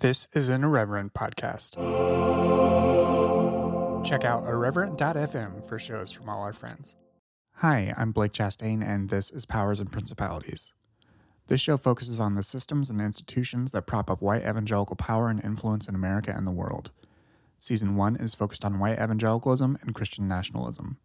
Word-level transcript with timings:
This 0.00 0.28
is 0.32 0.48
an 0.48 0.64
Irreverent 0.64 1.12
podcast. 1.12 1.76
Check 4.02 4.24
out 4.24 4.46
irreverent.fm 4.46 5.68
for 5.68 5.78
shows 5.78 6.10
from 6.10 6.26
all 6.26 6.40
our 6.40 6.54
friends. 6.54 6.96
Hi, 7.56 7.92
I'm 7.98 8.10
Blake 8.10 8.32
Chastain, 8.32 8.82
and 8.82 9.10
this 9.10 9.30
is 9.30 9.44
Powers 9.44 9.78
and 9.78 9.92
Principalities. 9.92 10.72
This 11.48 11.60
show 11.60 11.76
focuses 11.76 12.18
on 12.18 12.34
the 12.34 12.42
systems 12.42 12.88
and 12.88 12.98
institutions 12.98 13.72
that 13.72 13.86
prop 13.86 14.10
up 14.10 14.22
white 14.22 14.40
evangelical 14.40 14.96
power 14.96 15.28
and 15.28 15.44
influence 15.44 15.86
in 15.86 15.94
America 15.94 16.32
and 16.34 16.46
the 16.46 16.50
world. 16.50 16.90
Season 17.58 17.94
1 17.94 18.16
is 18.16 18.34
focused 18.34 18.64
on 18.64 18.78
white 18.78 18.98
evangelicalism 18.98 19.76
and 19.82 19.94
Christian 19.94 20.26
nationalism. 20.26 20.96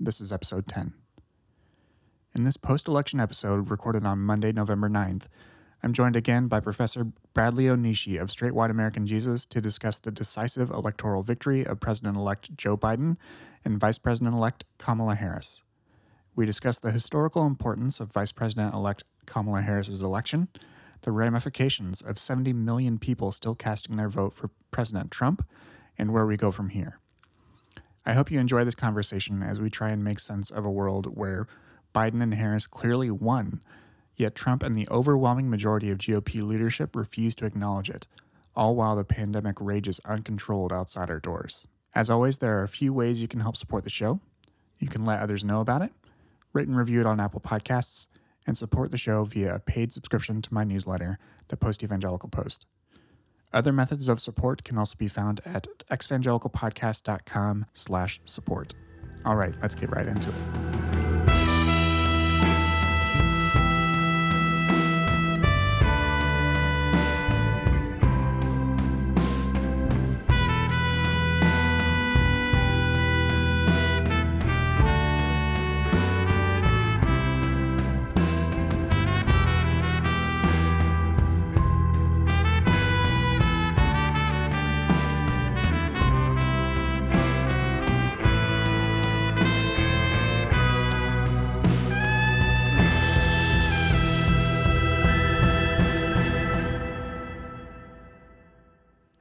This 0.00 0.20
is 0.20 0.32
episode 0.32 0.66
10. 0.66 0.94
In 2.34 2.42
this 2.42 2.56
post 2.56 2.88
election 2.88 3.20
episode, 3.20 3.70
recorded 3.70 4.04
on 4.04 4.18
Monday, 4.18 4.50
November 4.50 4.88
9th, 4.88 5.28
I'm 5.82 5.94
joined 5.94 6.14
again 6.14 6.46
by 6.46 6.60
Professor 6.60 7.04
Bradley 7.32 7.64
Onishi 7.64 8.20
of 8.20 8.30
Straight 8.30 8.54
White 8.54 8.70
American 8.70 9.06
Jesus 9.06 9.46
to 9.46 9.62
discuss 9.62 9.98
the 9.98 10.10
decisive 10.10 10.70
electoral 10.70 11.22
victory 11.22 11.64
of 11.64 11.80
President 11.80 12.18
elect 12.18 12.54
Joe 12.54 12.76
Biden 12.76 13.16
and 13.64 13.80
Vice 13.80 13.96
President 13.96 14.36
elect 14.36 14.64
Kamala 14.76 15.14
Harris. 15.14 15.62
We 16.36 16.44
discuss 16.44 16.78
the 16.78 16.90
historical 16.90 17.46
importance 17.46 17.98
of 17.98 18.12
Vice 18.12 18.30
President 18.30 18.74
elect 18.74 19.04
Kamala 19.24 19.62
Harris's 19.62 20.02
election, 20.02 20.48
the 21.00 21.12
ramifications 21.12 22.02
of 22.02 22.18
70 22.18 22.52
million 22.52 22.98
people 22.98 23.32
still 23.32 23.54
casting 23.54 23.96
their 23.96 24.10
vote 24.10 24.34
for 24.34 24.50
President 24.70 25.10
Trump, 25.10 25.48
and 25.96 26.12
where 26.12 26.26
we 26.26 26.36
go 26.36 26.50
from 26.50 26.68
here. 26.68 26.98
I 28.04 28.12
hope 28.12 28.30
you 28.30 28.38
enjoy 28.38 28.64
this 28.64 28.74
conversation 28.74 29.42
as 29.42 29.60
we 29.60 29.70
try 29.70 29.90
and 29.90 30.04
make 30.04 30.20
sense 30.20 30.50
of 30.50 30.66
a 30.66 30.70
world 30.70 31.16
where 31.16 31.46
Biden 31.94 32.22
and 32.22 32.34
Harris 32.34 32.66
clearly 32.66 33.10
won 33.10 33.62
Yet 34.20 34.34
Trump 34.34 34.62
and 34.62 34.74
the 34.74 34.86
overwhelming 34.90 35.48
majority 35.48 35.90
of 35.90 35.96
GOP 35.96 36.46
leadership 36.46 36.94
refuse 36.94 37.34
to 37.36 37.46
acknowledge 37.46 37.88
it, 37.88 38.06
all 38.54 38.76
while 38.76 38.94
the 38.94 39.02
pandemic 39.02 39.56
rages 39.58 39.98
uncontrolled 40.04 40.74
outside 40.74 41.08
our 41.08 41.20
doors. 41.20 41.66
As 41.94 42.10
always, 42.10 42.36
there 42.36 42.58
are 42.58 42.62
a 42.62 42.68
few 42.68 42.92
ways 42.92 43.22
you 43.22 43.28
can 43.28 43.40
help 43.40 43.56
support 43.56 43.82
the 43.82 43.88
show. 43.88 44.20
You 44.78 44.88
can 44.88 45.06
let 45.06 45.22
others 45.22 45.42
know 45.42 45.62
about 45.62 45.80
it, 45.80 45.92
rate 46.52 46.68
and 46.68 46.76
review 46.76 47.00
it 47.00 47.06
on 47.06 47.18
Apple 47.18 47.40
Podcasts, 47.40 48.08
and 48.46 48.58
support 48.58 48.90
the 48.90 48.98
show 48.98 49.24
via 49.24 49.54
a 49.54 49.58
paid 49.58 49.94
subscription 49.94 50.42
to 50.42 50.52
my 50.52 50.64
newsletter, 50.64 51.18
The 51.48 51.56
Post 51.56 51.82
Evangelical 51.82 52.28
Post. 52.28 52.66
Other 53.54 53.72
methods 53.72 54.06
of 54.06 54.20
support 54.20 54.64
can 54.64 54.76
also 54.76 54.96
be 54.98 55.08
found 55.08 55.40
at 55.46 55.66
exvangelicalpodcast.com 55.90 57.64
slash 57.72 58.20
support. 58.26 58.74
All 59.24 59.36
right, 59.36 59.54
let's 59.62 59.74
get 59.74 59.90
right 59.90 60.06
into 60.06 60.28
it. 60.28 60.89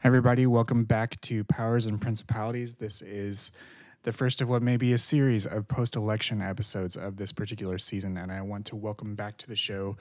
Everybody. 0.09 0.47
Welcome 0.47 0.85
back 0.85 1.21
to 1.21 1.43
Powers 1.43 1.85
and 1.85 2.01
Principalities. 2.01 2.73
This 2.73 3.03
is 3.03 3.51
the 4.01 4.11
first 4.11 4.41
of 4.41 4.49
what 4.49 4.63
may 4.63 4.75
be 4.75 4.93
a 4.93 4.97
series 4.97 5.45
of 5.45 5.67
post 5.67 5.95
election 5.95 6.41
episodes 6.41 6.95
of 6.95 7.15
this 7.15 7.31
particular 7.31 7.77
season. 7.77 8.17
And 8.17 8.31
I 8.31 8.41
want 8.41 8.65
to 8.65 8.75
welcome 8.75 9.13
back 9.13 9.37
to 9.37 9.47
the 9.47 9.55
show 9.55 9.95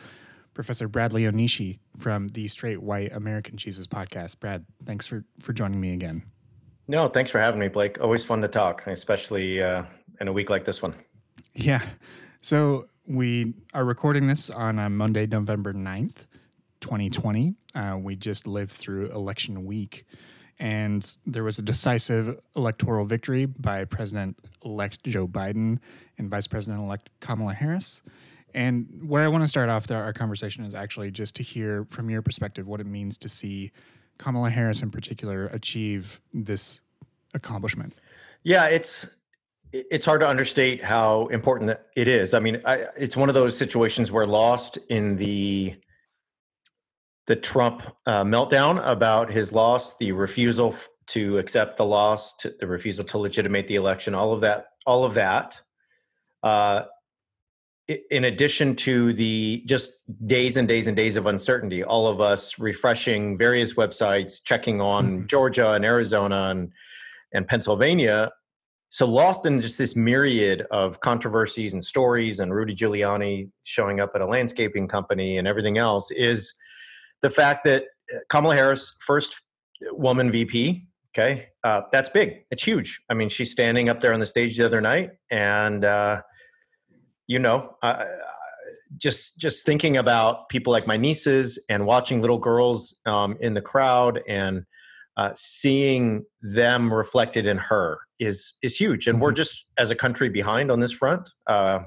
Professor 0.55 0.89
Bradley 0.89 1.25
Onishi 1.25 1.79
from 1.99 2.29
the 2.29 2.49
Straight 2.49 2.81
White 2.81 3.13
American 3.13 3.59
Jesus 3.59 3.87
podcast. 3.87 4.41
Brad, 4.41 4.65
thanks 4.87 5.07
for, 5.07 5.27
for 5.41 5.53
joining 5.53 5.79
me 5.79 5.93
again. 5.93 6.23
No, 6.87 7.09
thanks 7.09 7.31
for 7.31 7.39
having 7.39 7.61
me, 7.61 7.69
Blake. 7.69 8.01
Always 8.01 8.25
fun 8.25 8.41
to 8.41 8.49
talk, 8.49 8.87
especially 8.87 9.63
uh, 9.63 9.85
in 10.23 10.29
a 10.29 10.33
week 10.33 10.49
like 10.49 10.65
this 10.65 10.81
one. 10.81 10.95
Yeah. 11.55 11.83
So 12.41 12.89
we 13.07 13.53
are 13.75 13.85
recording 13.85 14.27
this 14.27 14.49
on 14.49 14.79
uh, 14.79 14.89
Monday, 14.89 15.27
November 15.27 15.75
9th. 15.75 16.25
2020. 16.81 17.55
Uh, 17.75 17.99
we 18.01 18.17
just 18.17 18.47
lived 18.47 18.73
through 18.73 19.11
election 19.11 19.65
week, 19.65 20.07
and 20.59 21.17
there 21.27 21.45
was 21.45 21.59
a 21.59 21.63
decisive 21.63 22.41
electoral 22.57 23.05
victory 23.05 23.47
by 23.47 23.85
President 23.85 24.39
elect 24.65 25.05
Joe 25.05 25.29
Biden 25.29 25.79
and 26.19 26.31
Vice 26.31 26.47
President 26.47 26.83
elect 26.83 27.11
Kamala 27.21 27.55
Harris. 27.55 28.03
And 28.55 28.87
where 29.07 29.23
I 29.23 29.29
want 29.29 29.45
to 29.45 29.49
start 29.49 29.69
off 29.69 29.91
our 29.91 30.13
conversation 30.13 30.65
is 30.65 30.75
actually 30.75 31.11
just 31.11 31.37
to 31.37 31.43
hear 31.43 31.87
from 31.91 32.09
your 32.09 32.23
perspective 32.23 32.67
what 32.67 32.81
it 32.81 32.87
means 32.87 33.19
to 33.19 33.29
see 33.29 33.71
Kamala 34.17 34.51
Harris 34.51 34.83
in 34.83 34.91
particular 34.91 35.47
achieve 35.49 36.21
this 36.33 36.81
accomplishment. 37.35 37.95
Yeah, 38.43 38.67
it's 38.67 39.09
it's 39.73 40.07
hard 40.07 40.21
to 40.21 40.29
understate 40.29 40.83
how 40.83 41.27
important 41.27 41.79
it 41.95 42.09
is. 42.09 42.33
I 42.33 42.41
mean, 42.41 42.61
I, 42.65 42.85
it's 42.97 43.17
one 43.17 43.29
of 43.29 43.35
those 43.35 43.57
situations 43.57 44.11
where 44.11 44.27
lost 44.27 44.79
in 44.89 45.17
the 45.17 45.77
the 47.29 47.37
Trump 47.37 47.83
uh, 48.07 48.25
meltdown 48.25 48.85
about 48.85 49.31
his 49.31 49.53
loss, 49.53 49.97
the 49.99 50.13
refusal 50.13 50.75
to 51.09 51.37
accept 51.37 51.77
the 51.77 51.85
loss, 51.85 52.35
to, 52.37 52.55
the 52.59 52.67
refusal 52.67 53.05
to 53.05 53.19
legitimate 53.19 53.69
the 53.69 53.75
election, 53.75 54.15
all 54.15 54.33
of 54.33 54.41
that, 54.41 54.69
all 54.87 55.05
of 55.05 55.13
that. 55.13 55.61
Uh, 56.43 56.85
in 58.11 58.25
addition 58.25 58.75
to 58.77 59.13
the 59.13 59.63
just 59.67 59.93
days 60.27 60.57
and 60.57 60.67
days 60.67 60.87
and 60.87 60.97
days 60.97 61.19
of 61.19 61.27
uncertainty, 61.27 61.85
all 61.85 62.07
of 62.07 62.21
us 62.23 62.59
refreshing 62.59 63.37
various 63.37 63.75
websites, 63.75 64.43
checking 64.43 64.81
on 64.81 65.07
mm-hmm. 65.07 65.27
Georgia 65.27 65.73
and 65.73 65.85
Arizona 65.85 66.49
and 66.51 66.73
and 67.35 67.47
Pennsylvania. 67.47 68.31
So 68.89 69.07
lost 69.07 69.45
in 69.45 69.61
just 69.61 69.77
this 69.77 69.95
myriad 69.95 70.67
of 70.71 71.01
controversies 71.01 71.75
and 71.75 71.85
stories, 71.85 72.41
and 72.41 72.55
Rudy 72.55 72.75
Giuliani 72.75 73.51
showing 73.65 74.01
up 74.01 74.13
at 74.15 74.23
a 74.23 74.27
landscaping 74.27 74.89
company 74.89 75.37
and 75.37 75.47
everything 75.47 75.77
else 75.77 76.11
is 76.11 76.55
the 77.23 77.31
fact 77.31 77.65
that 77.65 77.85
uh, 78.15 78.19
Kamala 78.29 78.55
Harris, 78.55 78.93
first 79.01 79.43
woman 79.93 80.31
VP, 80.31 80.87
okay, 81.15 81.49
uh, 81.65 81.83
that's 81.93 82.09
big. 82.09 82.45
It's 82.51 82.63
huge. 82.63 83.01
I 83.11 83.15
mean, 83.15 83.29
she's 83.29 83.51
standing 83.51 83.89
up 83.89 84.01
there 84.01 84.13
on 84.13 84.21
the 84.21 84.27
stage 84.27 84.57
the 84.57 84.67
other 84.67 84.81
night, 84.81 85.11
and 85.31 85.85
uh, 85.85 86.23
you 87.27 87.39
know, 87.39 87.77
uh, 87.83 88.05
just 88.97 89.39
just 89.39 89.67
thinking 89.67 89.97
about 89.97 90.49
people 90.49 90.73
like 90.73 90.87
my 90.87 90.97
nieces 90.97 91.59
and 91.69 91.87
watching 91.87 92.21
little 92.21 92.39
girls 92.39 92.95
um, 93.07 93.37
in 93.41 93.55
the 93.55 93.61
crowd 93.61 94.21
and 94.29 94.65
uh, 95.17 95.33
seeing 95.35 96.25
them 96.41 96.93
reflected 96.93 97.47
in 97.47 97.59
her 97.59 97.99
is 98.19 98.55
is 98.63 98.77
huge. 98.77 99.07
And 99.07 99.17
mm-hmm. 99.17 99.25
we're 99.25 99.33
just 99.33 99.65
as 99.77 99.91
a 99.91 99.95
country 99.95 100.29
behind 100.29 100.71
on 100.71 100.81
this 100.81 100.93
front. 100.93 101.29
Uh, 101.47 101.81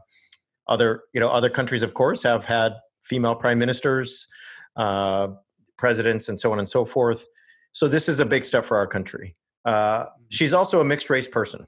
other 0.68 1.04
you 1.14 1.20
know 1.20 1.30
other 1.30 1.50
countries, 1.50 1.84
of 1.84 1.94
course, 1.94 2.22
have 2.24 2.46
had 2.46 2.74
female 3.02 3.36
prime 3.36 3.58
ministers 3.58 4.28
uh, 4.76 5.30
presidents, 5.78 6.30
and 6.30 6.40
so 6.40 6.52
on 6.52 6.60
and 6.60 6.70
so 6.70 6.86
forth. 6.86 7.26
So 7.74 7.88
this 7.88 8.10
is 8.10 8.20
a 8.20 8.26
big 8.26 8.46
step 8.46 8.66
for 8.66 8.78
our 8.78 8.88
country. 8.88 9.36
Uh, 9.66 10.04
mm-hmm. 10.04 10.24
she's 10.30 10.54
also 10.54 10.82
a 10.82 10.86
mixed 10.86 11.10
race 11.10 11.28
person. 11.28 11.66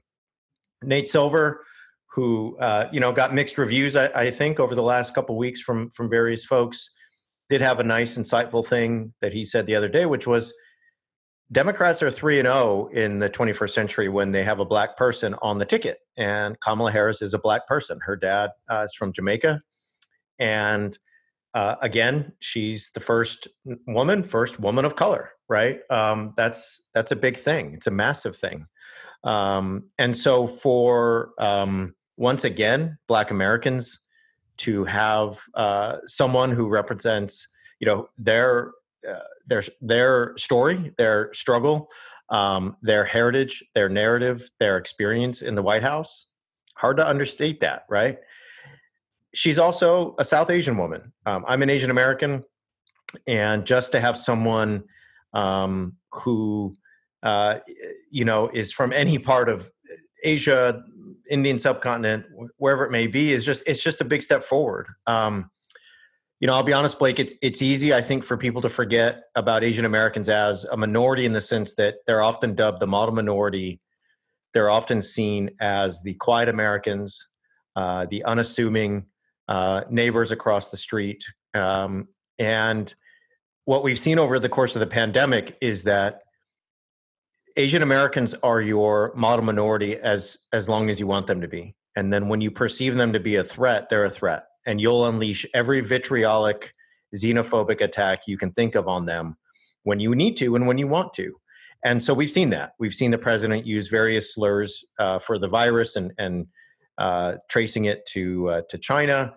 Nate 0.82 1.08
Silver, 1.08 1.64
who 2.14 2.56
uh, 2.58 2.88
you 2.92 3.00
know 3.00 3.12
got 3.12 3.34
mixed 3.34 3.58
reviews, 3.58 3.96
I, 3.96 4.06
I, 4.08 4.30
think, 4.30 4.60
over 4.60 4.74
the 4.74 4.82
last 4.82 5.14
couple 5.14 5.36
weeks 5.36 5.60
from 5.60 5.90
from 5.90 6.08
various 6.08 6.44
folks, 6.44 6.90
did 7.50 7.60
have 7.60 7.80
a 7.80 7.84
nice, 7.84 8.18
insightful 8.18 8.66
thing 8.66 9.12
that 9.20 9.32
he 9.32 9.44
said 9.44 9.66
the 9.66 9.76
other 9.76 9.88
day, 9.88 10.06
which 10.06 10.26
was 10.26 10.52
Democrats 11.52 12.02
are 12.02 12.10
three 12.10 12.38
and 12.38 12.46
zero 12.46 12.56
oh 12.56 12.90
in 12.92 13.18
the 13.18 13.28
21st 13.28 13.70
century 13.70 14.08
when 14.08 14.30
they 14.30 14.42
have 14.42 14.60
a 14.60 14.64
black 14.64 14.96
person 14.96 15.34
on 15.42 15.58
the 15.58 15.64
ticket, 15.64 15.98
and 16.16 16.58
Kamala 16.60 16.90
Harris 16.90 17.22
is 17.22 17.34
a 17.34 17.38
black 17.38 17.66
person. 17.66 17.98
Her 18.02 18.16
dad 18.16 18.50
uh, 18.70 18.82
is 18.82 18.94
from 18.94 19.12
Jamaica, 19.12 19.60
and 20.38 20.98
uh, 21.54 21.76
again, 21.80 22.32
she's 22.40 22.90
the 22.90 23.00
first 23.00 23.46
woman, 23.86 24.22
first 24.22 24.58
woman 24.58 24.84
of 24.84 24.96
color, 24.96 25.30
right? 25.48 25.80
Um, 25.90 26.34
that's 26.36 26.82
that's 26.92 27.12
a 27.12 27.16
big 27.16 27.36
thing. 27.36 27.74
It's 27.74 27.86
a 27.86 27.92
massive 27.92 28.36
thing. 28.36 28.66
Um, 29.22 29.84
and 29.98 30.16
so, 30.16 30.46
for 30.46 31.30
um, 31.38 31.94
once 32.16 32.44
again, 32.44 32.98
Black 33.06 33.30
Americans 33.30 34.00
to 34.56 34.84
have 34.84 35.40
uh, 35.54 35.96
someone 36.04 36.50
who 36.50 36.68
represents, 36.68 37.48
you 37.80 37.86
know, 37.86 38.08
their 38.18 38.72
uh, 39.08 39.20
their 39.46 39.62
their 39.80 40.36
story, 40.36 40.92
their 40.98 41.32
struggle, 41.32 41.88
um, 42.30 42.76
their 42.82 43.04
heritage, 43.04 43.62
their 43.74 43.88
narrative, 43.88 44.50
their 44.58 44.76
experience 44.76 45.40
in 45.40 45.54
the 45.54 45.62
White 45.62 45.82
House, 45.82 46.26
hard 46.76 46.96
to 46.96 47.08
understate 47.08 47.60
that, 47.60 47.84
right? 47.88 48.18
She's 49.34 49.58
also 49.58 50.14
a 50.18 50.24
South 50.24 50.50
Asian 50.50 50.78
woman. 50.78 51.12
Um, 51.26 51.44
I'm 51.46 51.62
an 51.62 51.70
Asian 51.70 51.90
American, 51.90 52.44
and 53.26 53.66
just 53.66 53.92
to 53.92 54.00
have 54.00 54.16
someone 54.16 54.84
um, 55.34 55.96
who 56.12 56.76
uh, 57.22 57.58
you 58.10 58.24
know 58.24 58.48
is 58.54 58.72
from 58.72 58.92
any 58.92 59.18
part 59.18 59.48
of 59.48 59.70
Asia, 60.22 60.82
Indian 61.28 61.58
subcontinent, 61.58 62.26
wherever 62.56 62.84
it 62.84 62.90
may 62.90 63.06
be, 63.06 63.32
is 63.32 63.44
just 63.44 63.62
it's 63.66 63.82
just 63.82 64.00
a 64.00 64.04
big 64.04 64.22
step 64.22 64.42
forward. 64.42 64.86
Um, 65.06 65.50
you 66.40 66.46
know, 66.46 66.54
I'll 66.54 66.62
be 66.62 66.72
honest, 66.72 66.98
Blake. 66.98 67.18
It's 67.18 67.34
it's 67.42 67.62
easy, 67.62 67.94
I 67.94 68.00
think, 68.00 68.24
for 68.24 68.36
people 68.36 68.62
to 68.62 68.68
forget 68.68 69.24
about 69.34 69.64
Asian 69.64 69.84
Americans 69.84 70.28
as 70.28 70.64
a 70.64 70.76
minority 70.76 71.26
in 71.26 71.32
the 71.32 71.40
sense 71.40 71.74
that 71.74 71.96
they're 72.06 72.22
often 72.22 72.54
dubbed 72.54 72.80
the 72.80 72.86
model 72.86 73.14
minority. 73.14 73.80
They're 74.52 74.70
often 74.70 75.02
seen 75.02 75.50
as 75.60 76.02
the 76.02 76.14
quiet 76.14 76.48
Americans, 76.48 77.26
uh, 77.74 78.06
the 78.08 78.24
unassuming 78.24 79.06
uh, 79.48 79.82
neighbors 79.90 80.30
across 80.30 80.68
the 80.68 80.76
street, 80.76 81.24
um, 81.54 82.08
and 82.38 82.94
what 83.64 83.82
we've 83.82 83.98
seen 83.98 84.18
over 84.18 84.38
the 84.38 84.48
course 84.48 84.76
of 84.76 84.80
the 84.80 84.86
pandemic 84.86 85.56
is 85.60 85.82
that 85.84 86.22
Asian 87.56 87.82
Americans 87.82 88.34
are 88.42 88.60
your 88.60 89.12
model 89.14 89.44
minority 89.44 89.96
as 89.96 90.38
as 90.52 90.68
long 90.68 90.90
as 90.90 90.98
you 90.98 91.06
want 91.06 91.26
them 91.26 91.40
to 91.40 91.48
be. 91.48 91.74
And 91.96 92.12
then 92.12 92.28
when 92.28 92.40
you 92.40 92.50
perceive 92.50 92.96
them 92.96 93.12
to 93.12 93.20
be 93.20 93.36
a 93.36 93.44
threat, 93.44 93.88
they're 93.88 94.04
a 94.04 94.10
threat. 94.10 94.44
And 94.66 94.80
you'll 94.80 95.06
unleash 95.06 95.46
every 95.54 95.80
vitriolic, 95.80 96.74
xenophobic 97.14 97.80
attack 97.80 98.22
you 98.26 98.36
can 98.36 98.50
think 98.52 98.74
of 98.74 98.88
on 98.88 99.06
them 99.06 99.36
when 99.84 100.00
you 100.00 100.14
need 100.16 100.36
to 100.38 100.56
and 100.56 100.66
when 100.66 100.78
you 100.78 100.88
want 100.88 101.12
to. 101.14 101.32
And 101.84 102.02
so 102.02 102.12
we've 102.12 102.32
seen 102.32 102.50
that. 102.50 102.72
We've 102.78 102.94
seen 102.94 103.10
the 103.10 103.18
president 103.18 103.66
use 103.66 103.88
various 103.88 104.34
slurs 104.34 104.84
uh, 104.98 105.18
for 105.18 105.38
the 105.38 105.48
virus 105.48 105.96
and, 105.96 106.12
and 106.18 106.46
uh, 106.98 107.34
tracing 107.48 107.86
it 107.86 108.04
to, 108.06 108.48
uh, 108.50 108.62
to 108.68 108.78
China. 108.78 109.34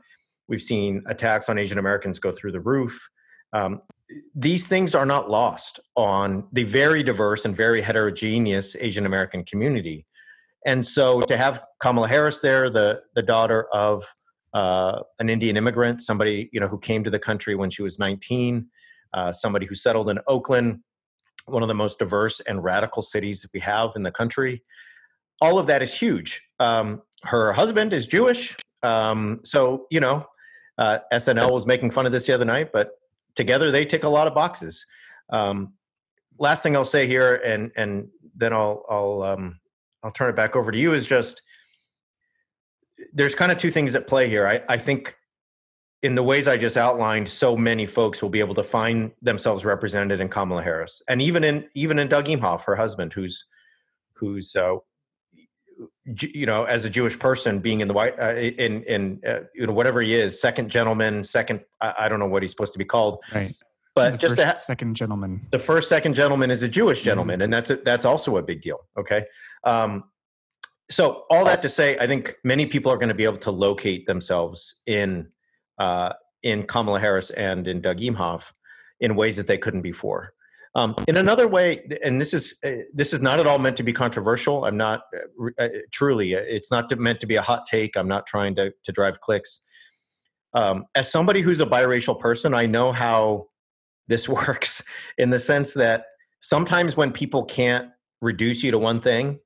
We've 0.47 0.61
seen 0.61 1.03
attacks 1.07 1.49
on 1.49 1.57
Asian 1.57 1.77
Americans 1.77 2.19
go 2.19 2.31
through 2.31 2.53
the 2.53 2.61
roof. 2.61 3.09
Um, 3.53 3.81
these 4.35 4.67
things 4.67 4.95
are 4.95 5.05
not 5.05 5.29
lost 5.29 5.79
on 5.95 6.47
the 6.53 6.63
very 6.63 7.03
diverse 7.03 7.45
and 7.45 7.55
very 7.55 7.81
heterogeneous 7.81 8.75
Asian 8.79 9.05
American 9.05 9.43
community. 9.43 10.05
And 10.65 10.85
so 10.85 11.21
to 11.21 11.37
have 11.37 11.65
Kamala 11.79 12.07
Harris 12.07 12.39
there, 12.39 12.69
the 12.69 13.01
the 13.15 13.21
daughter 13.21 13.67
of 13.73 14.03
uh, 14.53 15.01
an 15.19 15.29
Indian 15.29 15.57
immigrant, 15.57 16.01
somebody 16.01 16.49
you 16.51 16.59
know 16.59 16.67
who 16.67 16.79
came 16.79 17.03
to 17.03 17.09
the 17.09 17.19
country 17.19 17.55
when 17.55 17.69
she 17.69 17.81
was 17.81 17.99
19, 17.99 18.65
uh, 19.13 19.31
somebody 19.31 19.65
who 19.65 19.75
settled 19.75 20.09
in 20.09 20.19
Oakland, 20.27 20.79
one 21.45 21.63
of 21.63 21.67
the 21.67 21.75
most 21.75 21.99
diverse 21.99 22.39
and 22.41 22.63
radical 22.63 23.01
cities 23.01 23.41
that 23.41 23.51
we 23.53 23.59
have 23.59 23.91
in 23.95 24.03
the 24.03 24.11
country. 24.11 24.63
All 25.41 25.59
of 25.59 25.67
that 25.67 25.81
is 25.81 25.93
huge. 25.93 26.41
Um, 26.59 27.01
her 27.23 27.51
husband 27.51 27.93
is 27.93 28.07
Jewish, 28.07 28.55
um, 28.83 29.37
so 29.43 29.87
you 29.89 29.99
know 29.99 30.25
uh, 30.77 30.99
SNL 31.11 31.51
was 31.51 31.65
making 31.65 31.91
fun 31.91 32.05
of 32.05 32.11
this 32.11 32.27
the 32.27 32.33
other 32.33 32.45
night, 32.45 32.71
but 32.71 32.91
together 33.35 33.71
they 33.71 33.85
tick 33.85 34.03
a 34.03 34.09
lot 34.09 34.27
of 34.27 34.33
boxes. 34.33 34.85
Um, 35.29 35.73
last 36.39 36.63
thing 36.63 36.75
I'll 36.75 36.85
say 36.85 37.07
here, 37.07 37.35
and 37.45 37.71
and 37.75 38.07
then 38.35 38.53
I'll 38.53 38.85
I'll 38.89 39.23
um, 39.23 39.59
I'll 40.03 40.11
turn 40.11 40.29
it 40.29 40.35
back 40.35 40.55
over 40.55 40.71
to 40.71 40.77
you. 40.77 40.93
Is 40.93 41.07
just 41.07 41.41
there's 43.13 43.35
kind 43.35 43.51
of 43.51 43.57
two 43.57 43.69
things 43.69 43.95
at 43.95 44.07
play 44.07 44.29
here. 44.29 44.47
I, 44.47 44.61
I 44.69 44.77
think 44.77 45.15
in 46.03 46.15
the 46.15 46.23
ways 46.23 46.47
I 46.47 46.57
just 46.57 46.77
outlined, 46.77 47.27
so 47.27 47.55
many 47.55 47.85
folks 47.85 48.21
will 48.21 48.29
be 48.29 48.39
able 48.39 48.55
to 48.55 48.63
find 48.63 49.11
themselves 49.21 49.65
represented 49.65 50.19
in 50.19 50.29
Kamala 50.29 50.63
Harris, 50.63 51.01
and 51.07 51.21
even 51.21 51.43
in 51.43 51.67
even 51.73 51.99
in 51.99 52.07
Doug 52.07 52.25
Emhoff, 52.25 52.63
her 52.63 52.75
husband, 52.75 53.13
who's 53.13 53.45
who's 54.13 54.55
uh, 54.55 54.75
you 56.21 56.45
know 56.45 56.63
as 56.65 56.85
a 56.85 56.89
Jewish 56.89 57.17
person 57.19 57.59
being 57.59 57.81
in 57.81 57.87
the 57.87 57.93
white 57.93 58.17
uh, 58.19 58.33
in 58.35 58.83
in 58.83 59.21
uh, 59.27 59.41
you 59.53 59.67
know 59.67 59.73
whatever 59.73 60.01
he 60.01 60.15
is, 60.15 60.39
second 60.39 60.69
gentleman, 60.69 61.23
second 61.23 61.61
I, 61.81 61.93
I, 61.99 62.09
don't 62.09 62.19
know 62.19 62.27
what 62.27 62.41
he's 62.41 62.51
supposed 62.51 62.73
to 62.73 62.79
be 62.79 62.85
called, 62.85 63.19
right? 63.33 63.53
But 63.95 64.19
just 64.19 64.37
first, 64.37 64.47
ha- 64.47 64.53
second 64.53 64.95
gentleman, 64.95 65.45
the 65.51 65.59
first 65.59 65.89
second 65.89 66.13
gentleman 66.13 66.51
is 66.51 66.63
a 66.63 66.67
Jewish 66.67 66.99
mm-hmm. 66.99 67.05
gentleman, 67.05 67.35
mm-hmm. 67.35 67.43
and 67.43 67.53
that's 67.53 67.69
a, 67.71 67.75
that's 67.77 68.05
also 68.05 68.37
a 68.37 68.43
big 68.43 68.61
deal. 68.61 68.79
Okay. 68.97 69.25
Um, 69.63 70.05
so 70.89 71.25
all 71.29 71.43
that 71.45 71.61
to 71.63 71.69
say, 71.69 71.97
I 71.97 72.07
think 72.07 72.35
many 72.43 72.65
people 72.65 72.91
are 72.91 72.97
going 72.97 73.09
to 73.09 73.15
be 73.15 73.25
able 73.25 73.39
to 73.39 73.51
locate 73.51 74.05
themselves 74.05 74.75
in 74.85 75.27
uh, 75.79 76.13
in 76.43 76.63
Kamala 76.63 76.99
Harris 76.99 77.29
and 77.31 77.67
in 77.67 77.81
Doug 77.81 77.97
Emhoff 77.99 78.53
in 78.99 79.15
ways 79.15 79.35
that 79.37 79.47
they 79.47 79.57
couldn't 79.57 79.81
before. 79.81 80.33
Um, 80.77 80.93
in 81.07 81.17
another 81.17 81.47
way, 81.47 81.81
and 82.03 82.21
this 82.21 82.35
is 82.35 82.55
uh, 82.63 82.83
this 82.93 83.11
is 83.11 83.19
not 83.19 83.39
at 83.39 83.47
all 83.47 83.57
meant 83.57 83.75
to 83.77 83.83
be 83.83 83.91
controversial. 83.91 84.63
I'm 84.63 84.77
not 84.77 85.01
uh, 85.41 85.63
uh 85.63 85.69
truly. 85.91 86.35
Uh, 86.35 86.41
it's 86.41 86.69
not 86.69 86.95
meant 86.99 87.19
to 87.21 87.25
be 87.25 87.35
a 87.35 87.41
hot 87.41 87.65
take. 87.65 87.97
I'm 87.97 88.07
not 88.07 88.27
trying 88.27 88.55
to 88.57 88.71
to 88.83 88.91
drive 88.91 89.19
clicks. 89.19 89.61
Um, 90.53 90.85
as 90.93 91.11
somebody 91.11 91.41
who's 91.41 91.61
a 91.61 91.65
biracial 91.65 92.17
person, 92.17 92.53
I 92.53 92.67
know 92.67 92.91
how 92.91 93.47
this 94.07 94.29
works 94.39 94.83
in 95.17 95.31
the 95.31 95.39
sense 95.39 95.73
that 95.73 96.05
sometimes 96.41 96.95
when 96.95 97.11
people 97.11 97.43
can't 97.43 97.89
reduce 98.21 98.61
you 98.61 98.69
to 98.69 98.77
one 98.77 99.01
thing, 99.01 99.39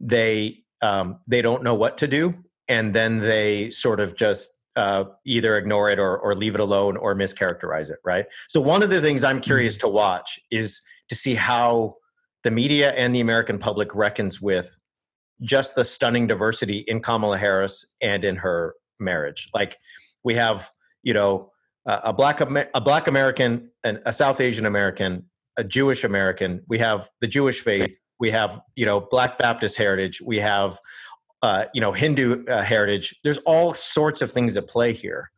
they 0.00 0.64
um, 0.80 1.20
they 1.26 1.42
don't 1.42 1.62
know 1.62 1.74
what 1.74 1.98
to 1.98 2.08
do, 2.08 2.34
and 2.68 2.94
then 2.94 3.18
they 3.18 3.68
sort 3.68 4.00
of 4.00 4.16
just 4.16 4.52
uh, 4.78 5.04
either 5.26 5.58
ignore 5.58 5.90
it 5.90 5.98
or, 5.98 6.18
or 6.18 6.34
leave 6.34 6.54
it 6.54 6.60
alone 6.60 6.96
or 6.96 7.14
mischaracterize 7.14 7.90
it, 7.90 7.98
right? 8.04 8.26
So, 8.48 8.60
one 8.60 8.82
of 8.82 8.90
the 8.90 9.00
things 9.00 9.24
I'm 9.24 9.40
curious 9.40 9.76
mm-hmm. 9.76 9.88
to 9.88 9.92
watch 9.92 10.38
is 10.52 10.80
to 11.08 11.16
see 11.16 11.34
how 11.34 11.96
the 12.44 12.50
media 12.52 12.92
and 12.92 13.12
the 13.12 13.20
American 13.20 13.58
public 13.58 13.92
reckons 13.94 14.40
with 14.40 14.76
just 15.42 15.74
the 15.74 15.84
stunning 15.84 16.28
diversity 16.28 16.78
in 16.86 17.00
Kamala 17.00 17.38
Harris 17.38 17.84
and 18.00 18.24
in 18.24 18.36
her 18.36 18.74
marriage. 19.00 19.48
Like, 19.52 19.76
we 20.22 20.34
have, 20.34 20.70
you 21.02 21.12
know, 21.12 21.50
a 21.86 22.12
black 22.12 22.40
a 22.40 22.80
black 22.80 23.08
American 23.08 23.70
and 23.82 24.00
a 24.04 24.12
South 24.12 24.40
Asian 24.40 24.66
American, 24.66 25.24
a 25.56 25.64
Jewish 25.64 26.04
American. 26.04 26.62
We 26.68 26.78
have 26.78 27.08
the 27.20 27.26
Jewish 27.26 27.60
faith. 27.60 27.98
We 28.20 28.30
have 28.30 28.60
you 28.76 28.84
know 28.84 29.00
Black 29.00 29.38
Baptist 29.38 29.76
heritage. 29.76 30.20
We 30.20 30.38
have 30.38 30.78
uh, 31.42 31.64
you 31.74 31.80
know 31.80 31.92
Hindu 31.92 32.44
uh, 32.46 32.62
heritage. 32.62 33.14
There's 33.24 33.38
all 33.38 33.74
sorts 33.74 34.22
of 34.22 34.30
things 34.30 34.56
at 34.56 34.66
play 34.66 34.92
here, 34.92 35.30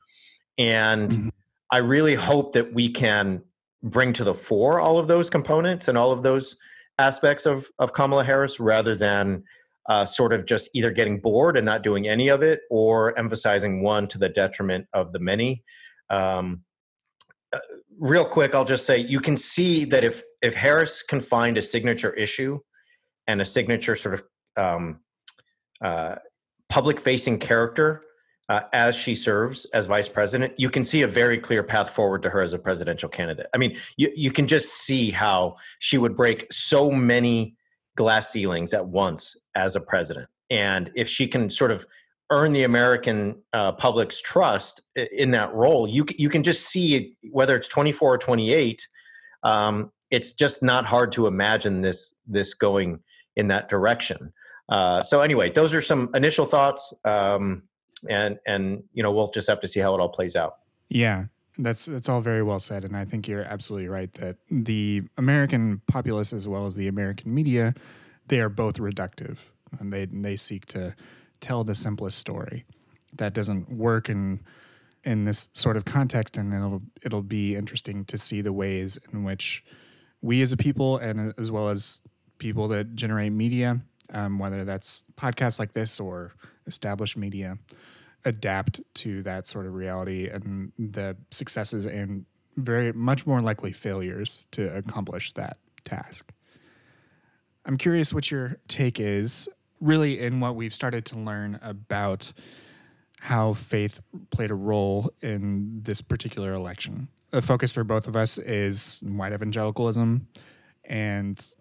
and 0.59 1.11
mm-hmm. 1.11 1.29
I 1.71 1.79
really 1.79 2.15
hope 2.15 2.53
that 2.53 2.73
we 2.73 2.89
can 2.89 3.43
bring 3.83 4.13
to 4.13 4.25
the 4.25 4.35
fore 4.35 4.81
all 4.81 4.99
of 4.99 5.09
those 5.09 5.31
components 5.31 5.89
and 5.89 5.97
all 5.97 6.13
of 6.13 6.23
those 6.23 6.57
aspects 6.99 7.47
of 7.47 7.69
of 7.79 7.93
Kamala 7.93 8.25
Harris, 8.25 8.61
rather 8.61 8.95
than 8.95 9.43
uh, 9.89 10.05
sort 10.05 10.33
of 10.33 10.47
just 10.47 10.71
either 10.75 10.91
getting 10.91 11.21
bored 11.21 11.57
and 11.57 11.67
not 11.67 11.83
doing 11.83 12.09
any 12.09 12.29
of 12.29 12.43
it, 12.43 12.61
or 12.71 13.19
emphasizing 13.19 13.83
one 13.83 14.09
to 14.09 14.19
the 14.19 14.29
detriment 14.29 14.87
of 14.95 15.13
the 15.13 15.19
many. 15.19 15.63
Um, 16.09 16.63
uh, 17.53 17.59
real 17.99 18.25
quick, 18.25 18.55
I'll 18.55 18.65
just 18.65 18.87
say 18.87 18.99
you 18.99 19.21
can 19.21 19.37
see 19.37 19.85
that 19.87 20.05
if 20.05 20.23
if 20.41 20.55
Harris 20.55 21.03
can 21.03 21.21
find 21.21 21.59
a 21.59 21.63
signature 21.63 22.15
issue 22.15 22.59
and 23.27 23.41
a 23.41 23.45
signature 23.45 23.95
sort 23.95 24.15
of 24.15 24.23
um, 24.57 25.01
uh, 25.81 26.17
public 26.69 27.01
facing 27.01 27.39
character 27.39 28.03
uh, 28.49 28.63
as 28.73 28.97
she 28.97 29.15
serves 29.15 29.65
as 29.67 29.87
vice 29.87 30.09
president, 30.09 30.53
you 30.57 30.69
can 30.69 30.85
see 30.85 31.03
a 31.03 31.07
very 31.07 31.39
clear 31.39 31.63
path 31.63 31.91
forward 31.91 32.21
to 32.23 32.29
her 32.29 32.41
as 32.41 32.53
a 32.53 32.59
presidential 32.59 33.09
candidate. 33.09 33.47
I 33.55 33.59
mean, 33.59 33.77
you, 33.97 34.11
you 34.15 34.33
can 34.33 34.49
just 34.49 34.73
see 34.73 35.11
how 35.11 35.57
she 35.79 35.99
would 35.99 36.17
break 36.17 36.53
so 36.53 36.91
many 36.91 37.55
glass 37.97 38.31
ceilings 38.31 38.75
at 38.75 38.85
once 38.85 39.37
as 39.55 39.77
a 39.77 39.81
president. 39.81 40.29
And 40.51 40.91
if 40.97 41.09
she 41.09 41.29
can 41.29 41.49
sort 41.49 41.71
of 41.71 41.87
earn 42.31 42.53
the 42.53 42.65
American 42.65 43.41
uh, 43.53 43.71
public's 43.73 44.21
trust 44.21 44.83
in 44.97 45.31
that 45.31 45.55
role, 45.55 45.87
you, 45.87 46.05
you 46.19 46.29
can 46.29 46.43
just 46.43 46.67
see 46.69 47.17
whether 47.31 47.57
it's 47.57 47.69
24 47.69 48.15
or 48.15 48.19
28. 48.19 48.89
Um, 49.45 49.93
it's 50.11 50.33
just 50.33 50.61
not 50.61 50.85
hard 50.85 51.13
to 51.13 51.29
imagine 51.29 51.83
this 51.83 52.15
this 52.27 52.55
going 52.55 52.99
in 53.37 53.47
that 53.49 53.69
direction. 53.69 54.33
Uh, 54.71 55.03
so 55.03 55.21
anyway, 55.21 55.51
those 55.51 55.75
are 55.75 55.83
some 55.83 56.09
initial 56.15 56.47
thoughts, 56.47 56.95
um, 57.05 57.63
and 58.09 58.39
and 58.47 58.83
you 58.95 59.03
know 59.03 59.11
we'll 59.11 59.31
just 59.31 59.49
have 59.49 59.61
to 59.61 59.69
see 59.69 59.81
how 59.81 59.95
it 59.95 60.01
all 60.01 60.09
plays 60.09 60.37
out. 60.37 60.59
Yeah, 60.89 61.25
that's 61.59 61.87
that's 61.87 62.09
all 62.09 62.21
very 62.21 62.43
well 62.43 62.61
said, 62.61 62.85
and 62.85 62.97
I 62.97 63.05
think 63.05 63.27
you're 63.27 63.43
absolutely 63.43 63.89
right 63.89 64.13
that 64.15 64.37
the 64.51 65.03
American 65.19 65.83
populace 65.89 66.33
as 66.33 66.47
well 66.47 66.67
as 66.67 66.77
the 66.77 66.87
American 66.87 67.35
media, 67.35 67.75
they 68.29 68.41
are 68.41 68.49
both 68.49 68.77
reductive, 68.77 69.39
and 69.81 69.93
they 69.93 70.07
they 70.07 70.37
seek 70.37 70.67
to 70.67 70.95
tell 71.41 71.65
the 71.65 71.75
simplest 71.75 72.19
story. 72.19 72.65
That 73.17 73.35
doesn't 73.35 73.69
work 73.73 74.09
in 74.09 74.41
in 75.03 75.25
this 75.25 75.49
sort 75.55 75.77
of 75.77 75.85
context, 75.85 76.37
and 76.37 76.55
it'll 76.55 76.83
it'll 77.03 77.23
be 77.23 77.57
interesting 77.57 78.05
to 78.05 78.17
see 78.17 78.41
the 78.41 78.53
ways 78.53 79.01
in 79.13 79.25
which 79.25 79.65
we 80.23 80.43
as 80.43 80.53
a 80.53 80.57
people 80.57 80.99
and 80.99 81.35
as 81.39 81.51
well 81.51 81.71
as 81.71 82.03
people 82.39 82.69
that 82.69 82.95
generate 82.95 83.33
media 83.33 83.81
um, 84.13 84.39
whether 84.39 84.65
that's 84.65 85.05
podcasts 85.17 85.59
like 85.59 85.73
this 85.73 86.01
or 86.01 86.33
established 86.67 87.17
media, 87.17 87.59
adapt 88.25 88.81
to 88.95 89.23
that 89.23 89.47
sort 89.47 89.67
of 89.67 89.75
reality 89.75 90.29
and 90.29 90.73
the 90.79 91.17
successes 91.31 91.87
and 91.87 92.25
very 92.57 92.93
much 92.93 93.27
more 93.27 93.41
likely 93.41 93.73
failures 93.73 94.47
to 94.53 94.75
accomplish 94.77 95.33
that 95.35 95.57
task. 95.85 96.31
I'm 97.65 97.79
curious 97.79 98.13
what 98.13 98.31
your 98.31 98.59
take 98.69 99.01
is 99.01 99.49
really 99.81 100.21
in 100.21 100.41
what 100.41 100.57
we've 100.57 100.75
started 100.75 101.05
to 101.07 101.19
learn 101.19 101.59
about 101.63 102.33
how 103.19 103.53
faith 103.53 104.01
played 104.31 104.51
a 104.51 104.55
role 104.55 105.13
in 105.23 105.81
this 105.83 106.01
particular 106.01 106.55
election. 106.55 107.07
a 107.33 107.41
focus 107.41 107.71
for 107.71 107.85
both 107.85 108.09
of 108.09 108.17
us 108.17 108.39
is 108.39 109.01
white 109.05 109.33
evangelicalism, 109.33 110.27
and 110.85 111.55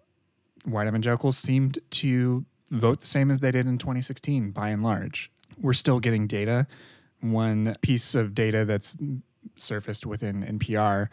white 0.64 0.86
evangelicals 0.86 1.38
seemed 1.38 1.78
to 1.90 2.44
vote 2.70 3.00
the 3.00 3.06
same 3.06 3.30
as 3.30 3.38
they 3.38 3.50
did 3.50 3.66
in 3.66 3.78
2016 3.78 4.50
by 4.50 4.68
and 4.68 4.82
large. 4.82 5.30
We're 5.60 5.72
still 5.72 6.00
getting 6.00 6.26
data. 6.26 6.66
One 7.20 7.74
piece 7.82 8.14
of 8.14 8.34
data 8.34 8.64
that's 8.64 8.96
surfaced 9.56 10.06
within 10.06 10.58
NPR, 10.58 11.08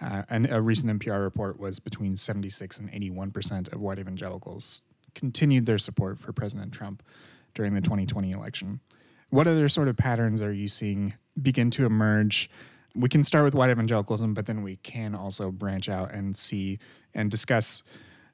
uh, 0.00 0.22
and 0.30 0.50
a 0.50 0.60
recent 0.60 1.00
NPR 1.00 1.22
report 1.22 1.58
was 1.58 1.78
between 1.78 2.16
76 2.16 2.78
and 2.78 2.90
81 2.92 3.30
percent 3.30 3.68
of 3.68 3.80
white 3.80 3.98
evangelicals 3.98 4.82
continued 5.14 5.66
their 5.66 5.78
support 5.78 6.18
for 6.18 6.32
President 6.32 6.72
Trump 6.72 7.02
during 7.54 7.74
the 7.74 7.80
2020 7.80 8.32
election. 8.32 8.80
What 9.30 9.46
other 9.46 9.68
sort 9.68 9.88
of 9.88 9.96
patterns 9.96 10.42
are 10.42 10.52
you 10.52 10.68
seeing 10.68 11.14
begin 11.42 11.70
to 11.72 11.86
emerge? 11.86 12.50
We 12.94 13.08
can 13.08 13.22
start 13.22 13.44
with 13.44 13.54
white 13.54 13.70
evangelicalism, 13.70 14.34
but 14.34 14.46
then 14.46 14.62
we 14.62 14.76
can 14.76 15.14
also 15.14 15.50
branch 15.50 15.88
out 15.88 16.12
and 16.12 16.36
see 16.36 16.78
and 17.14 17.30
discuss 17.30 17.82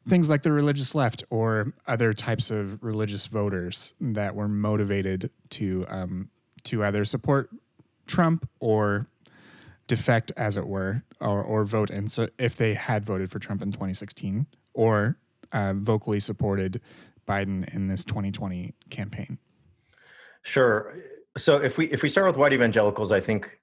things 0.06 0.30
like 0.30 0.42
the 0.42 0.52
religious 0.52 0.94
left 0.94 1.24
or 1.30 1.72
other 1.86 2.12
types 2.12 2.50
of 2.50 2.82
religious 2.82 3.26
voters 3.26 3.92
that 4.00 4.34
were 4.34 4.48
motivated 4.48 5.30
to 5.50 5.84
um, 5.88 6.30
to 6.64 6.84
either 6.84 7.04
support 7.04 7.50
Trump 8.06 8.48
or 8.60 9.06
defect, 9.86 10.32
as 10.36 10.56
it 10.56 10.66
were, 10.66 11.02
or, 11.20 11.42
or 11.42 11.64
vote. 11.64 11.90
And 11.90 12.10
so, 12.10 12.28
if 12.38 12.56
they 12.56 12.74
had 12.74 13.04
voted 13.04 13.30
for 13.30 13.38
Trump 13.38 13.62
in 13.62 13.72
2016, 13.72 14.46
or 14.74 15.16
uh, 15.52 15.72
vocally 15.74 16.20
supported 16.20 16.80
Biden 17.26 17.72
in 17.74 17.88
this 17.88 18.04
2020 18.04 18.74
campaign? 18.90 19.38
Sure. 20.42 20.94
So 21.36 21.56
if 21.56 21.78
we 21.78 21.86
if 21.86 22.02
we 22.02 22.08
start 22.08 22.26
with 22.26 22.36
white 22.36 22.52
evangelicals, 22.52 23.12
I 23.12 23.20
think 23.20 23.58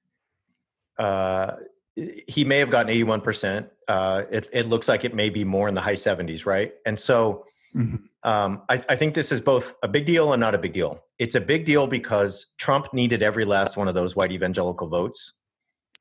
uh, 0.98 1.56
he 1.96 2.44
may 2.44 2.60
have 2.60 2.70
gotten 2.70 2.90
81 2.90 3.22
percent. 3.22 3.68
Uh, 3.88 4.24
it, 4.32 4.50
it 4.52 4.68
looks 4.68 4.88
like 4.88 5.06
it 5.06 5.14
may 5.14 5.30
be 5.30 5.44
more 5.44 5.68
in 5.68 5.75
the 5.75 5.82
high 5.82 5.94
70s, 5.94 6.46
right? 6.46 6.74
And 6.86 7.00
so 7.00 7.46
mm-hmm. 7.75 7.96
um, 8.24 8.64
I, 8.70 8.84
I 8.90 8.96
think 8.96 9.14
this 9.14 9.32
is 9.32 9.40
both 9.40 9.75
a 9.84 9.88
big 9.88 10.06
deal 10.06 10.34
and 10.34 10.40
not 10.40 10.56
a 10.56 10.58
big 10.58 10.74
deal. 10.74 11.04
It's 11.20 11.36
a 11.36 11.42
big 11.42 11.66
deal 11.66 11.88
because 11.88 12.48
Trump 12.58 12.94
needed 12.94 13.24
every 13.24 13.46
last 13.46 13.78
one 13.78 13.88
of 13.88 13.96
those 13.96 14.16
white 14.16 14.32
evangelical 14.32 14.88
votes, 14.88 15.34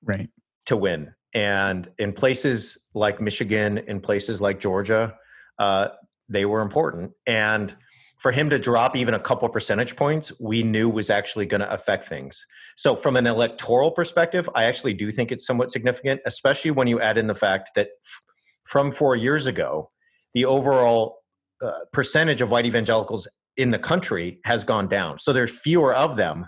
right, 0.02 0.28
to 0.66 0.76
win. 0.76 1.14
And 1.34 1.90
in 1.98 2.12
places 2.12 2.86
like 2.94 3.20
Michigan, 3.20 3.78
in 3.78 4.00
places 4.00 4.40
like 4.40 4.60
Georgia, 4.60 5.14
uh, 5.58 5.88
they 6.28 6.44
were 6.44 6.62
important. 6.62 7.12
And 7.26 7.74
for 8.24 8.32
him 8.32 8.48
to 8.48 8.58
drop 8.58 8.96
even 8.96 9.12
a 9.12 9.20
couple 9.20 9.46
percentage 9.50 9.96
points, 9.96 10.32
we 10.40 10.62
knew 10.62 10.88
was 10.88 11.10
actually 11.10 11.44
going 11.44 11.60
to 11.60 11.70
affect 11.70 12.06
things. 12.06 12.46
So, 12.74 12.96
from 12.96 13.16
an 13.16 13.26
electoral 13.26 13.90
perspective, 13.90 14.48
I 14.54 14.64
actually 14.64 14.94
do 14.94 15.10
think 15.10 15.30
it's 15.30 15.46
somewhat 15.46 15.70
significant, 15.70 16.22
especially 16.24 16.70
when 16.70 16.86
you 16.86 17.02
add 17.02 17.18
in 17.18 17.26
the 17.26 17.34
fact 17.34 17.72
that 17.74 17.88
f- 18.02 18.22
from 18.64 18.90
four 18.92 19.14
years 19.14 19.46
ago, 19.46 19.90
the 20.32 20.46
overall 20.46 21.18
uh, 21.62 21.80
percentage 21.92 22.40
of 22.40 22.50
white 22.50 22.64
evangelicals 22.64 23.28
in 23.58 23.70
the 23.70 23.78
country 23.78 24.40
has 24.46 24.64
gone 24.64 24.88
down. 24.88 25.18
So, 25.18 25.34
there's 25.34 25.60
fewer 25.60 25.94
of 25.94 26.16
them. 26.16 26.46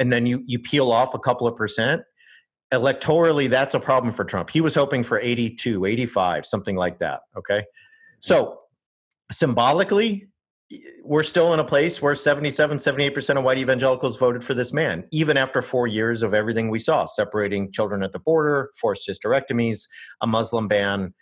And 0.00 0.12
then 0.12 0.26
you, 0.26 0.42
you 0.48 0.58
peel 0.58 0.90
off 0.90 1.14
a 1.14 1.20
couple 1.20 1.46
of 1.46 1.54
percent. 1.54 2.02
Electorally, 2.72 3.48
that's 3.48 3.76
a 3.76 3.80
problem 3.80 4.12
for 4.12 4.24
Trump. 4.24 4.50
He 4.50 4.60
was 4.60 4.74
hoping 4.74 5.04
for 5.04 5.20
82, 5.20 5.84
85, 5.84 6.44
something 6.44 6.74
like 6.74 6.98
that. 6.98 7.20
Okay. 7.38 7.62
So 8.18 8.58
symbolically, 9.30 10.26
we're 11.02 11.22
still 11.22 11.52
in 11.54 11.60
a 11.60 11.64
place 11.64 12.00
where 12.00 12.14
77, 12.14 12.78
78% 12.78 13.38
of 13.38 13.44
white 13.44 13.58
evangelicals 13.58 14.16
voted 14.16 14.42
for 14.42 14.54
this 14.54 14.72
man, 14.72 15.04
even 15.10 15.36
after 15.36 15.60
four 15.60 15.86
years 15.86 16.22
of 16.22 16.34
everything 16.34 16.70
we 16.70 16.78
saw 16.78 17.06
separating 17.06 17.70
children 17.72 18.02
at 18.02 18.12
the 18.12 18.18
border, 18.18 18.70
forced 18.80 19.08
hysterectomies, 19.08 19.86
a 20.22 20.26
Muslim 20.26 20.68
ban, 20.68 21.12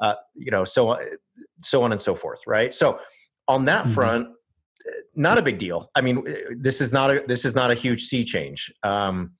uh, 0.00 0.14
you 0.34 0.50
know, 0.50 0.64
so, 0.64 0.98
so 1.62 1.82
on 1.82 1.92
and 1.92 2.00
so 2.00 2.14
forth, 2.14 2.40
right? 2.46 2.74
So, 2.74 2.98
on 3.48 3.64
that 3.64 3.84
mm-hmm. 3.84 3.94
front, 3.94 4.28
not 5.14 5.38
a 5.38 5.42
big 5.42 5.58
deal. 5.58 5.88
I 5.94 6.00
mean, 6.00 6.24
this 6.56 6.80
is 6.80 6.92
not 6.92 7.10
a 7.10 7.24
this 7.26 7.44
is 7.44 7.54
not 7.54 7.70
a 7.70 7.74
huge 7.74 8.04
sea 8.04 8.24
change. 8.24 8.72
Um, 8.82 9.32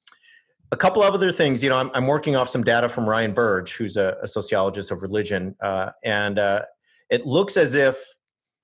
a 0.72 0.76
couple 0.76 1.02
of 1.02 1.14
other 1.14 1.32
things, 1.32 1.62
you 1.62 1.68
know, 1.68 1.76
I'm, 1.76 1.90
I'm 1.94 2.06
working 2.06 2.36
off 2.36 2.48
some 2.48 2.62
data 2.62 2.88
from 2.88 3.08
Ryan 3.08 3.32
Burge, 3.32 3.74
who's 3.74 3.96
a, 3.96 4.16
a 4.22 4.28
sociologist 4.28 4.90
of 4.90 5.02
religion, 5.02 5.56
uh, 5.60 5.90
and 6.04 6.38
uh, 6.38 6.62
it 7.10 7.26
looks 7.26 7.56
as 7.56 7.74
if 7.74 8.02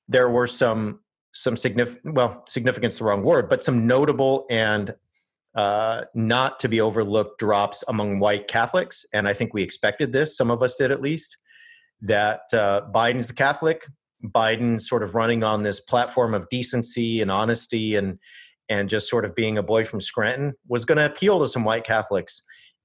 there 0.08 0.28
were 0.28 0.46
some 0.46 1.00
some 1.32 1.56
significant 1.56 2.14
well 2.14 2.42
significance 2.48 2.94
is 2.94 2.98
the 2.98 3.04
wrong 3.04 3.22
word 3.22 3.48
but 3.48 3.62
some 3.62 3.86
notable 3.86 4.46
and 4.50 4.94
uh, 5.54 6.04
not 6.14 6.60
to 6.60 6.68
be 6.68 6.82
overlooked 6.82 7.38
drops 7.38 7.82
among 7.88 8.18
white 8.18 8.48
catholics 8.48 9.04
and 9.12 9.28
i 9.28 9.32
think 9.32 9.52
we 9.52 9.62
expected 9.62 10.12
this 10.12 10.36
some 10.36 10.50
of 10.50 10.62
us 10.62 10.76
did 10.76 10.90
at 10.90 11.00
least 11.00 11.36
that 12.00 12.42
uh, 12.52 12.82
biden's 12.94 13.30
a 13.30 13.34
catholic 13.34 13.86
biden's 14.24 14.88
sort 14.88 15.02
of 15.02 15.14
running 15.14 15.42
on 15.42 15.62
this 15.62 15.80
platform 15.80 16.34
of 16.34 16.48
decency 16.48 17.20
and 17.20 17.30
honesty 17.30 17.96
and 17.96 18.18
and 18.68 18.88
just 18.88 19.08
sort 19.08 19.24
of 19.24 19.34
being 19.34 19.58
a 19.58 19.62
boy 19.62 19.84
from 19.84 20.00
scranton 20.00 20.52
was 20.68 20.84
going 20.84 20.98
to 20.98 21.06
appeal 21.06 21.38
to 21.38 21.48
some 21.48 21.64
white 21.64 21.84
catholics 21.84 22.42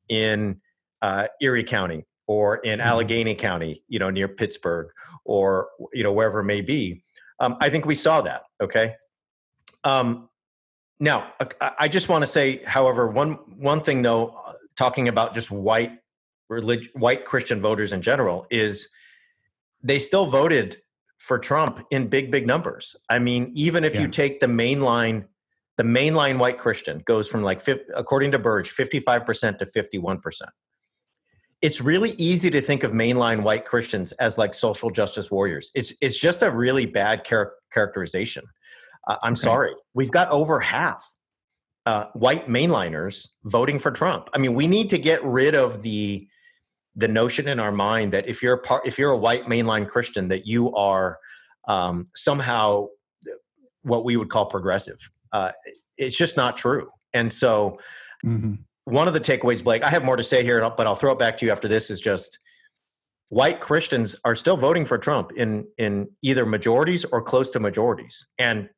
in 0.09 0.59
uh, 1.01 1.27
erie 1.41 1.63
county 1.63 2.05
or 2.31 2.57
in 2.57 2.79
mm-hmm. 2.79 2.87
Allegheny 2.87 3.35
County, 3.35 3.83
you 3.89 3.99
know, 3.99 4.09
near 4.09 4.29
Pittsburgh 4.29 4.87
or, 5.25 5.67
you 5.91 6.01
know, 6.01 6.13
wherever 6.13 6.39
it 6.39 6.45
may 6.45 6.61
be. 6.61 7.03
Um, 7.41 7.57
I 7.59 7.69
think 7.69 7.85
we 7.85 7.95
saw 7.95 8.21
that. 8.21 8.43
Okay. 8.61 8.95
Um, 9.83 10.29
now, 10.99 11.33
I 11.79 11.87
just 11.87 12.07
want 12.07 12.21
to 12.21 12.27
say, 12.27 12.61
however, 12.63 13.07
one 13.07 13.33
one 13.57 13.81
thing 13.81 14.03
though, 14.03 14.27
uh, 14.45 14.53
talking 14.77 15.07
about 15.07 15.33
just 15.33 15.49
white 15.49 15.93
relig- 16.47 16.91
white 16.93 17.25
Christian 17.25 17.59
voters 17.59 17.91
in 17.91 18.03
general 18.03 18.45
is 18.51 18.87
they 19.81 19.97
still 19.97 20.27
voted 20.27 20.77
for 21.17 21.39
Trump 21.39 21.83
in 21.89 22.07
big 22.07 22.29
big 22.29 22.45
numbers. 22.45 22.95
I 23.09 23.17
mean, 23.17 23.51
even 23.55 23.83
if 23.83 23.95
yeah. 23.95 24.01
you 24.01 24.07
take 24.07 24.39
the 24.39 24.47
mainline 24.47 25.25
the 25.77 25.83
mainline 25.83 26.37
white 26.37 26.59
Christian 26.59 26.99
goes 27.05 27.27
from 27.27 27.41
like 27.41 27.67
according 27.95 28.31
to 28.33 28.39
Burge 28.39 28.69
55% 28.69 29.57
to 29.57 29.65
51% 29.65 30.41
it's 31.61 31.79
really 31.79 32.11
easy 32.11 32.49
to 32.49 32.61
think 32.61 32.83
of 32.83 32.91
mainline 32.91 33.43
white 33.43 33.65
Christians 33.65 34.11
as 34.13 34.37
like 34.37 34.53
social 34.53 34.89
justice 34.89 35.29
warriors. 35.29 35.71
It's 35.75 35.93
it's 36.01 36.19
just 36.19 36.41
a 36.41 36.49
really 36.49 36.85
bad 36.85 37.23
char- 37.23 37.53
characterization. 37.71 38.43
Uh, 39.07 39.17
I'm 39.23 39.33
okay. 39.33 39.41
sorry. 39.41 39.73
We've 39.93 40.11
got 40.11 40.29
over 40.29 40.59
half 40.59 41.03
uh, 41.85 42.05
white 42.13 42.47
mainliners 42.47 43.29
voting 43.45 43.79
for 43.79 43.91
Trump. 43.91 44.29
I 44.33 44.39
mean, 44.39 44.53
we 44.53 44.67
need 44.67 44.89
to 44.89 44.97
get 44.97 45.23
rid 45.23 45.55
of 45.55 45.81
the 45.81 46.27
the 46.95 47.07
notion 47.07 47.47
in 47.47 47.59
our 47.59 47.71
mind 47.71 48.11
that 48.13 48.27
if 48.27 48.41
you're 48.41 48.55
a 48.55 48.61
part, 48.61 48.85
if 48.87 48.97
you're 48.97 49.11
a 49.11 49.17
white 49.17 49.45
mainline 49.45 49.87
Christian, 49.87 50.27
that 50.29 50.47
you 50.47 50.73
are 50.75 51.19
um, 51.67 52.05
somehow 52.15 52.87
what 53.83 54.03
we 54.03 54.17
would 54.17 54.29
call 54.29 54.47
progressive. 54.47 54.97
Uh, 55.31 55.51
it's 55.97 56.17
just 56.17 56.37
not 56.37 56.57
true. 56.57 56.89
And 57.13 57.31
so, 57.31 57.77
mm-hmm 58.25 58.55
one 58.85 59.07
of 59.07 59.13
the 59.13 59.19
takeaways, 59.19 59.63
Blake, 59.63 59.83
I 59.83 59.89
have 59.89 60.03
more 60.03 60.15
to 60.15 60.23
say 60.23 60.43
here, 60.43 60.59
but 60.75 60.87
I'll 60.87 60.95
throw 60.95 61.11
it 61.11 61.19
back 61.19 61.37
to 61.37 61.45
you 61.45 61.51
after 61.51 61.67
this. 61.67 61.89
Is 61.89 62.01
just 62.01 62.39
white 63.29 63.61
Christians 63.61 64.15
are 64.25 64.35
still 64.35 64.57
voting 64.57 64.85
for 64.85 64.97
Trump 64.97 65.31
in 65.33 65.67
in 65.77 66.07
either 66.21 66.45
majorities 66.45 67.05
or 67.05 67.21
close 67.21 67.51
to 67.51 67.59
majorities, 67.59 68.25
and 68.39 68.69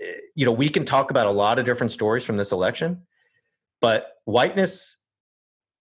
eh, 0.00 0.12
you 0.34 0.46
know 0.46 0.52
we 0.52 0.68
can 0.68 0.84
talk 0.84 1.10
about 1.10 1.26
a 1.26 1.30
lot 1.30 1.58
of 1.58 1.64
different 1.64 1.92
stories 1.92 2.24
from 2.24 2.36
this 2.36 2.52
election, 2.52 3.02
but 3.80 4.14
whiteness 4.24 4.98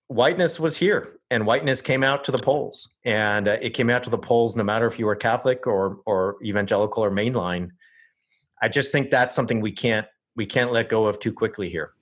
whiteness 0.07 0.59
was 0.59 0.75
here 0.75 1.19
and 1.29 1.45
whiteness 1.45 1.81
came 1.81 2.03
out 2.03 2.24
to 2.24 2.31
the 2.31 2.38
polls. 2.39 2.89
And 3.05 3.48
uh, 3.48 3.57
it 3.62 3.75
came 3.75 3.91
out 3.91 4.01
to 4.05 4.09
the 4.09 4.17
polls 4.17 4.55
no 4.55 4.63
matter 4.63 4.88
if 4.88 4.98
you 4.98 5.05
were 5.05 5.15
catholic 5.15 5.67
or 5.67 6.00
or 6.05 6.38
evangelical 6.43 7.03
or 7.03 7.12
mainline. 7.12 7.69
I 8.62 8.67
just 8.67 8.91
think 8.91 9.09
that's 9.09 9.36
something 9.36 9.62
we 9.62 9.71
can't 9.71 10.07
we 10.36 10.45
can't 10.45 10.71
let 10.71 10.89
go 10.89 11.05
of 11.05 11.19
too 11.19 11.31
quickly 11.31 11.69
here. 11.69 11.93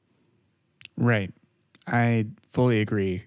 Right 0.95 1.31
I 1.87 2.27
fully 2.51 2.81
agree. 2.81 3.23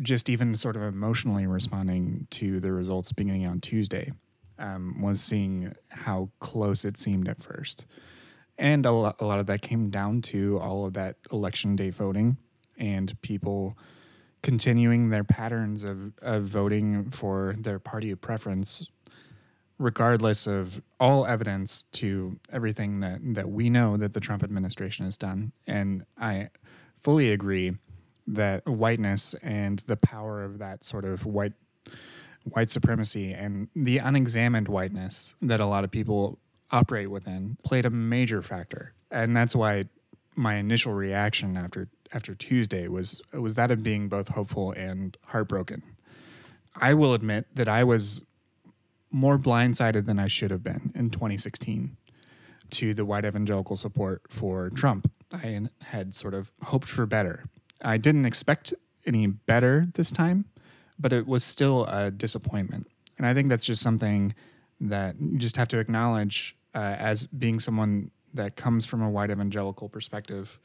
Just 0.00 0.28
even 0.28 0.56
sort 0.56 0.76
of 0.76 0.82
emotionally 0.82 1.46
responding 1.46 2.26
to 2.30 2.58
the 2.58 2.72
results 2.72 3.12
beginning 3.12 3.46
on 3.46 3.60
Tuesday 3.60 4.10
um, 4.58 5.00
was 5.02 5.20
seeing 5.20 5.72
how 5.90 6.30
close 6.40 6.84
it 6.84 6.98
seemed 6.98 7.28
at 7.28 7.42
first. 7.42 7.86
And 8.58 8.86
a 8.86 8.92
lot, 8.92 9.16
a 9.20 9.26
lot 9.26 9.38
of 9.38 9.46
that 9.46 9.62
came 9.62 9.90
down 9.90 10.22
to 10.22 10.58
all 10.58 10.86
of 10.86 10.94
that 10.94 11.16
election 11.30 11.76
day 11.76 11.90
voting 11.90 12.36
and 12.78 13.20
people 13.22 13.76
continuing 14.42 15.10
their 15.10 15.24
patterns 15.24 15.84
of, 15.84 16.12
of 16.22 16.44
voting 16.44 17.10
for 17.10 17.54
their 17.58 17.78
party 17.78 18.10
of 18.10 18.20
preference 18.20 18.86
regardless 19.78 20.46
of 20.46 20.80
all 21.00 21.26
evidence 21.26 21.84
to 21.92 22.38
everything 22.52 23.00
that, 23.00 23.18
that 23.34 23.50
we 23.50 23.68
know 23.68 23.96
that 23.96 24.12
the 24.12 24.20
Trump 24.20 24.44
administration 24.44 25.04
has 25.04 25.16
done. 25.16 25.52
And 25.66 26.04
I 26.18 26.50
fully 27.02 27.30
agree 27.32 27.76
that 28.26 28.66
whiteness 28.68 29.34
and 29.42 29.80
the 29.86 29.96
power 29.96 30.44
of 30.44 30.58
that 30.58 30.84
sort 30.84 31.04
of 31.04 31.24
white 31.26 31.52
white 32.44 32.70
supremacy 32.70 33.32
and 33.32 33.68
the 33.76 33.98
unexamined 33.98 34.66
whiteness 34.66 35.34
that 35.42 35.60
a 35.60 35.66
lot 35.66 35.84
of 35.84 35.90
people 35.90 36.38
operate 36.72 37.10
within 37.10 37.56
played 37.62 37.84
a 37.84 37.90
major 37.90 38.42
factor. 38.42 38.92
And 39.10 39.36
that's 39.36 39.54
why 39.54 39.84
my 40.34 40.56
initial 40.56 40.92
reaction 40.92 41.56
after 41.56 41.88
after 42.12 42.34
Tuesday 42.34 42.88
was 42.88 43.20
was 43.32 43.54
that 43.54 43.70
of 43.70 43.82
being 43.82 44.08
both 44.08 44.28
hopeful 44.28 44.72
and 44.72 45.16
heartbroken. 45.26 45.82
I 46.76 46.94
will 46.94 47.14
admit 47.14 47.46
that 47.54 47.68
I 47.68 47.84
was 47.84 48.22
more 49.10 49.36
blindsided 49.36 50.06
than 50.06 50.18
I 50.18 50.26
should 50.26 50.50
have 50.50 50.62
been 50.62 50.90
in 50.94 51.10
2016 51.10 51.94
to 52.70 52.94
the 52.94 53.04
white 53.04 53.26
evangelical 53.26 53.76
support 53.76 54.22
for 54.30 54.70
Trump. 54.70 55.10
I 55.32 55.60
had 55.80 56.14
sort 56.14 56.34
of 56.34 56.50
hoped 56.62 56.88
for 56.88 57.06
better. 57.06 57.44
I 57.82 57.96
didn't 57.96 58.26
expect 58.26 58.74
any 59.06 59.26
better 59.26 59.86
this 59.94 60.12
time, 60.12 60.44
but 60.98 61.12
it 61.12 61.26
was 61.26 61.44
still 61.44 61.86
a 61.86 62.10
disappointment. 62.10 62.88
And 63.18 63.26
I 63.26 63.34
think 63.34 63.48
that's 63.48 63.64
just 63.64 63.82
something 63.82 64.34
that 64.80 65.16
you 65.20 65.38
just 65.38 65.56
have 65.56 65.68
to 65.68 65.78
acknowledge 65.78 66.56
uh, 66.74 66.96
as 66.98 67.26
being 67.26 67.60
someone 67.60 68.10
that 68.34 68.56
comes 68.56 68.86
from 68.86 69.02
a 69.02 69.10
white 69.10 69.30
evangelical 69.30 69.88
perspective, 69.88 70.58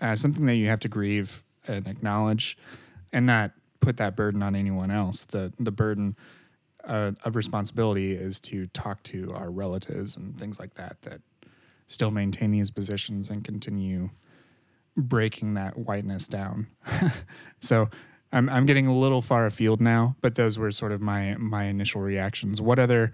as 0.00 0.20
something 0.20 0.46
that 0.46 0.56
you 0.56 0.66
have 0.66 0.80
to 0.80 0.88
grieve 0.88 1.42
and 1.66 1.86
acknowledge, 1.86 2.56
and 3.12 3.26
not 3.26 3.52
put 3.80 3.96
that 3.96 4.16
burden 4.16 4.42
on 4.42 4.54
anyone 4.54 4.90
else. 4.90 5.24
The 5.24 5.52
the 5.58 5.72
burden 5.72 6.16
uh, 6.84 7.12
of 7.24 7.36
responsibility 7.36 8.12
is 8.12 8.40
to 8.40 8.66
talk 8.68 9.02
to 9.04 9.32
our 9.34 9.50
relatives 9.50 10.16
and 10.16 10.38
things 10.38 10.58
like 10.58 10.74
that 10.74 10.96
that 11.02 11.20
still 11.90 12.10
maintain 12.10 12.52
these 12.52 12.70
positions 12.70 13.30
and 13.30 13.44
continue 13.44 14.08
breaking 14.96 15.54
that 15.54 15.76
whiteness 15.76 16.28
down. 16.28 16.66
so 17.60 17.90
I'm 18.32 18.48
I'm 18.48 18.64
getting 18.64 18.86
a 18.86 18.96
little 18.96 19.20
far 19.20 19.46
afield 19.46 19.80
now, 19.80 20.16
but 20.22 20.36
those 20.36 20.56
were 20.56 20.70
sort 20.70 20.92
of 20.92 21.02
my 21.02 21.34
my 21.36 21.64
initial 21.64 22.00
reactions. 22.00 22.60
What 22.60 22.78
other 22.78 23.12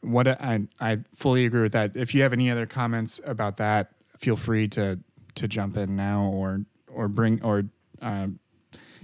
what 0.00 0.26
I 0.28 0.60
I 0.80 0.98
fully 1.14 1.46
agree 1.46 1.62
with 1.62 1.72
that. 1.72 1.92
If 1.94 2.14
you 2.14 2.22
have 2.22 2.32
any 2.32 2.50
other 2.50 2.66
comments 2.66 3.20
about 3.24 3.56
that, 3.58 3.92
feel 4.18 4.36
free 4.36 4.68
to 4.68 4.98
to 5.36 5.48
jump 5.48 5.76
in 5.76 5.96
now 5.96 6.24
or 6.24 6.64
or 6.92 7.06
bring 7.06 7.40
or 7.42 7.64
uh, 8.02 8.26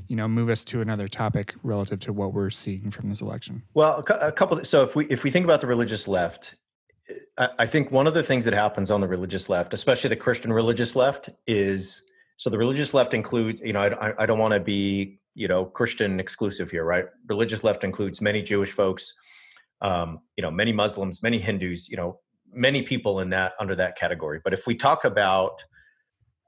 you 0.09 0.17
know 0.17 0.27
move 0.27 0.49
us 0.49 0.65
to 0.65 0.81
another 0.81 1.07
topic 1.07 1.55
relative 1.63 2.01
to 2.01 2.13
what 2.13 2.33
we're 2.33 2.51
seeing 2.51 2.91
from 2.91 3.09
this 3.09 3.21
election. 3.21 3.63
Well, 3.75 4.05
a, 4.09 4.33
couple. 4.33 4.65
So 4.65 4.83
if 4.83 4.97
we 4.97 5.07
if 5.07 5.23
we 5.23 5.31
think 5.31 5.45
about 5.45 5.61
the 5.61 5.69
religious 5.69 6.09
left, 6.09 6.57
I, 7.37 7.67
think 7.67 7.91
one 7.91 8.07
of 8.07 8.15
the 8.15 8.23
things 8.23 8.45
that 8.47 8.55
happens 8.55 8.91
on 8.91 9.01
the 9.01 9.09
religious 9.09 9.49
left, 9.49 9.75
especially 9.75 10.09
the 10.09 10.17
Christian 10.17 10.53
religious 10.53 10.97
left, 10.97 11.29
is 11.47 12.03
so 12.37 12.49
the 12.49 12.59
religious 12.59 12.95
left 12.95 13.13
includes 13.13 13.61
you 13.61 13.73
know 13.73 13.81
I 13.81 14.23
I 14.23 14.27
don't 14.27 14.39
want 14.39 14.55
to 14.55 14.61
be 14.61 15.19
you 15.35 15.49
know 15.49 15.67
Christian 15.67 16.19
exclusive 16.19 16.71
here, 16.71 16.85
right? 16.85 17.07
Religious 17.29 17.63
left 17.63 17.85
includes 17.85 18.21
many 18.21 18.43
Jewish 18.43 18.73
folks 18.73 19.13
um, 19.85 20.21
you 20.37 20.43
know, 20.43 20.51
many 20.51 20.73
Muslims, 20.73 21.23
many 21.23 21.39
Hindus, 21.39 21.89
you 21.89 21.97
know, 21.97 22.19
many 22.53 22.83
people 22.83 23.21
in 23.21 23.29
that 23.31 23.53
under 23.61 23.75
that 23.77 23.97
category. 23.97 24.41
But 24.43 24.55
if 24.55 24.67
we 24.67 24.75
talk 24.75 25.05
about 25.05 25.63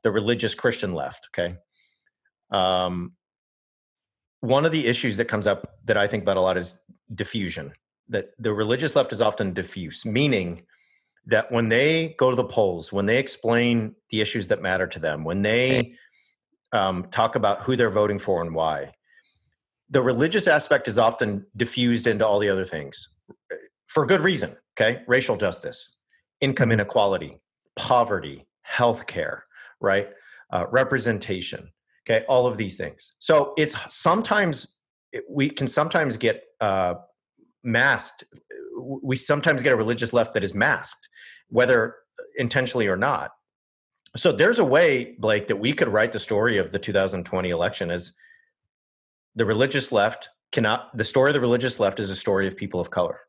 the 0.02 0.10
religious 0.10 0.54
Christian 0.54 0.92
left, 0.92 1.28
okay, 1.30 1.56
um, 2.50 3.12
one 4.40 4.64
of 4.64 4.72
the 4.72 4.86
issues 4.86 5.18
that 5.18 5.26
comes 5.26 5.46
up 5.46 5.76
that 5.84 5.98
I 5.98 6.06
think 6.06 6.22
about 6.22 6.38
a 6.38 6.40
lot 6.40 6.56
is 6.56 6.78
diffusion. 7.14 7.72
That 8.08 8.30
the 8.38 8.52
religious 8.52 8.94
left 8.94 9.12
is 9.12 9.20
often 9.20 9.52
diffuse, 9.52 10.06
meaning 10.06 10.62
that 11.26 11.50
when 11.50 11.68
they 11.68 12.14
go 12.18 12.30
to 12.30 12.36
the 12.36 12.44
polls, 12.44 12.92
when 12.92 13.06
they 13.06 13.18
explain 13.18 13.94
the 14.10 14.20
issues 14.20 14.46
that 14.48 14.62
matter 14.62 14.86
to 14.86 15.00
them, 15.00 15.24
when 15.24 15.42
they 15.42 15.94
um, 16.72 17.08
talk 17.10 17.34
about 17.34 17.62
who 17.62 17.74
they're 17.74 17.90
voting 17.90 18.18
for 18.18 18.42
and 18.42 18.54
why, 18.54 18.92
the 19.90 20.00
religious 20.00 20.46
aspect 20.46 20.88
is 20.88 20.98
often 20.98 21.44
diffused 21.56 22.06
into 22.06 22.26
all 22.26 22.38
the 22.38 22.48
other 22.48 22.64
things 22.64 23.08
for 23.86 24.06
good 24.06 24.20
reason. 24.20 24.56
Okay, 24.78 25.02
racial 25.06 25.36
justice, 25.36 25.98
income 26.40 26.66
mm-hmm. 26.66 26.80
inequality, 26.80 27.40
poverty, 27.76 28.46
healthcare, 28.68 29.40
right? 29.80 30.10
Uh, 30.50 30.66
representation. 30.70 31.70
Okay, 32.08 32.24
all 32.28 32.46
of 32.46 32.56
these 32.56 32.76
things. 32.76 33.14
So 33.18 33.52
it's 33.56 33.74
sometimes 33.88 34.76
we 35.28 35.48
can 35.48 35.66
sometimes 35.66 36.16
get 36.16 36.42
uh, 36.60 36.94
masked. 37.66 38.24
We 39.02 39.16
sometimes 39.16 39.62
get 39.62 39.72
a 39.72 39.76
religious 39.76 40.12
left 40.12 40.34
that 40.34 40.44
is 40.44 40.54
masked, 40.54 41.08
whether 41.48 41.96
uh, 42.18 42.22
intentionally 42.38 42.86
or 42.86 42.96
not. 42.96 43.32
So 44.16 44.32
there's 44.32 44.58
a 44.58 44.64
way, 44.64 45.16
Blake, 45.18 45.48
that 45.48 45.56
we 45.56 45.72
could 45.72 45.88
write 45.88 46.12
the 46.12 46.18
story 46.18 46.56
of 46.56 46.72
the 46.72 46.78
2020 46.78 47.50
election 47.50 47.90
as 47.90 48.12
the 49.34 49.44
religious 49.44 49.92
left 49.92 50.30
cannot 50.52 50.96
the 50.96 51.04
story 51.04 51.30
of 51.30 51.34
the 51.34 51.40
religious 51.40 51.78
left 51.78 52.00
is 52.00 52.10
a 52.10 52.16
story 52.16 52.46
of 52.46 52.56
people 52.56 52.80
of 52.80 52.90
color 52.90 53.20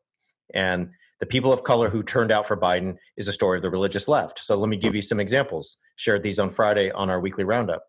and 0.54 0.88
the 1.20 1.26
people 1.26 1.52
of 1.52 1.64
color 1.64 1.90
who 1.90 2.02
turned 2.02 2.32
out 2.32 2.46
for 2.46 2.56
biden 2.56 2.96
is 3.16 3.28
a 3.28 3.32
story 3.32 3.58
of 3.58 3.62
the 3.62 3.70
religious 3.70 4.08
left 4.08 4.38
so 4.38 4.56
let 4.56 4.68
me 4.68 4.76
give 4.76 4.94
you 4.94 5.02
some 5.02 5.20
examples 5.20 5.76
shared 5.96 6.22
these 6.22 6.38
on 6.38 6.48
friday 6.48 6.90
on 6.92 7.10
our 7.10 7.20
weekly 7.20 7.44
roundup 7.44 7.84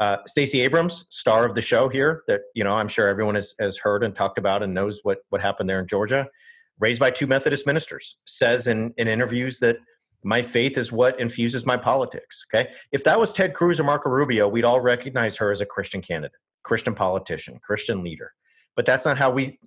uh, 0.00 0.18
stacey 0.26 0.60
abrams 0.60 1.06
star 1.10 1.44
of 1.44 1.54
the 1.54 1.62
show 1.62 1.88
here 1.88 2.22
that 2.28 2.42
you 2.54 2.64
know 2.64 2.74
i'm 2.74 2.88
sure 2.88 3.08
everyone 3.08 3.34
has, 3.34 3.54
has 3.60 3.76
heard 3.78 4.04
and 4.04 4.14
talked 4.14 4.38
about 4.38 4.62
and 4.62 4.72
knows 4.72 5.00
what 5.02 5.18
what 5.30 5.40
happened 5.40 5.68
there 5.68 5.80
in 5.80 5.86
georgia 5.86 6.26
raised 6.78 7.00
by 7.00 7.10
two 7.10 7.26
methodist 7.26 7.66
ministers 7.66 8.18
says 8.26 8.66
in 8.66 8.92
in 8.98 9.08
interviews 9.08 9.58
that 9.58 9.76
my 10.22 10.42
faith 10.42 10.76
is 10.76 10.90
what 10.92 11.18
infuses 11.20 11.64
my 11.64 11.76
politics 11.76 12.44
okay 12.52 12.70
if 12.92 13.04
that 13.04 13.18
was 13.18 13.32
ted 13.32 13.54
cruz 13.54 13.80
or 13.80 13.84
marco 13.84 14.10
rubio 14.10 14.48
we'd 14.48 14.64
all 14.64 14.80
recognize 14.80 15.36
her 15.36 15.50
as 15.50 15.60
a 15.60 15.66
christian 15.66 16.02
candidate 16.02 16.32
Christian 16.66 16.96
politician, 16.96 17.60
Christian 17.62 18.02
leader. 18.02 18.32
But 18.74 18.86
that's 18.86 19.06
not 19.06 19.16
how 19.16 19.30
we 19.30 19.58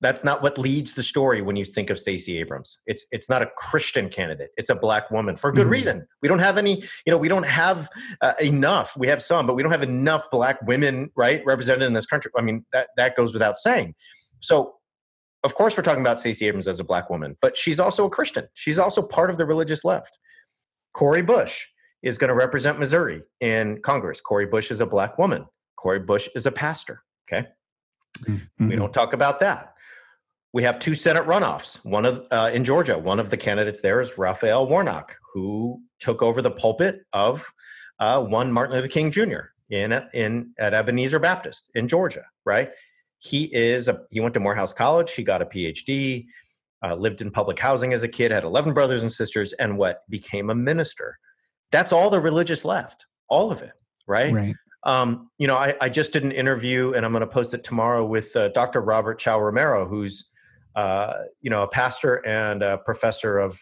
that's 0.00 0.22
not 0.22 0.42
what 0.42 0.58
leads 0.58 0.94
the 0.94 1.02
story 1.02 1.42
when 1.42 1.56
you 1.56 1.64
think 1.64 1.90
of 1.90 1.98
Stacey 1.98 2.38
Abrams. 2.38 2.78
It's 2.86 3.06
it's 3.10 3.28
not 3.28 3.42
a 3.42 3.46
Christian 3.56 4.08
candidate. 4.08 4.50
It's 4.56 4.70
a 4.70 4.74
black 4.74 5.10
woman 5.10 5.36
for 5.36 5.50
good 5.50 5.62
mm-hmm. 5.62 5.70
reason. 5.70 6.06
We 6.22 6.28
don't 6.28 6.38
have 6.38 6.56
any, 6.56 6.82
you 7.04 7.10
know, 7.10 7.16
we 7.16 7.28
don't 7.28 7.44
have 7.44 7.88
uh, 8.20 8.34
enough. 8.40 8.96
We 8.96 9.08
have 9.08 9.22
some, 9.22 9.46
but 9.46 9.54
we 9.54 9.62
don't 9.62 9.72
have 9.72 9.82
enough 9.82 10.30
black 10.30 10.60
women, 10.62 11.10
right, 11.16 11.42
represented 11.44 11.82
in 11.82 11.94
this 11.94 12.06
country. 12.06 12.30
I 12.36 12.42
mean, 12.42 12.64
that 12.72 12.90
that 12.96 13.16
goes 13.16 13.32
without 13.32 13.58
saying. 13.58 13.94
So, 14.40 14.74
of 15.42 15.54
course, 15.56 15.76
we're 15.76 15.82
talking 15.82 16.02
about 16.02 16.20
Stacey 16.20 16.46
Abrams 16.46 16.68
as 16.68 16.78
a 16.78 16.84
black 16.84 17.10
woman, 17.10 17.36
but 17.42 17.56
she's 17.56 17.80
also 17.80 18.06
a 18.06 18.10
Christian. 18.10 18.46
She's 18.54 18.78
also 18.78 19.02
part 19.02 19.30
of 19.30 19.38
the 19.38 19.46
religious 19.46 19.84
left. 19.84 20.18
Cori 20.94 21.22
Bush 21.22 21.66
is 22.02 22.18
going 22.18 22.28
to 22.28 22.34
represent 22.34 22.78
Missouri 22.78 23.22
in 23.40 23.80
Congress. 23.82 24.20
Cori 24.20 24.46
Bush 24.46 24.70
is 24.70 24.80
a 24.80 24.86
black 24.86 25.18
woman. 25.18 25.44
Cori 25.76 25.98
Bush 25.98 26.28
is 26.36 26.46
a 26.46 26.52
pastor. 26.52 27.02
Okay. 27.30 27.48
Mm-hmm. 28.24 28.68
We 28.68 28.76
don't 28.76 28.92
talk 28.92 29.12
about 29.12 29.40
that. 29.40 29.74
We 30.52 30.62
have 30.62 30.78
two 30.78 30.94
Senate 30.94 31.24
runoffs. 31.24 31.76
One 31.84 32.06
of 32.06 32.26
uh, 32.30 32.50
in 32.52 32.64
Georgia. 32.64 32.98
One 32.98 33.20
of 33.20 33.30
the 33.30 33.36
candidates 33.36 33.80
there 33.80 34.00
is 34.00 34.16
Raphael 34.16 34.66
Warnock, 34.66 35.14
who 35.34 35.82
took 36.00 36.22
over 36.22 36.40
the 36.40 36.50
pulpit 36.50 37.04
of 37.12 37.46
uh, 37.98 38.22
one 38.22 38.50
Martin 38.50 38.76
Luther 38.76 38.88
King 38.88 39.10
Jr. 39.10 39.50
in 39.70 39.92
in 40.14 40.52
at 40.58 40.74
Ebenezer 40.74 41.18
Baptist 41.18 41.70
in 41.74 41.88
Georgia. 41.88 42.24
Right. 42.44 42.70
He 43.18 43.44
is 43.54 43.88
a 43.88 44.00
he 44.10 44.20
went 44.20 44.34
to 44.34 44.40
Morehouse 44.40 44.72
College. 44.72 45.12
He 45.12 45.22
got 45.22 45.42
a 45.42 45.46
PhD. 45.46 46.26
Uh, 46.80 46.94
lived 46.94 47.20
in 47.20 47.30
public 47.30 47.58
housing 47.58 47.92
as 47.92 48.04
a 48.04 48.08
kid. 48.08 48.30
Had 48.30 48.44
eleven 48.44 48.72
brothers 48.72 49.02
and 49.02 49.12
sisters, 49.12 49.52
and 49.54 49.76
what 49.76 50.08
became 50.08 50.50
a 50.50 50.54
minister. 50.54 51.18
That's 51.72 51.92
all 51.92 52.08
the 52.08 52.20
religious 52.20 52.64
left. 52.64 53.04
All 53.28 53.50
of 53.50 53.62
it. 53.62 53.72
Right. 54.06 54.32
Right. 54.32 54.54
Um, 54.84 55.30
you 55.38 55.48
know, 55.48 55.56
I, 55.56 55.74
I, 55.80 55.88
just 55.88 56.12
did 56.12 56.22
an 56.22 56.30
interview, 56.30 56.92
and 56.92 57.04
I'm 57.04 57.10
going 57.10 57.20
to 57.20 57.26
post 57.26 57.52
it 57.52 57.64
tomorrow 57.64 58.06
with 58.06 58.34
uh, 58.36 58.48
Dr. 58.50 58.80
Robert 58.80 59.18
Chao 59.18 59.40
Romero, 59.40 59.86
who's 59.86 60.30
uh, 60.76 61.14
you 61.40 61.50
know 61.50 61.62
a 61.62 61.68
pastor 61.68 62.26
and 62.26 62.62
a 62.62 62.78
professor 62.78 63.38
of 63.38 63.60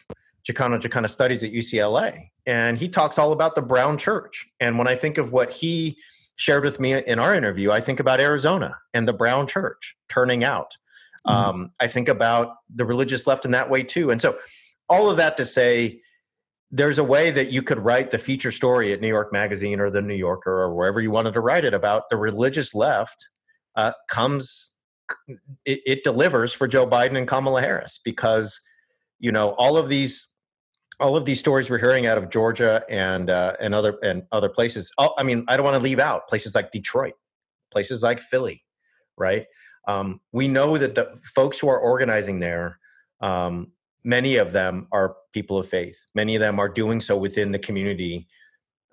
Chicano 0.49 0.79
Chicana 0.79 1.09
studies 1.09 1.42
at 1.42 1.53
UCLA, 1.53 2.31
and 2.47 2.79
he 2.79 2.88
talks 2.88 3.19
all 3.19 3.33
about 3.33 3.55
the 3.55 3.62
Brown 3.62 3.99
Church. 3.99 4.47
And 4.61 4.79
when 4.79 4.87
I 4.87 4.95
think 4.95 5.19
of 5.19 5.33
what 5.33 5.53
he 5.53 5.97
shared 6.37 6.64
with 6.64 6.79
me 6.79 6.92
in 6.92 7.19
our 7.19 7.35
interview, 7.35 7.73
I 7.73 7.81
think 7.81 7.99
about 7.99 8.21
Arizona 8.21 8.77
and 8.95 9.09
the 9.09 9.12
Brown 9.12 9.47
Church 9.47 9.97
turning 10.09 10.45
out. 10.45 10.77
Mm-hmm. 11.27 11.49
Um, 11.49 11.73
I 11.81 11.88
think 11.88 12.09
about 12.09 12.57
the 12.75 12.85
religious 12.85 13.27
left 13.27 13.45
in 13.45 13.51
that 13.53 13.69
way 13.69 13.83
too. 13.83 14.11
And 14.11 14.23
so, 14.23 14.38
all 14.88 15.11
of 15.11 15.16
that 15.16 15.37
to 15.38 15.45
say, 15.45 16.01
there's 16.71 16.99
a 16.99 17.05
way 17.05 17.31
that 17.31 17.51
you 17.51 17.62
could 17.62 17.79
write 17.79 18.11
the 18.11 18.19
feature 18.19 18.53
story 18.53 18.92
at 18.92 19.01
New 19.01 19.09
York 19.09 19.33
Magazine 19.33 19.81
or 19.81 19.90
the 19.90 20.03
New 20.03 20.14
Yorker 20.14 20.53
or 20.53 20.75
wherever 20.75 21.01
you 21.01 21.11
wanted 21.11 21.35
to 21.35 21.40
write 21.40 21.64
it 21.64 21.75
about 21.75 22.09
the 22.11 22.16
religious 22.16 22.75
left 22.75 23.27
uh, 23.77 23.92
comes 24.09 24.73
it, 25.64 25.81
it, 25.87 26.05
delivers 26.05 26.53
for 26.53 26.66
Joe 26.66 26.87
Biden 26.87 27.16
and 27.16 27.27
Kamala 27.29 27.61
Harris 27.61 28.01
because 28.05 28.61
you 29.19 29.33
know 29.33 29.51
all 29.59 29.77
of 29.77 29.88
these 29.88 30.27
all 31.01 31.16
of 31.16 31.25
these 31.25 31.40
stories 31.40 31.69
we're 31.69 31.79
hearing 31.79 32.07
out 32.07 32.19
of 32.19 32.31
Georgia 32.31 32.83
and 32.88 33.31
uh, 33.31 33.55
and 33.61 33.75
other 33.75 33.99
and 34.03 34.23
other 34.33 34.49
places. 34.49 34.92
Oh, 34.99 35.12
I 35.19 35.23
mean, 35.23 35.45
I 35.49 35.57
don't 35.57 35.64
want 35.64 35.77
to 35.77 35.83
leave 35.83 36.01
out 36.01 36.29
places 36.29 36.55
like 36.55 36.73
Detroit, 36.73 37.14
places 37.71 38.03
like 38.03 38.21
Philly, 38.21 38.64
right? 39.16 39.47
Um, 39.88 40.21
we 40.33 40.49
know 40.49 40.79
that 40.79 40.95
the 40.95 41.19
folks 41.35 41.61
who 41.61 41.69
are 41.69 41.79
organizing 41.79 42.40
there 42.40 42.79
um, 43.21 43.73
many 44.05 44.37
of 44.37 44.53
them 44.53 44.87
are 44.92 45.16
people 45.33 45.59
of 45.59 45.69
faith. 45.69 45.99
Many 46.14 46.37
of 46.37 46.40
them 46.40 46.59
are 46.59 46.69
doing 46.69 47.01
so 47.01 47.16
within 47.16 47.53
the 47.53 47.59
community. 47.59 48.29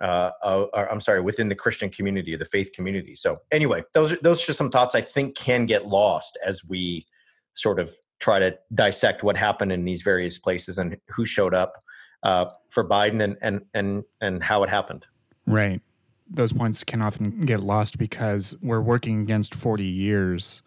Uh, 0.04 0.32
uh, 0.44 0.86
I'm 0.92 1.00
sorry, 1.00 1.22
within 1.22 1.48
the 1.48 1.56
Christian 1.56 1.89
community, 1.89 2.36
the 2.36 2.44
faith 2.44 2.74
community. 2.74 3.16
So 3.16 3.39
anyway, 3.52 3.84
those 3.94 4.12
are, 4.12 4.18
those 4.22 4.44
are 4.44 4.48
just 4.48 4.58
some 4.58 4.70
thoughts 4.70 4.96
I 4.96 5.02
think 5.02 5.36
can 5.36 5.66
get 5.66 5.86
lost 5.86 6.38
as 6.46 6.62
we 6.66 7.08
sort 7.54 7.80
of 7.80 7.89
try 8.20 8.38
to 8.39 8.54
dissect 8.74 9.24
what 9.24 9.38
happened 9.38 9.72
in 9.72 9.86
these 9.86 10.02
various 10.02 10.38
places 10.38 10.78
and 10.78 10.98
who 11.08 11.26
showed 11.26 11.54
up 11.54 11.82
uh, 12.24 12.46
for 12.70 12.88
Biden 12.88 13.24
and 13.24 13.38
and 13.42 13.62
and 13.74 14.04
and 14.20 14.44
how 14.44 14.62
it 14.63 14.70
happened. 14.70 15.06
Right. 15.48 15.82
Those 16.30 16.52
points 16.52 16.84
can 16.84 17.02
often 17.02 17.42
get 17.46 17.62
lost 17.62 17.98
because 17.98 18.58
we're 18.62 18.82
working 18.82 19.22
against 19.22 19.56
40 19.56 19.86
years 19.86 20.63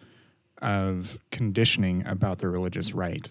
of 0.62 1.18
conditioning 1.30 2.06
about 2.06 2.38
the 2.38 2.48
religious 2.48 2.94
right. 2.94 3.30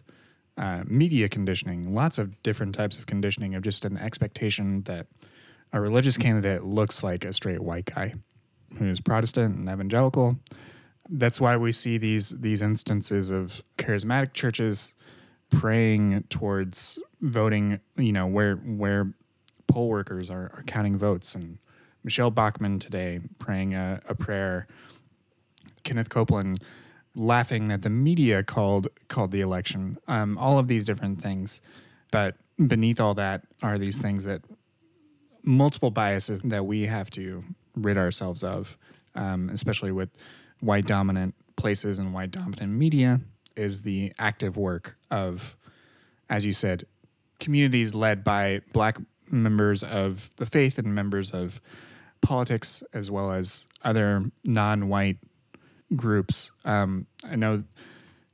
Uh, 0.58 0.84
media 0.86 1.28
conditioning, 1.28 1.96
lots 1.96 2.20
of 2.20 2.42
different 2.44 2.76
types 2.76 3.00
of 3.00 3.08
conditioning 3.08 3.56
of 3.56 3.64
just 3.64 3.86
an 3.86 3.98
expectation 3.98 4.84
that 4.84 5.08
a 5.74 5.82
religious 5.82 6.18
candidate 6.18 6.64
looks 6.64 7.04
like 7.04 7.26
a 7.26 7.34
straight 7.34 7.62
white 7.62 7.86
guy 7.86 8.14
who's 8.78 9.00
Protestant 9.00 9.56
and 9.58 9.70
evangelical. 9.70 10.38
That's 11.10 11.40
why 11.40 11.58
we 11.58 11.72
see 11.72 11.98
these 11.98 12.30
these 12.32 12.62
instances 12.62 13.30
of 13.30 13.62
charismatic 13.78 14.34
churches 14.34 14.94
praying 15.52 16.24
towards 16.30 16.98
voting, 17.22 17.80
you 17.98 18.12
know, 18.12 18.28
where 18.28 18.56
where 18.56 19.14
poll 19.68 19.90
workers 19.90 20.32
are, 20.32 20.52
are 20.56 20.64
counting 20.66 20.98
votes 20.98 21.36
and 21.36 21.58
Michele 22.04 22.32
Bachmann 22.32 22.80
today 22.80 23.20
praying 23.40 23.74
a, 23.74 24.00
a 24.08 24.16
prayer. 24.16 24.68
Kenneth 25.84 26.10
Copeland 26.10 26.62
laughing 27.16 27.68
that 27.70 27.82
the 27.82 27.90
media 27.90 28.44
called 28.44 28.88
called 29.08 29.32
the 29.32 29.42
election. 29.42 29.98
Um, 30.08 30.38
all 30.38 30.60
of 30.60 30.68
these 30.68 30.86
different 30.86 31.22
things, 31.22 31.62
but 32.12 32.36
beneath 32.68 33.00
all 33.00 33.14
that 33.16 33.44
are 33.64 33.78
these 33.78 34.00
things 34.00 34.24
that 34.26 34.42
multiple 35.46 35.92
biases 35.92 36.42
that 36.42 36.66
we 36.66 36.84
have 36.84 37.10
to 37.12 37.44
rid 37.76 37.98
ourselves 37.98 38.44
of, 38.44 38.78
um, 39.16 39.50
especially 39.50 39.92
with 39.92 40.10
white 40.62 40.86
dominant 40.86 41.34
places 41.56 42.00
and 42.00 42.14
white 42.14 42.32
dominant 42.32 42.72
media, 42.72 43.20
is 43.56 43.82
the 43.82 44.12
active 44.20 44.58
work 44.58 44.98
of, 45.12 45.56
as 46.30 46.44
you 46.44 46.54
said, 46.54 46.86
communities 47.40 47.94
led 47.94 48.24
by 48.24 48.62
black 48.74 48.98
members 49.32 49.84
of 49.84 50.30
the 50.38 50.46
faith 50.46 50.78
and 50.78 50.94
members 50.94 51.32
of 51.32 51.60
politics, 52.22 52.84
as 52.94 53.12
well 53.12 53.32
as 53.32 53.68
other 53.84 54.24
non 54.44 54.90
white 54.90 55.18
groups. 55.96 56.52
Um, 56.66 57.06
I 57.24 57.36
know 57.36 57.64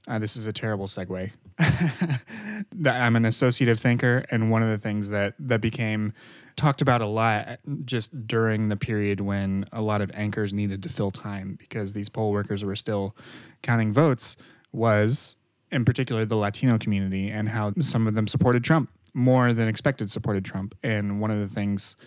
uh, 0.08 0.20
this 0.20 0.36
is 0.36 0.46
a 0.48 0.54
terrible 0.54 0.88
segue. 0.88 1.32
I'm 2.86 3.16
an 3.16 3.26
associative 3.26 3.80
thinker, 3.80 4.24
and 4.32 4.50
one 4.50 4.64
of 4.64 4.70
the 4.70 4.78
things 4.78 5.10
that 5.10 5.36
that 5.40 5.62
became 5.62 6.14
talked 6.56 6.82
about 6.82 7.02
a 7.02 7.06
lot 7.06 7.48
uh, 7.48 7.56
just 7.86 8.28
during 8.28 8.70
the 8.70 8.76
period 8.76 9.22
when 9.22 9.66
a 9.72 9.82
lot 9.82 10.02
of 10.02 10.12
anchors 10.14 10.54
needed 10.54 10.84
to 10.84 10.90
fill 10.90 11.12
time 11.12 11.56
because 11.60 11.94
these 11.94 12.10
poll 12.10 12.32
workers 12.32 12.64
were 12.64 12.76
still 12.76 13.16
counting 13.62 13.94
votes 13.94 14.38
was, 14.72 15.38
in 15.72 15.86
particular, 15.86 16.26
the 16.26 16.36
Latino 16.36 16.78
community 16.78 17.30
and 17.30 17.50
how 17.50 17.74
some 17.82 18.08
of 18.08 18.16
them 18.16 18.28
supported 18.28 18.64
Trump 18.64 18.90
more 19.14 19.54
than 19.54 19.68
expected 19.68 20.10
supported 20.10 20.46
Trump. 20.46 20.76
And 20.84 21.20
one 21.20 21.32
of 21.32 21.40
the 21.40 21.54
things 21.54 21.98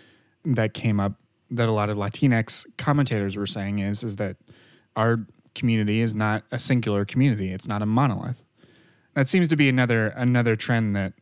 that 0.45 0.73
came 0.73 0.99
up 0.99 1.13
that 1.51 1.69
a 1.69 1.71
lot 1.71 1.89
of 1.89 1.97
Latinx 1.97 2.65
commentators 2.77 3.35
were 3.35 3.45
saying 3.45 3.79
is 3.79 4.03
is 4.03 4.15
that 4.15 4.37
our 4.95 5.19
community 5.53 6.01
is 6.01 6.13
not 6.13 6.43
a 6.51 6.59
singular 6.59 7.05
community. 7.05 7.51
It's 7.51 7.67
not 7.67 7.81
a 7.81 7.85
monolith. 7.85 8.41
That 9.13 9.29
seems 9.29 9.47
to 9.49 9.55
be 9.55 9.69
another 9.69 10.07
another 10.07 10.55
trend 10.55 10.95
that 10.95 11.13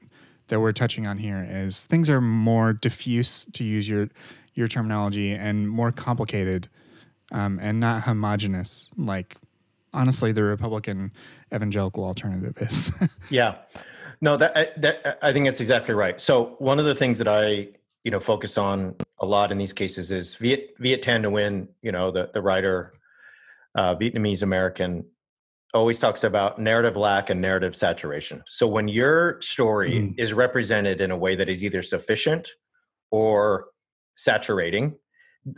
that 0.53 0.59
we're 0.59 0.71
touching 0.71 1.07
on 1.07 1.17
here 1.17 1.47
is 1.49 1.87
things 1.87 2.11
are 2.11 2.21
more 2.21 2.73
diffuse 2.73 3.45
to 3.53 3.63
use 3.63 3.89
your 3.89 4.07
your 4.53 4.67
terminology 4.67 5.31
and 5.33 5.67
more 5.67 5.91
complicated 5.91 6.69
um, 7.31 7.57
and 7.59 7.79
not 7.79 8.03
homogenous 8.03 8.91
like 8.95 9.35
honestly 9.95 10.31
the 10.31 10.43
Republican 10.43 11.11
evangelical 11.51 12.03
alternative 12.03 12.55
is. 12.61 12.91
yeah, 13.31 13.55
no, 14.21 14.37
that 14.37 14.79
that 14.79 15.17
I 15.23 15.33
think 15.33 15.47
that's 15.47 15.59
exactly 15.59 15.95
right. 15.95 16.21
So 16.21 16.55
one 16.59 16.77
of 16.77 16.85
the 16.85 16.93
things 16.93 17.17
that 17.17 17.27
I 17.27 17.69
you 18.03 18.11
know 18.11 18.19
focus 18.19 18.55
on 18.55 18.93
a 19.21 19.25
lot 19.25 19.51
in 19.51 19.57
these 19.57 19.73
cases 19.73 20.11
is 20.11 20.35
Viet 20.35 20.75
Viet 20.77 21.01
Thanh 21.01 21.23
Nguyen, 21.23 21.67
you 21.81 21.91
know 21.91 22.11
the 22.11 22.29
the 22.31 22.43
writer 22.43 22.93
uh, 23.73 23.95
Vietnamese 23.95 24.43
American, 24.43 25.03
always 25.73 25.99
talks 25.99 26.23
about 26.23 26.59
narrative 26.59 26.95
lack 26.95 27.29
and 27.29 27.41
narrative 27.41 27.75
saturation. 27.75 28.43
So 28.47 28.67
when 28.67 28.87
your 28.87 29.41
story 29.41 29.91
mm. 29.91 30.13
is 30.17 30.33
represented 30.33 31.01
in 31.01 31.11
a 31.11 31.17
way 31.17 31.35
that 31.35 31.49
is 31.49 31.63
either 31.63 31.81
sufficient 31.81 32.47
or 33.11 33.67
saturating, 34.15 34.95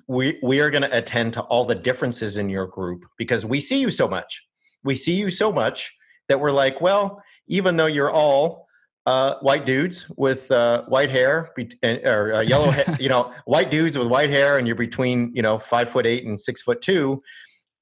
we 0.07 0.39
we 0.41 0.61
are 0.61 0.69
going 0.69 0.81
to 0.81 0.97
attend 0.97 1.33
to 1.33 1.41
all 1.41 1.65
the 1.65 1.75
differences 1.75 2.37
in 2.37 2.49
your 2.49 2.65
group 2.65 3.05
because 3.17 3.45
we 3.45 3.59
see 3.59 3.79
you 3.79 3.91
so 3.91 4.07
much. 4.07 4.41
We 4.83 4.95
see 4.95 5.13
you 5.13 5.29
so 5.29 5.51
much 5.51 5.93
that 6.27 6.39
we're 6.39 6.51
like, 6.51 6.81
well, 6.81 7.21
even 7.47 7.77
though 7.77 7.85
you're 7.85 8.09
all 8.09 8.65
uh, 9.05 9.35
white 9.41 9.65
dudes 9.65 10.09
with 10.17 10.49
uh, 10.51 10.83
white 10.85 11.11
hair 11.11 11.51
or 11.83 12.33
uh, 12.33 12.41
yellow, 12.41 12.71
hair, 12.71 12.97
you 12.99 13.09
know, 13.09 13.31
white 13.45 13.69
dudes 13.69 13.97
with 13.97 14.07
white 14.07 14.31
hair, 14.31 14.57
and 14.57 14.65
you're 14.65 14.75
between 14.75 15.31
you 15.35 15.41
know 15.41 15.59
five 15.59 15.89
foot 15.89 16.07
eight 16.07 16.25
and 16.25 16.39
six 16.39 16.61
foot 16.61 16.81
two 16.81 17.21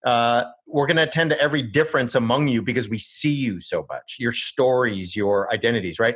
uh, 0.06 0.46
we're 0.68 0.86
going 0.86 0.98
to 0.98 1.04
attend 1.04 1.30
to 1.30 1.40
every 1.40 1.62
difference 1.62 2.16
among 2.16 2.48
you 2.48 2.62
because 2.62 2.90
we 2.90 2.98
see 2.98 3.32
you 3.32 3.60
so 3.60 3.86
much, 3.90 4.18
your 4.20 4.32
stories, 4.32 5.16
your 5.16 5.52
identities, 5.54 6.00
right? 6.00 6.16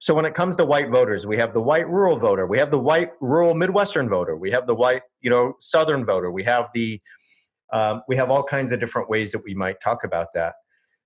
So 0.00 0.14
when 0.14 0.24
it 0.24 0.34
comes 0.34 0.56
to 0.56 0.64
white 0.64 0.90
voters, 0.90 1.26
we 1.26 1.36
have 1.38 1.52
the 1.52 1.60
white 1.60 1.88
rural 1.88 2.16
voter, 2.16 2.46
we 2.46 2.58
have 2.58 2.70
the 2.70 2.78
white 2.78 3.10
rural 3.20 3.54
Midwestern 3.54 4.08
voter, 4.08 4.36
we 4.36 4.50
have 4.50 4.66
the 4.66 4.74
white, 4.74 5.02
you 5.20 5.30
know, 5.30 5.54
Southern 5.58 6.04
voter, 6.04 6.30
we 6.30 6.42
have 6.44 6.68
the, 6.72 7.00
um, 7.72 8.02
we 8.08 8.16
have 8.16 8.30
all 8.30 8.42
kinds 8.42 8.72
of 8.72 8.80
different 8.80 9.10
ways 9.10 9.32
that 9.32 9.42
we 9.44 9.54
might 9.54 9.80
talk 9.80 10.04
about 10.04 10.28
that. 10.34 10.54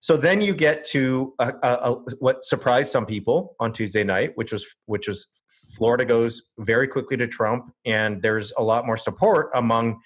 So 0.01 0.17
then 0.17 0.41
you 0.41 0.53
get 0.53 0.85
to 0.87 1.33
a, 1.39 1.55
a, 1.63 1.69
a, 1.69 1.95
what 2.19 2.45
surprised 2.45 2.91
some 2.91 3.07
people 3.07 3.55
on 3.61 3.73
Tuesday 3.73 4.03
night, 4.03 4.33
which 4.35 4.53
was 4.53 4.67
which 4.87 5.07
was 5.07 5.29
Florida 5.77 6.05
goes 6.05 6.51
very 6.59 6.89
quickly 6.89 7.17
to 7.19 7.27
Trump, 7.29 7.73
and 7.87 8.21
there's 8.21 8.53
a 8.59 8.63
lot 8.65 8.85
more 8.85 8.97
support 8.97 9.51
among 9.55 10.01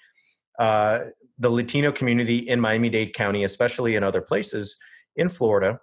uh, 0.59 1.05
the 1.39 1.49
Latino 1.49 1.91
community 1.91 2.37
in 2.37 2.59
Miami 2.59 2.89
Dade 2.89 3.13
County, 3.13 3.43
especially 3.43 3.95
in 3.95 4.03
other 4.03 4.21
places 4.21 4.77
in 5.15 5.29
Florida. 5.29 5.79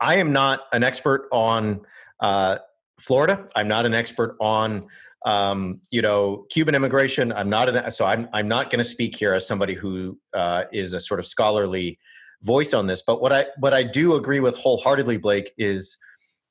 I 0.00 0.16
am 0.16 0.32
not 0.32 0.62
an 0.72 0.84
expert 0.84 1.28
on 1.32 1.80
uh, 2.20 2.58
Florida. 3.00 3.46
I'm 3.56 3.68
not 3.68 3.86
an 3.86 3.94
expert 3.94 4.36
on 4.40 4.86
um, 5.26 5.80
you 5.90 6.02
know 6.02 6.46
Cuban 6.50 6.74
immigration. 6.74 7.32
I'm 7.32 7.50
not 7.50 7.68
an 7.68 7.90
so 7.90 8.04
I'm 8.04 8.28
I'm 8.32 8.48
not 8.48 8.70
going 8.70 8.78
to 8.78 8.88
speak 8.88 9.16
here 9.16 9.34
as 9.34 9.46
somebody 9.46 9.74
who 9.74 10.18
uh, 10.34 10.64
is 10.72 10.94
a 10.94 11.00
sort 11.00 11.20
of 11.20 11.26
scholarly 11.26 11.98
voice 12.42 12.72
on 12.72 12.86
this. 12.86 13.02
But 13.06 13.20
what 13.20 13.32
I 13.32 13.46
what 13.58 13.74
I 13.74 13.82
do 13.82 14.14
agree 14.14 14.40
with 14.40 14.56
wholeheartedly, 14.56 15.18
Blake, 15.18 15.52
is 15.58 15.96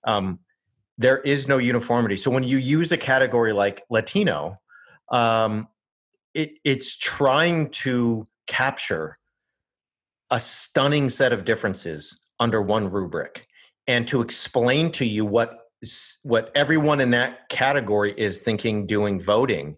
um, 0.06 0.40
there 0.98 1.20
is 1.20 1.48
no 1.48 1.58
uniformity. 1.58 2.18
So 2.18 2.32
when 2.32 2.44
you 2.44 2.58
use 2.58 2.92
a 2.92 2.98
category 2.98 3.54
like 3.54 3.84
Latino, 3.90 4.60
um, 5.12 5.68
it, 6.38 6.60
it's 6.64 6.96
trying 6.96 7.70
to 7.72 8.28
capture 8.46 9.18
a 10.30 10.40
stunning 10.40 11.10
set 11.10 11.34
of 11.34 11.46
differences 11.46 12.26
under 12.40 12.62
one 12.62 12.90
rubric 12.92 13.48
and 13.88 14.08
to 14.08 14.22
explain 14.22 14.92
to 14.92 15.06
you 15.06 15.26
what 15.26 15.58
what 16.24 16.52
everyone 16.56 17.02
in 17.02 17.12
that 17.12 17.50
category 17.50 18.14
is 18.18 18.40
thinking 18.40 18.86
doing 18.86 19.20
voting 19.20 19.78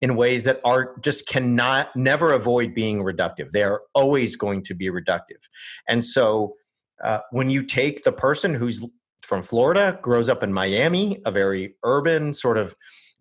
in 0.00 0.16
ways 0.16 0.44
that 0.44 0.60
are 0.64 0.96
just 1.00 1.26
cannot 1.26 1.94
never 1.96 2.32
avoid 2.32 2.74
being 2.74 3.02
reductive. 3.02 3.50
They 3.50 3.62
are 3.62 3.82
always 3.94 4.36
going 4.36 4.62
to 4.64 4.74
be 4.74 4.86
reductive. 4.90 5.42
And 5.88 6.04
so 6.04 6.54
uh, 7.02 7.20
when 7.32 7.50
you 7.50 7.62
take 7.62 8.02
the 8.02 8.12
person 8.12 8.54
who's 8.54 8.86
from 9.22 9.42
florida 9.42 9.98
grows 10.00 10.28
up 10.28 10.42
in 10.42 10.52
miami 10.52 11.20
a 11.26 11.30
very 11.30 11.74
urban 11.84 12.32
sort 12.32 12.56
of 12.56 12.74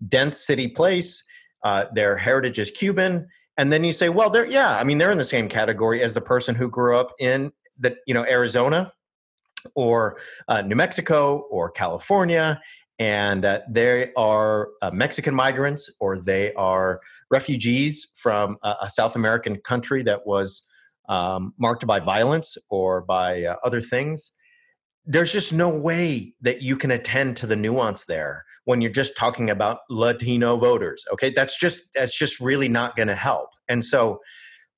dense 0.07 0.37
city 0.45 0.67
place 0.67 1.23
uh, 1.67 1.85
their 1.93 2.15
heritage 2.15 2.59
is 2.59 2.71
Cuban, 2.71 3.27
and 3.57 3.73
then 3.73 3.83
you 3.83 3.91
say, 3.91 4.07
well, 4.07 4.29
they're 4.29 4.45
yeah, 4.45 4.77
I 4.77 4.85
mean, 4.85 4.97
they're 4.97 5.11
in 5.11 5.17
the 5.17 5.25
same 5.25 5.49
category 5.49 6.01
as 6.01 6.13
the 6.13 6.21
person 6.21 6.55
who 6.55 6.69
grew 6.69 6.95
up 6.95 7.09
in 7.19 7.51
the 7.77 7.93
you 8.07 8.13
know 8.13 8.23
Arizona 8.23 8.93
or 9.75 10.17
uh, 10.47 10.61
New 10.61 10.77
Mexico 10.77 11.39
or 11.51 11.69
California, 11.69 12.61
and 12.99 13.43
uh, 13.43 13.59
they 13.69 14.13
are 14.15 14.69
uh, 14.81 14.91
Mexican 14.91 15.35
migrants 15.35 15.91
or 15.99 16.17
they 16.17 16.53
are 16.53 17.01
refugees 17.31 18.13
from 18.15 18.57
a, 18.63 18.75
a 18.83 18.89
South 18.89 19.17
American 19.17 19.57
country 19.57 20.03
that 20.03 20.25
was 20.25 20.65
um, 21.09 21.53
marked 21.59 21.85
by 21.85 21.99
violence 21.99 22.57
or 22.69 23.01
by 23.01 23.43
uh, 23.43 23.57
other 23.65 23.81
things. 23.81 24.31
There's 25.09 25.31
just 25.31 25.53
no 25.53 25.69
way 25.69 26.33
that 26.41 26.61
you 26.61 26.75
can 26.75 26.91
attend 26.91 27.37
to 27.37 27.47
the 27.47 27.55
nuance 27.55 28.05
there 28.05 28.43
when 28.65 28.81
you're 28.81 28.91
just 28.91 29.15
talking 29.15 29.49
about 29.49 29.79
Latino 29.89 30.57
voters. 30.57 31.03
Okay, 31.13 31.29
that's 31.29 31.57
just 31.57 31.83
that's 31.95 32.17
just 32.17 32.39
really 32.39 32.67
not 32.67 32.95
going 32.95 33.07
to 33.07 33.15
help. 33.15 33.49
And 33.69 33.83
so, 33.83 34.19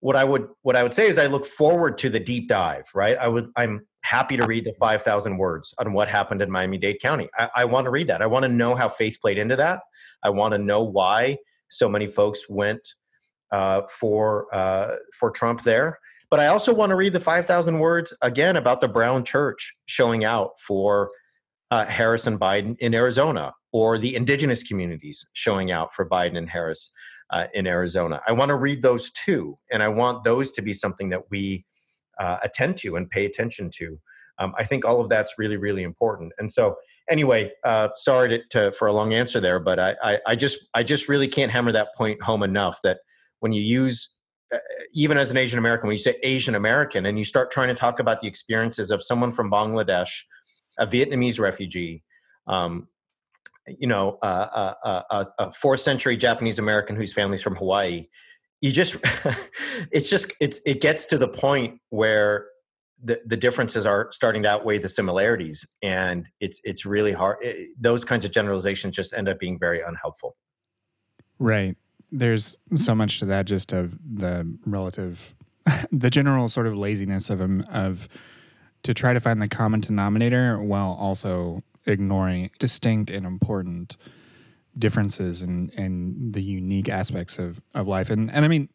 what 0.01 0.15
I 0.15 0.23
would 0.23 0.47
what 0.61 0.75
I 0.75 0.83
would 0.83 0.93
say 0.93 1.07
is 1.07 1.17
I 1.17 1.25
look 1.25 1.45
forward 1.45 1.97
to 1.99 2.09
the 2.09 2.19
deep 2.19 2.47
dive. 2.47 2.85
Right, 2.93 3.17
I 3.17 3.27
would 3.27 3.49
I'm 3.55 3.87
happy 4.01 4.37
to 4.37 4.45
read 4.45 4.65
the 4.65 4.73
five 4.73 5.01
thousand 5.01 5.37
words 5.37 5.73
on 5.79 5.93
what 5.93 6.07
happened 6.07 6.41
in 6.41 6.51
Miami 6.51 6.77
Dade 6.77 6.99
County. 7.01 7.27
I, 7.37 7.49
I 7.55 7.65
want 7.65 7.85
to 7.85 7.91
read 7.91 8.07
that. 8.07 8.21
I 8.21 8.27
want 8.27 8.43
to 8.43 8.49
know 8.49 8.75
how 8.75 8.87
faith 8.87 9.17
played 9.21 9.39
into 9.39 9.55
that. 9.55 9.81
I 10.23 10.29
want 10.29 10.53
to 10.53 10.59
know 10.59 10.83
why 10.83 11.37
so 11.69 11.89
many 11.89 12.07
folks 12.07 12.47
went 12.47 12.87
uh, 13.51 13.81
for 13.89 14.53
uh, 14.53 14.97
for 15.17 15.31
Trump 15.31 15.63
there. 15.63 15.97
But 16.29 16.39
I 16.39 16.47
also 16.47 16.73
want 16.73 16.91
to 16.91 16.95
read 16.95 17.13
the 17.13 17.19
5,000 17.19 17.79
words 17.79 18.13
again 18.21 18.55
about 18.55 18.81
the 18.81 18.87
Brown 18.87 19.23
Church 19.23 19.75
showing 19.87 20.25
out 20.25 20.51
for 20.59 21.09
uh, 21.71 21.85
Harris 21.85 22.27
and 22.27 22.39
Biden 22.39 22.75
in 22.79 22.93
Arizona, 22.93 23.53
or 23.71 23.97
the 23.97 24.15
indigenous 24.15 24.63
communities 24.63 25.25
showing 25.33 25.71
out 25.71 25.93
for 25.93 26.07
Biden 26.07 26.37
and 26.37 26.49
Harris 26.49 26.91
uh, 27.29 27.45
in 27.53 27.67
Arizona. 27.67 28.21
I 28.27 28.31
want 28.31 28.49
to 28.49 28.55
read 28.55 28.81
those 28.81 29.11
too, 29.11 29.57
and 29.71 29.83
I 29.83 29.87
want 29.87 30.23
those 30.23 30.51
to 30.53 30.61
be 30.61 30.73
something 30.73 31.09
that 31.09 31.29
we 31.29 31.65
uh, 32.19 32.37
attend 32.43 32.77
to 32.77 32.95
and 32.95 33.09
pay 33.09 33.25
attention 33.25 33.69
to. 33.75 33.99
Um, 34.39 34.53
I 34.57 34.63
think 34.63 34.85
all 34.85 35.01
of 35.01 35.09
that's 35.09 35.35
really, 35.37 35.57
really 35.57 35.83
important. 35.83 36.31
And 36.39 36.51
so, 36.51 36.75
anyway, 37.09 37.51
uh, 37.63 37.89
sorry 37.95 38.29
to, 38.29 38.39
to, 38.49 38.71
for 38.71 38.87
a 38.87 38.93
long 38.93 39.13
answer 39.13 39.39
there, 39.39 39.59
but 39.59 39.79
I, 39.79 39.95
I, 40.01 40.19
I, 40.27 40.35
just, 40.35 40.65
I 40.73 40.83
just 40.83 41.09
really 41.09 41.27
can't 41.27 41.51
hammer 41.51 41.71
that 41.73 41.89
point 41.95 42.21
home 42.21 42.43
enough 42.43 42.79
that 42.83 42.99
when 43.39 43.51
you 43.51 43.61
use, 43.61 44.17
even 44.93 45.17
as 45.17 45.31
an 45.31 45.37
Asian 45.37 45.59
American, 45.59 45.87
when 45.87 45.93
you 45.93 46.01
say 46.01 46.17
Asian 46.23 46.55
American, 46.55 47.05
and 47.05 47.17
you 47.17 47.25
start 47.25 47.51
trying 47.51 47.67
to 47.69 47.75
talk 47.75 47.99
about 47.99 48.21
the 48.21 48.27
experiences 48.27 48.91
of 48.91 49.03
someone 49.03 49.31
from 49.31 49.51
Bangladesh, 49.51 50.09
a 50.79 50.85
Vietnamese 50.85 51.39
refugee, 51.39 52.03
um, 52.47 52.87
you 53.67 53.87
know, 53.87 54.17
uh, 54.23 54.73
uh, 54.83 55.01
uh, 55.11 55.25
a 55.37 55.51
fourth 55.51 55.81
century 55.81 56.17
Japanese 56.17 56.57
American 56.57 56.95
whose 56.95 57.13
family's 57.13 57.41
from 57.41 57.55
Hawaii. 57.55 58.07
You 58.61 58.71
just, 58.71 58.97
it's 59.91 60.09
just, 60.09 60.33
it's, 60.39 60.59
it 60.65 60.81
gets 60.81 61.05
to 61.07 61.17
the 61.17 61.27
point 61.27 61.79
where 61.89 62.47
the, 63.03 63.21
the 63.25 63.37
differences 63.37 63.85
are 63.85 64.11
starting 64.11 64.43
to 64.43 64.49
outweigh 64.49 64.77
the 64.77 64.89
similarities 64.89 65.65
and 65.81 66.27
it's 66.39 66.59
it's 66.63 66.85
really 66.85 67.13
hard 67.13 67.37
it, 67.41 67.69
those 67.79 68.03
kinds 68.03 68.25
of 68.25 68.31
generalizations 68.31 68.95
just 68.95 69.13
end 69.13 69.29
up 69.29 69.39
being 69.39 69.57
very 69.57 69.81
unhelpful 69.81 70.35
right 71.39 71.77
there's 72.11 72.55
mm-hmm. 72.55 72.75
so 72.75 72.95
much 72.95 73.19
to 73.19 73.25
that 73.25 73.45
just 73.45 73.73
of 73.73 73.97
the 74.15 74.51
relative 74.65 75.33
the 75.91 76.09
general 76.09 76.49
sort 76.49 76.67
of 76.67 76.75
laziness 76.75 77.29
of 77.29 77.39
them 77.39 77.65
of 77.71 78.07
to 78.83 78.93
try 78.93 79.13
to 79.13 79.19
find 79.19 79.41
the 79.41 79.47
common 79.47 79.79
denominator 79.79 80.61
while 80.61 80.97
also 80.99 81.61
ignoring 81.85 82.49
distinct 82.59 83.09
and 83.09 83.25
important 83.25 83.97
differences 84.77 85.41
and 85.41 85.73
and 85.73 86.33
the 86.33 86.41
unique 86.41 86.89
aspects 86.89 87.37
of 87.37 87.61
of 87.73 87.87
life. 87.87 88.09
And 88.09 88.31
and 88.31 88.45
I 88.45 88.47
mean 88.47 88.69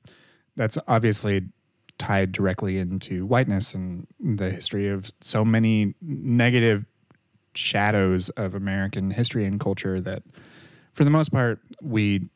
that's 0.56 0.78
obviously 0.86 1.42
tied 1.98 2.32
directly 2.32 2.78
into 2.78 3.24
whiteness 3.26 3.74
and 3.74 4.06
the 4.20 4.50
history 4.50 4.88
of 4.88 5.10
so 5.20 5.44
many 5.44 5.94
negative 6.02 6.84
shadows 7.54 8.30
of 8.30 8.54
American 8.54 9.10
history 9.10 9.44
and 9.44 9.60
culture 9.60 10.00
that, 10.00 10.22
for 10.92 11.04
the 11.04 11.10
most 11.10 11.30
part, 11.30 11.60
we, 11.82 12.28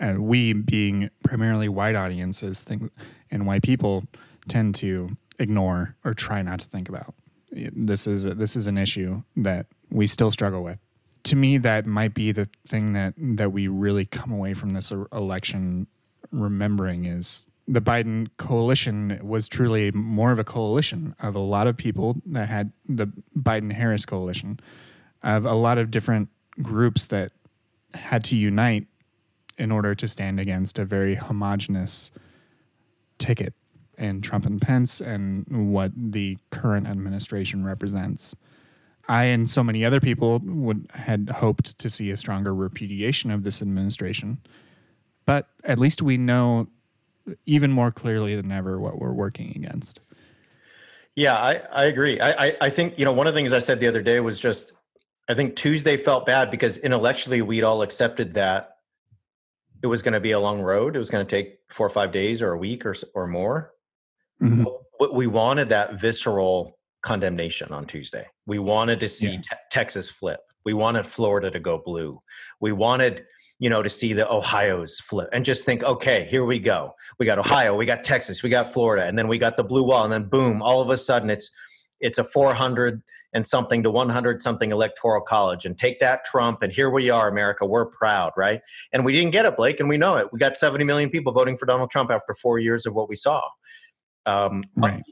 uh, 0.00 0.14
we 0.18 0.52
being 0.52 1.10
primarily 1.22 1.68
white 1.68 1.94
audiences, 1.94 2.62
think, 2.62 2.90
and 3.30 3.46
white 3.46 3.62
people 3.62 4.04
tend 4.48 4.74
to 4.76 5.16
ignore 5.38 5.94
or 6.04 6.14
try 6.14 6.42
not 6.42 6.60
to 6.60 6.68
think 6.68 6.88
about. 6.88 7.14
This 7.52 8.06
is 8.06 8.24
a, 8.24 8.34
this 8.34 8.56
is 8.56 8.66
an 8.66 8.78
issue 8.78 9.22
that 9.36 9.66
we 9.90 10.06
still 10.06 10.30
struggle 10.30 10.62
with. 10.62 10.78
To 11.24 11.36
me, 11.36 11.58
that 11.58 11.86
might 11.86 12.14
be 12.14 12.32
the 12.32 12.48
thing 12.66 12.92
that 12.94 13.14
that 13.18 13.52
we 13.52 13.68
really 13.68 14.06
come 14.06 14.32
away 14.32 14.54
from 14.54 14.72
this 14.72 14.92
election 15.12 15.86
remembering 16.30 17.06
is 17.06 17.48
the 17.66 17.80
Biden 17.80 18.28
coalition 18.36 19.18
was 19.22 19.48
truly 19.48 19.90
more 19.92 20.32
of 20.32 20.38
a 20.38 20.44
coalition 20.44 21.14
of 21.20 21.34
a 21.34 21.40
lot 21.40 21.66
of 21.66 21.76
people 21.76 22.16
that 22.26 22.48
had 22.48 22.72
the 22.88 23.06
Biden 23.38 23.72
Harris 23.72 24.06
coalition, 24.06 24.58
of 25.22 25.44
a 25.44 25.54
lot 25.54 25.78
of 25.78 25.90
different 25.90 26.28
groups 26.62 27.06
that 27.06 27.32
had 27.94 28.24
to 28.24 28.36
unite 28.36 28.86
in 29.60 29.70
order 29.70 29.94
to 29.94 30.08
stand 30.08 30.40
against 30.40 30.78
a 30.78 30.84
very 30.84 31.14
homogenous 31.14 32.10
ticket 33.18 33.52
in 33.98 34.22
Trump 34.22 34.46
and 34.46 34.60
Pence 34.60 35.02
and 35.02 35.46
what 35.72 35.92
the 35.94 36.38
current 36.50 36.86
administration 36.86 37.62
represents. 37.62 38.34
I 39.08 39.24
and 39.24 39.48
so 39.48 39.62
many 39.62 39.84
other 39.84 40.00
people 40.00 40.40
would 40.44 40.90
had 40.94 41.28
hoped 41.28 41.78
to 41.78 41.90
see 41.90 42.10
a 42.10 42.16
stronger 42.16 42.54
repudiation 42.54 43.30
of 43.30 43.42
this 43.44 43.60
administration. 43.60 44.38
But 45.26 45.48
at 45.64 45.78
least 45.78 46.00
we 46.00 46.16
know 46.16 46.66
even 47.44 47.70
more 47.70 47.90
clearly 47.90 48.34
than 48.34 48.50
ever 48.50 48.80
what 48.80 48.98
we're 48.98 49.12
working 49.12 49.52
against. 49.54 50.00
Yeah, 51.16 51.36
I, 51.36 51.56
I 51.70 51.84
agree. 51.84 52.18
I, 52.18 52.46
I, 52.46 52.56
I 52.62 52.70
think, 52.70 52.98
you 52.98 53.04
know, 53.04 53.12
one 53.12 53.26
of 53.26 53.34
the 53.34 53.38
things 53.38 53.52
I 53.52 53.58
said 53.58 53.78
the 53.78 53.88
other 53.88 54.00
day 54.00 54.20
was 54.20 54.40
just, 54.40 54.72
I 55.28 55.34
think 55.34 55.54
Tuesday 55.56 55.98
felt 55.98 56.24
bad 56.24 56.50
because 56.50 56.78
intellectually 56.78 57.42
we'd 57.42 57.62
all 57.62 57.82
accepted 57.82 58.32
that 58.34 58.69
it 59.82 59.86
was 59.86 60.02
going 60.02 60.14
to 60.14 60.20
be 60.20 60.32
a 60.32 60.40
long 60.40 60.60
road. 60.60 60.96
It 60.96 60.98
was 60.98 61.10
going 61.10 61.26
to 61.26 61.30
take 61.30 61.58
four 61.70 61.86
or 61.86 61.90
five 61.90 62.12
days 62.12 62.42
or 62.42 62.52
a 62.52 62.58
week 62.58 62.84
or, 62.84 62.94
or 63.14 63.26
more. 63.26 63.72
Mm-hmm. 64.42 64.64
But 64.98 65.14
we 65.14 65.26
wanted 65.26 65.68
that 65.70 66.00
visceral 66.00 66.78
condemnation 67.02 67.72
on 67.72 67.86
Tuesday. 67.86 68.26
We 68.46 68.58
wanted 68.58 69.00
to 69.00 69.08
see 69.08 69.32
yeah. 69.32 69.40
te- 69.40 69.56
Texas 69.70 70.10
flip. 70.10 70.40
We 70.64 70.74
wanted 70.74 71.06
Florida 71.06 71.50
to 71.50 71.60
go 71.60 71.80
blue. 71.84 72.20
We 72.60 72.72
wanted 72.72 73.24
you 73.60 73.68
know, 73.68 73.82
to 73.82 73.90
see 73.90 74.14
the 74.14 74.28
Ohio's 74.28 74.98
flip 75.00 75.28
and 75.32 75.44
just 75.44 75.64
think, 75.64 75.84
okay, 75.84 76.24
here 76.24 76.46
we 76.46 76.58
go. 76.58 76.94
We 77.18 77.26
got 77.26 77.38
Ohio, 77.38 77.76
we 77.76 77.84
got 77.84 78.02
Texas, 78.02 78.42
we 78.42 78.48
got 78.48 78.72
Florida, 78.72 79.04
and 79.04 79.18
then 79.18 79.28
we 79.28 79.36
got 79.36 79.58
the 79.58 79.62
blue 79.62 79.84
wall, 79.84 80.02
and 80.02 80.12
then 80.12 80.30
boom, 80.30 80.62
all 80.62 80.80
of 80.80 80.88
a 80.88 80.96
sudden 80.96 81.28
it's 81.28 81.52
it's 82.00 82.18
a 82.18 82.24
400 82.24 83.02
and 83.32 83.46
something 83.46 83.82
to 83.82 83.90
100 83.90 84.42
something 84.42 84.72
electoral 84.72 85.20
college 85.20 85.64
and 85.64 85.78
take 85.78 86.00
that 86.00 86.24
trump 86.24 86.62
and 86.62 86.72
here 86.72 86.90
we 86.90 87.10
are 87.10 87.28
america 87.28 87.64
we're 87.64 87.86
proud 87.86 88.32
right? 88.36 88.60
And 88.92 89.04
we 89.04 89.12
didn't 89.12 89.30
get 89.30 89.46
it 89.46 89.56
blake 89.56 89.80
and 89.80 89.88
we 89.88 89.96
know 89.96 90.16
it. 90.16 90.32
We 90.32 90.38
got 90.38 90.56
70 90.56 90.84
million 90.84 91.10
people 91.10 91.32
voting 91.32 91.56
for 91.56 91.66
donald 91.66 91.90
trump 91.90 92.10
after 92.10 92.34
four 92.34 92.58
years 92.58 92.86
of 92.86 92.94
what 92.94 93.08
we 93.08 93.16
saw. 93.16 93.42
Um, 94.26 94.64
right. 94.76 95.02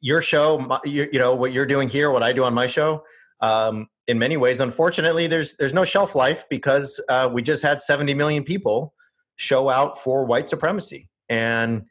your 0.00 0.22
show 0.22 0.58
my, 0.58 0.78
you, 0.84 1.08
you, 1.12 1.18
know 1.18 1.34
what 1.34 1.52
you're 1.52 1.66
doing 1.66 1.88
here 1.88 2.10
what 2.10 2.22
i 2.22 2.32
do 2.32 2.44
on 2.44 2.54
my 2.54 2.68
show 2.68 3.02
um, 3.42 3.88
in 4.08 4.18
many 4.18 4.36
ways, 4.36 4.60
unfortunately, 4.60 5.26
there's 5.26 5.54
there's 5.56 5.74
no 5.74 5.84
shelf 5.84 6.14
life 6.14 6.44
because 6.48 7.00
uh, 7.08 7.28
we 7.30 7.42
just 7.42 7.62
had 7.62 7.80
70 7.80 8.14
million 8.14 8.44
people 8.44 8.94
show 9.36 9.68
out 9.68 10.02
for 10.02 10.24
white 10.24 10.48
supremacy, 10.48 11.08
and 11.28 11.82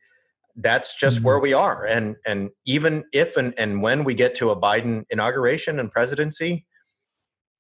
that's 0.56 0.96
just 0.96 1.18
mm-hmm. 1.18 1.26
where 1.26 1.40
we 1.40 1.54
are. 1.54 1.86
And 1.86 2.16
and 2.26 2.50
even 2.66 3.04
if 3.14 3.38
and, 3.38 3.54
and 3.58 3.82
when 3.82 4.04
we 4.04 4.14
get 4.14 4.36
to 4.36 4.52
a 4.52 4.60
Biden 4.60 5.06
inauguration 5.10 5.80
and 5.80 5.92
presidency, 5.92 6.66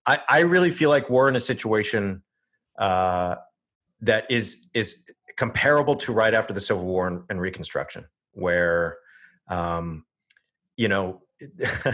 I, 0.06 0.20
I 0.30 0.40
really 0.40 0.72
feel 0.72 0.90
like 0.90 1.10
we're 1.10 1.30
in 1.30 1.36
a 1.36 1.42
situation 1.42 2.24
uh, 2.78 3.36
that 4.02 4.26
is 4.30 4.68
is 4.74 4.98
comparable 5.38 5.96
to 5.96 6.14
right 6.14 6.34
after 6.34 6.54
the 6.54 6.62
Civil 6.62 6.86
War 6.86 7.08
and, 7.08 7.24
and 7.30 7.40
Reconstruction, 7.40 8.06
where 8.34 8.98
um, 9.50 10.06
you 10.78 10.88
know 10.88 11.22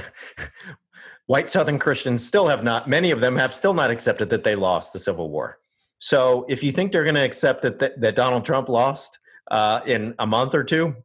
white 1.27 1.49
Southern 1.49 1.77
Christians 1.77 2.25
still 2.25 2.47
have 2.47 2.63
not, 2.63 2.89
many 2.89 3.11
of 3.11 3.19
them 3.19 3.35
have 3.35 3.53
still 3.53 3.73
not 3.73 3.91
accepted 3.91 4.29
that 4.29 4.43
they 4.43 4.55
lost 4.55 4.93
the 4.93 4.99
Civil 4.99 5.29
War. 5.29 5.59
So 5.99 6.45
if 6.49 6.63
you 6.63 6.71
think 6.71 6.91
they're 6.91 7.03
going 7.03 7.15
to 7.15 7.23
accept 7.23 7.61
that, 7.63 7.79
that, 7.79 7.99
that, 8.01 8.15
Donald 8.15 8.45
Trump 8.45 8.69
lost 8.69 9.19
uh, 9.51 9.81
in 9.85 10.15
a 10.19 10.27
month 10.27 10.53
or 10.53 10.63
two, 10.63 10.95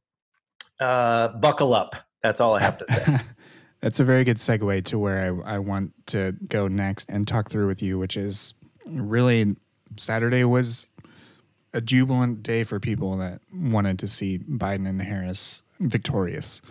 uh, 0.81 1.29
buckle 1.29 1.75
up. 1.75 1.97
That's 2.23 2.41
all 2.41 2.55
I 2.55 2.61
have 2.61 2.79
to 2.79 2.87
say. 2.87 3.21
That's 3.81 3.99
a 3.99 4.05
very 4.05 4.23
good 4.23 4.37
segue 4.37 4.85
to 4.85 4.99
where 4.99 5.43
I, 5.45 5.55
I 5.55 5.59
want 5.59 5.93
to 6.09 6.33
go 6.49 6.69
next 6.69 7.11
and 7.11 7.27
talk 7.27 7.51
through 7.51 7.67
with 7.67 7.83
you, 7.83 7.99
which 7.99 8.17
is 8.17 8.55
really 8.87 9.57
Saturday 9.97 10.45
was 10.45 10.87
a 11.75 11.81
jubilant 11.81 12.43
day 12.43 12.63
for 12.63 12.79
people 12.79 13.17
that 13.17 13.41
wanted 13.53 13.99
to 13.99 14.09
see 14.09 14.39
Biden 14.39 14.89
and 14.89 15.03
Harris 15.03 15.63
victorious 15.81 16.63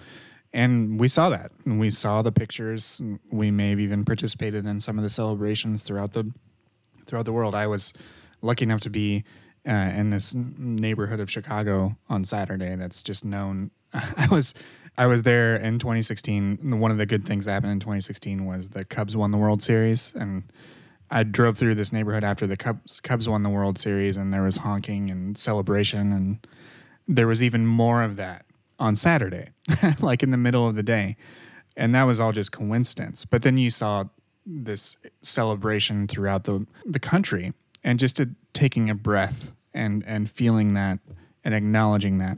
and 0.53 0.99
we 0.99 1.07
saw 1.07 1.29
that 1.29 1.51
and 1.65 1.79
we 1.79 1.89
saw 1.89 2.21
the 2.21 2.31
pictures 2.31 3.01
we 3.31 3.51
may 3.51 3.69
have 3.69 3.79
even 3.79 4.03
participated 4.03 4.65
in 4.65 4.79
some 4.79 4.97
of 4.97 5.03
the 5.03 5.09
celebrations 5.09 5.81
throughout 5.81 6.13
the 6.13 6.29
throughout 7.05 7.25
the 7.25 7.33
world 7.33 7.55
i 7.55 7.67
was 7.67 7.93
lucky 8.41 8.63
enough 8.63 8.81
to 8.81 8.89
be 8.89 9.23
uh, 9.67 9.71
in 9.71 10.09
this 10.09 10.33
neighborhood 10.35 11.19
of 11.19 11.29
chicago 11.29 11.95
on 12.09 12.23
saturday 12.23 12.75
that's 12.75 13.03
just 13.03 13.23
known. 13.25 13.71
I 13.93 14.27
was 14.31 14.53
i 14.97 15.05
was 15.05 15.21
there 15.21 15.55
in 15.57 15.79
2016 15.79 16.79
one 16.79 16.91
of 16.91 16.97
the 16.97 17.05
good 17.05 17.25
things 17.25 17.45
that 17.45 17.53
happened 17.53 17.71
in 17.73 17.79
2016 17.79 18.45
was 18.45 18.69
the 18.69 18.85
cubs 18.85 19.15
won 19.15 19.31
the 19.31 19.37
world 19.37 19.61
series. 19.61 20.13
And 20.15 20.43
i 21.09 21.23
drove 21.23 21.57
through 21.57 21.75
this 21.75 21.91
neighborhood 21.91 22.23
after 22.23 22.47
the 22.47 22.57
cubs 22.57 22.99
cubs 23.01 23.27
won 23.29 23.43
the 23.43 23.49
world 23.49 23.77
series 23.77 24.17
and 24.17 24.33
there 24.33 24.43
was 24.43 24.57
honking 24.57 25.11
and 25.11 25.37
celebration. 25.37 26.13
And 26.13 26.47
there 27.07 27.27
was 27.27 27.43
even 27.43 27.65
more 27.65 28.01
of 28.03 28.15
that 28.17 28.45
on 28.79 28.95
Saturday, 28.95 29.49
like 29.99 30.23
in 30.23 30.31
the 30.31 30.37
middle 30.37 30.67
of 30.67 30.75
the 30.75 30.83
day. 30.83 31.15
And 31.77 31.93
that 31.95 32.03
was 32.03 32.19
all 32.19 32.31
just 32.31 32.51
coincidence. 32.51 33.25
But 33.25 33.43
then 33.43 33.57
you 33.57 33.69
saw 33.69 34.05
this 34.45 34.97
celebration 35.21 36.07
throughout 36.07 36.43
the, 36.43 36.65
the 36.85 36.99
country 36.99 37.53
and 37.83 37.99
just 37.99 38.19
a, 38.19 38.29
taking 38.53 38.89
a 38.89 38.95
breath 38.95 39.51
and, 39.73 40.03
and 40.05 40.29
feeling 40.29 40.73
that 40.73 40.99
and 41.43 41.53
acknowledging 41.53 42.19
that. 42.19 42.37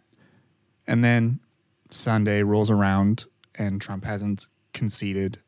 And 0.87 1.03
then 1.03 1.39
Sunday 1.89 2.43
rolls 2.43 2.69
around 2.69 3.25
and 3.55 3.81
Trump 3.81 4.03
hasn't 4.05 4.47
conceded. 4.73 5.39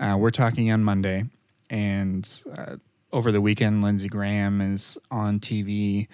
Uh, 0.00 0.16
we're 0.18 0.30
talking 0.30 0.70
on 0.72 0.82
Monday, 0.82 1.24
and 1.70 2.42
uh, 2.56 2.76
over 3.12 3.30
the 3.30 3.40
weekend, 3.40 3.82
Lindsey 3.82 4.08
Graham 4.08 4.60
is 4.60 4.98
on 5.10 5.38
TV 5.38 6.08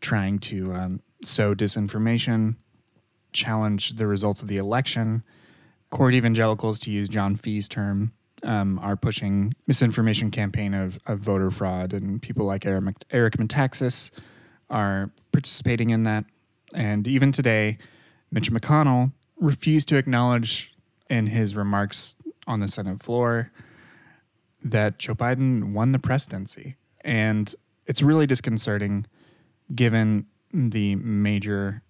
trying 0.00 0.38
to 0.40 0.74
um, 0.74 1.00
sow 1.22 1.54
disinformation 1.54 2.56
challenge 3.32 3.94
the 3.94 4.06
results 4.06 4.42
of 4.42 4.48
the 4.48 4.58
election. 4.58 5.22
Court 5.90 6.14
evangelicals, 6.14 6.78
to 6.80 6.90
use 6.90 7.08
John 7.08 7.36
Fea's 7.36 7.68
term, 7.68 8.12
um, 8.42 8.78
are 8.80 8.96
pushing 8.96 9.54
misinformation 9.66 10.30
campaign 10.30 10.74
of, 10.74 10.98
of 11.06 11.20
voter 11.20 11.50
fraud, 11.50 11.92
and 11.92 12.20
people 12.20 12.46
like 12.46 12.66
Eric, 12.66 12.94
Eric 13.10 13.36
Metaxas 13.36 14.10
are 14.70 15.10
participating 15.32 15.90
in 15.90 16.04
that. 16.04 16.24
And 16.74 17.06
even 17.06 17.32
today, 17.32 17.78
Mitch 18.30 18.50
McConnell 18.50 19.12
refused 19.36 19.88
to 19.88 19.96
acknowledge 19.96 20.74
in 21.10 21.26
his 21.26 21.54
remarks 21.54 22.16
on 22.46 22.60
the 22.60 22.68
Senate 22.68 23.02
floor 23.02 23.50
that 24.64 24.98
Joe 24.98 25.14
Biden 25.14 25.72
won 25.72 25.92
the 25.92 25.98
presidency. 25.98 26.76
And 27.02 27.54
it's 27.86 28.02
really 28.02 28.26
disconcerting 28.26 29.06
given 29.74 30.26
the 30.52 30.94
major 30.96 31.82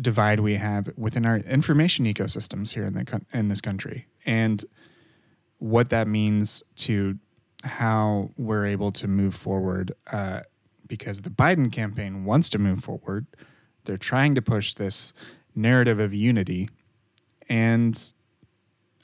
divide 0.00 0.40
we 0.40 0.54
have 0.54 0.90
within 0.96 1.26
our 1.26 1.38
information 1.38 2.06
ecosystems 2.06 2.72
here 2.72 2.86
in 2.86 2.94
the 2.94 3.20
in 3.32 3.48
this 3.48 3.60
country 3.60 4.06
and 4.24 4.64
what 5.62 5.90
that 5.90 6.08
means 6.08 6.60
to 6.74 7.16
how 7.62 8.28
we're 8.36 8.66
able 8.66 8.90
to 8.90 9.06
move 9.06 9.32
forward 9.32 9.94
uh, 10.10 10.40
because 10.88 11.20
the 11.20 11.30
Biden 11.30 11.70
campaign 11.70 12.24
wants 12.24 12.48
to 12.48 12.58
move 12.58 12.82
forward. 12.82 13.28
They're 13.84 13.96
trying 13.96 14.34
to 14.34 14.42
push 14.42 14.74
this 14.74 15.12
narrative 15.54 16.00
of 16.00 16.12
unity. 16.12 16.68
And 17.48 18.12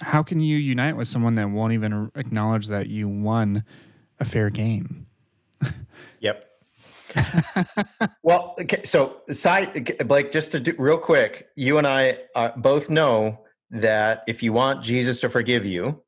how 0.00 0.24
can 0.24 0.40
you 0.40 0.56
unite 0.56 0.96
with 0.96 1.06
someone 1.06 1.36
that 1.36 1.48
won't 1.48 1.74
even 1.74 2.10
acknowledge 2.16 2.66
that 2.66 2.88
you 2.88 3.08
won 3.08 3.62
a 4.18 4.24
fair 4.24 4.50
game? 4.50 5.06
yep. 6.20 6.44
well, 8.24 8.56
okay, 8.60 8.82
so 8.84 9.18
side 9.30 9.96
Blake, 10.08 10.32
just 10.32 10.50
to 10.52 10.58
do 10.58 10.74
real 10.76 10.98
quick, 10.98 11.50
you 11.54 11.78
and 11.78 11.86
I 11.86 12.18
uh, 12.34 12.50
both 12.56 12.90
know 12.90 13.44
that 13.70 14.24
if 14.26 14.42
you 14.42 14.52
want 14.52 14.82
Jesus 14.82 15.20
to 15.20 15.28
forgive 15.28 15.64
you, 15.64 16.02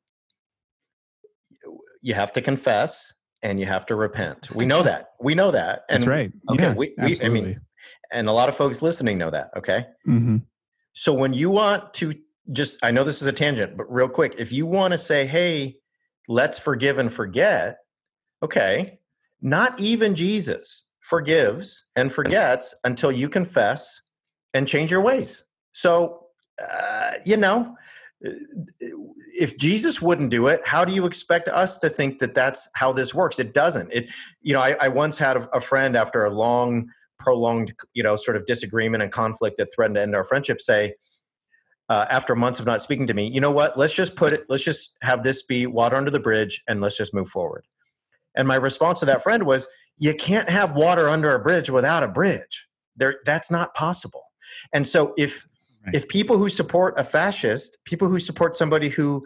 you 2.01 2.13
have 2.13 2.33
to 2.33 2.41
confess 2.41 3.13
and 3.43 3.59
you 3.59 3.65
have 3.65 3.85
to 3.87 3.95
repent. 3.95 4.53
We 4.53 4.65
know 4.65 4.83
that. 4.83 5.11
We 5.19 5.35
know 5.35 5.51
that. 5.51 5.83
And, 5.89 6.01
That's 6.01 6.07
right. 6.07 6.31
Okay. 6.51 6.63
Yeah, 6.63 6.73
we, 6.73 6.93
we 6.97 7.19
I 7.23 7.29
mean, 7.29 7.59
and 8.11 8.27
a 8.27 8.31
lot 8.31 8.49
of 8.49 8.55
folks 8.55 8.81
listening 8.81 9.17
know 9.17 9.31
that. 9.31 9.51
Okay. 9.57 9.85
Mm-hmm. 10.07 10.37
So 10.93 11.13
when 11.13 11.33
you 11.33 11.49
want 11.49 11.93
to 11.95 12.13
just, 12.51 12.83
I 12.83 12.91
know 12.91 13.03
this 13.03 13.21
is 13.21 13.27
a 13.27 13.33
tangent, 13.33 13.77
but 13.77 13.91
real 13.91 14.09
quick, 14.09 14.35
if 14.37 14.51
you 14.51 14.65
want 14.65 14.93
to 14.93 14.97
say, 14.97 15.25
hey, 15.25 15.77
let's 16.27 16.59
forgive 16.59 16.97
and 16.97 17.11
forget, 17.11 17.77
okay, 18.43 18.99
not 19.41 19.79
even 19.79 20.13
Jesus 20.13 20.83
forgives 20.99 21.85
and 21.95 22.11
forgets 22.11 22.75
until 22.83 23.11
you 23.11 23.27
confess 23.27 24.01
and 24.53 24.67
change 24.67 24.91
your 24.91 25.01
ways. 25.01 25.45
So, 25.71 26.27
uh, 26.61 27.13
you 27.25 27.37
know, 27.37 27.75
if 28.21 29.57
Jesus 29.57 30.01
wouldn't 30.01 30.29
do 30.29 30.47
it, 30.47 30.61
how 30.65 30.85
do 30.85 30.93
you 30.93 31.05
expect 31.05 31.49
us 31.49 31.77
to 31.79 31.89
think 31.89 32.19
that 32.19 32.35
that's 32.35 32.67
how 32.73 32.91
this 32.91 33.13
works? 33.13 33.39
It 33.39 33.53
doesn't. 33.53 33.91
It, 33.91 34.09
you 34.41 34.53
know, 34.53 34.61
I, 34.61 34.75
I 34.79 34.87
once 34.87 35.17
had 35.17 35.37
a, 35.37 35.49
a, 35.57 35.61
friend 35.61 35.95
after 35.95 36.25
a 36.25 36.29
long, 36.29 36.87
prolonged, 37.19 37.73
you 37.93 38.03
know, 38.03 38.15
sort 38.15 38.37
of 38.37 38.45
disagreement 38.45 39.01
and 39.01 39.11
conflict 39.11 39.57
that 39.57 39.69
threatened 39.73 39.95
to 39.95 40.01
end 40.01 40.15
our 40.15 40.23
friendship 40.23 40.61
say, 40.61 40.93
uh, 41.89 42.05
after 42.09 42.35
months 42.35 42.59
of 42.59 42.65
not 42.65 42.81
speaking 42.81 43.07
to 43.07 43.13
me, 43.13 43.27
you 43.27 43.41
know 43.41 43.51
what? 43.51 43.77
Let's 43.77 43.93
just 43.93 44.15
put 44.15 44.31
it. 44.31 44.45
Let's 44.47 44.63
just 44.63 44.93
have 45.01 45.23
this 45.23 45.43
be 45.43 45.67
water 45.67 45.97
under 45.97 46.09
the 46.09 46.21
bridge, 46.21 46.63
and 46.69 46.79
let's 46.79 46.95
just 46.95 47.13
move 47.13 47.27
forward. 47.27 47.65
And 48.35 48.47
my 48.47 48.55
response 48.55 49.01
to 49.01 49.05
that 49.07 49.21
friend 49.21 49.43
was, 49.43 49.67
"You 49.97 50.13
can't 50.13 50.49
have 50.49 50.73
water 50.73 51.09
under 51.09 51.35
a 51.35 51.39
bridge 51.39 51.69
without 51.69 52.01
a 52.01 52.07
bridge. 52.07 52.67
There, 52.95 53.15
that's 53.25 53.51
not 53.51 53.73
possible." 53.73 54.23
And 54.71 54.87
so, 54.87 55.13
if 55.17 55.45
Right. 55.85 55.95
If 55.95 56.07
people 56.07 56.37
who 56.37 56.49
support 56.49 56.93
a 56.97 57.03
fascist, 57.03 57.77
people 57.85 58.07
who 58.07 58.19
support 58.19 58.55
somebody 58.55 58.89
who 58.89 59.25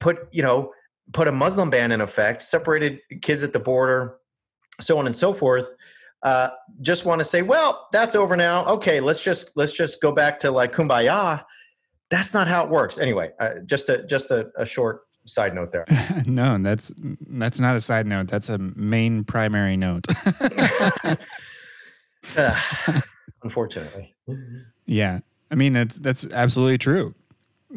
put, 0.00 0.28
you 0.32 0.42
know, 0.42 0.72
put 1.12 1.28
a 1.28 1.32
Muslim 1.32 1.70
ban 1.70 1.92
in 1.92 2.00
effect, 2.00 2.42
separated 2.42 3.00
kids 3.22 3.42
at 3.42 3.52
the 3.52 3.58
border, 3.58 4.16
so 4.80 4.98
on 4.98 5.06
and 5.06 5.16
so 5.16 5.32
forth, 5.32 5.72
uh, 6.22 6.50
just 6.80 7.04
want 7.04 7.20
to 7.20 7.24
say, 7.24 7.42
well, 7.42 7.88
that's 7.92 8.14
over 8.14 8.36
now. 8.36 8.64
Okay, 8.66 9.00
let's 9.00 9.22
just 9.22 9.50
let's 9.56 9.72
just 9.72 10.00
go 10.00 10.10
back 10.10 10.40
to 10.40 10.50
like 10.50 10.72
kumbaya. 10.72 11.44
That's 12.10 12.32
not 12.32 12.48
how 12.48 12.64
it 12.64 12.70
works. 12.70 12.98
Anyway, 12.98 13.30
uh, 13.40 13.56
just 13.66 13.88
a 13.88 14.06
just 14.06 14.30
a, 14.30 14.46
a 14.56 14.64
short 14.64 15.02
side 15.26 15.54
note 15.54 15.72
there. 15.72 15.84
no, 16.26 16.56
that's 16.58 16.92
that's 17.28 17.60
not 17.60 17.76
a 17.76 17.80
side 17.80 18.06
note. 18.06 18.28
That's 18.28 18.48
a 18.48 18.58
main 18.58 19.24
primary 19.24 19.76
note. 19.76 20.06
uh, 20.40 21.16
unfortunately. 23.42 24.14
Yeah. 24.86 25.20
I 25.54 25.56
mean, 25.56 25.72
that's 25.72 25.98
that's 25.98 26.26
absolutely 26.32 26.78
true. 26.78 27.14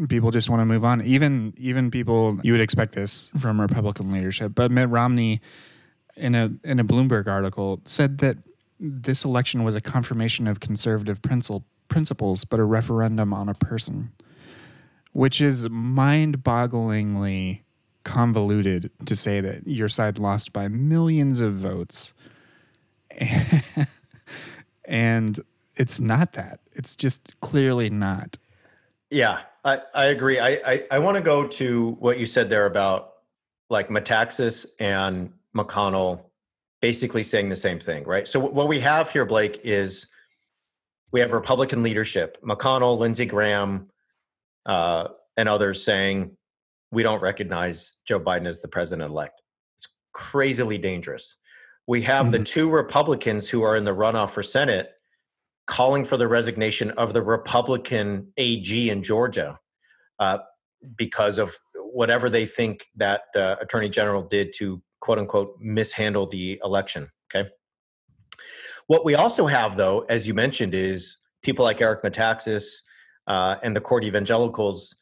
People 0.10 0.32
just 0.32 0.50
want 0.50 0.62
to 0.62 0.66
move 0.66 0.84
on. 0.84 1.06
Even 1.06 1.54
even 1.58 1.92
people 1.92 2.40
you 2.42 2.52
would 2.52 2.60
expect 2.60 2.94
this 2.94 3.30
from 3.40 3.62
Republican 3.62 4.12
leadership, 4.12 4.54
but 4.56 4.72
Mitt 4.72 4.90
Romney, 4.90 5.42
in 6.16 6.34
a 6.34 6.50
in 6.64 6.80
a 6.80 6.84
Bloomberg 6.84 7.28
article, 7.28 7.80
said 7.86 8.18
that 8.18 8.38
this 8.80 9.24
election 9.24 9.64
was 9.64 9.76
a 9.76 9.82
confirmation 9.82 10.48
of 10.48 10.60
conservative 10.60 11.22
principle, 11.22 11.64
principles, 11.88 12.44
but 12.44 12.60
a 12.60 12.64
referendum 12.64 13.32
on 13.32 13.48
a 13.48 13.54
person, 13.54 14.12
which 15.12 15.40
is 15.40 15.70
mind-bogglingly 15.70 17.62
convoluted 18.06 18.90
to 19.06 19.16
say 19.16 19.40
that 19.40 19.68
your 19.68 19.88
side 19.88 20.18
lost 20.18 20.52
by 20.52 20.68
millions 20.68 21.42
of 21.42 21.54
votes. 21.58 22.16
and 24.86 25.40
it's 25.76 26.00
not 26.00 26.34
that. 26.34 26.60
It's 26.78 26.96
just 26.96 27.40
clearly 27.42 27.90
not. 27.90 28.38
Yeah, 29.10 29.42
I, 29.66 29.82
I 29.94 30.06
agree. 30.06 30.40
I, 30.40 30.50
I, 30.66 30.84
I 30.92 31.00
want 31.00 31.16
to 31.16 31.22
go 31.22 31.48
to 31.48 31.92
what 32.00 32.20
you 32.20 32.26
said 32.26 32.50
there 32.50 32.68
about 32.68 33.14
like 33.70 33.90
Metaxas 33.90 34.66
and 34.80 35.32
McConnell 35.56 36.22
basically 36.82 37.24
saying 37.24 37.50
the 37.50 37.56
same 37.56 37.80
thing, 37.80 38.04
right? 38.04 38.28
So 38.28 38.40
what 38.40 38.68
we 38.68 38.80
have 38.80 39.10
here, 39.10 39.26
Blake, 39.26 39.62
is 39.64 40.08
we 41.12 41.20
have 41.20 41.34
Republican 41.34 41.82
leadership, 41.82 42.38
McConnell, 42.44 42.98
Lindsey 43.00 43.26
Graham, 43.26 43.90
uh, 44.66 45.08
and 45.38 45.50
others 45.50 45.84
saying 45.84 46.32
we 46.92 47.02
don't 47.04 47.22
recognize 47.22 47.94
Joe 48.06 48.20
Biden 48.20 48.48
as 48.48 48.62
the 48.62 48.68
president 48.68 49.10
elect. 49.10 49.42
It's 49.78 49.88
crazily 50.14 50.78
dangerous. 50.78 51.38
We 51.88 52.02
have 52.04 52.28
mm-hmm. 52.28 52.32
the 52.34 52.44
two 52.44 52.70
Republicans 52.70 53.50
who 53.50 53.64
are 53.64 53.76
in 53.76 53.84
the 53.84 53.96
runoff 53.96 54.32
for 54.32 54.44
Senate 54.44 54.92
calling 55.68 56.04
for 56.06 56.18
the 56.18 56.28
resignation 56.28 56.92
of 56.92 57.14
the 57.14 57.22
Republican 57.22 58.32
AG 58.38 58.90
in 58.90 59.04
Georgia 59.04 59.60
uh, 60.20 60.40
because 60.98 61.38
of 61.38 61.56
whatever 61.76 62.30
they 62.30 62.46
think 62.46 62.86
that 62.96 63.22
uh, 63.36 63.56
Attorney 63.62 63.90
General 63.90 64.24
did 64.24 64.54
to 64.58 64.82
quote 65.02 65.20
unquote 65.20 65.56
mishandle 65.60 66.28
the 66.28 66.60
election. 66.64 67.10
Okay. 67.34 67.50
What 68.88 69.04
we 69.04 69.16
also 69.16 69.46
have, 69.48 69.76
though, 69.76 70.06
as 70.10 70.26
you 70.26 70.34
mentioned, 70.34 70.74
is 70.74 71.18
people 71.44 71.66
like 71.66 71.82
Eric 71.82 72.04
Metaxas 72.04 72.76
uh, 73.28 73.58
and 73.62 73.76
the 73.76 73.82
court 73.82 74.06
evangelicals 74.06 74.96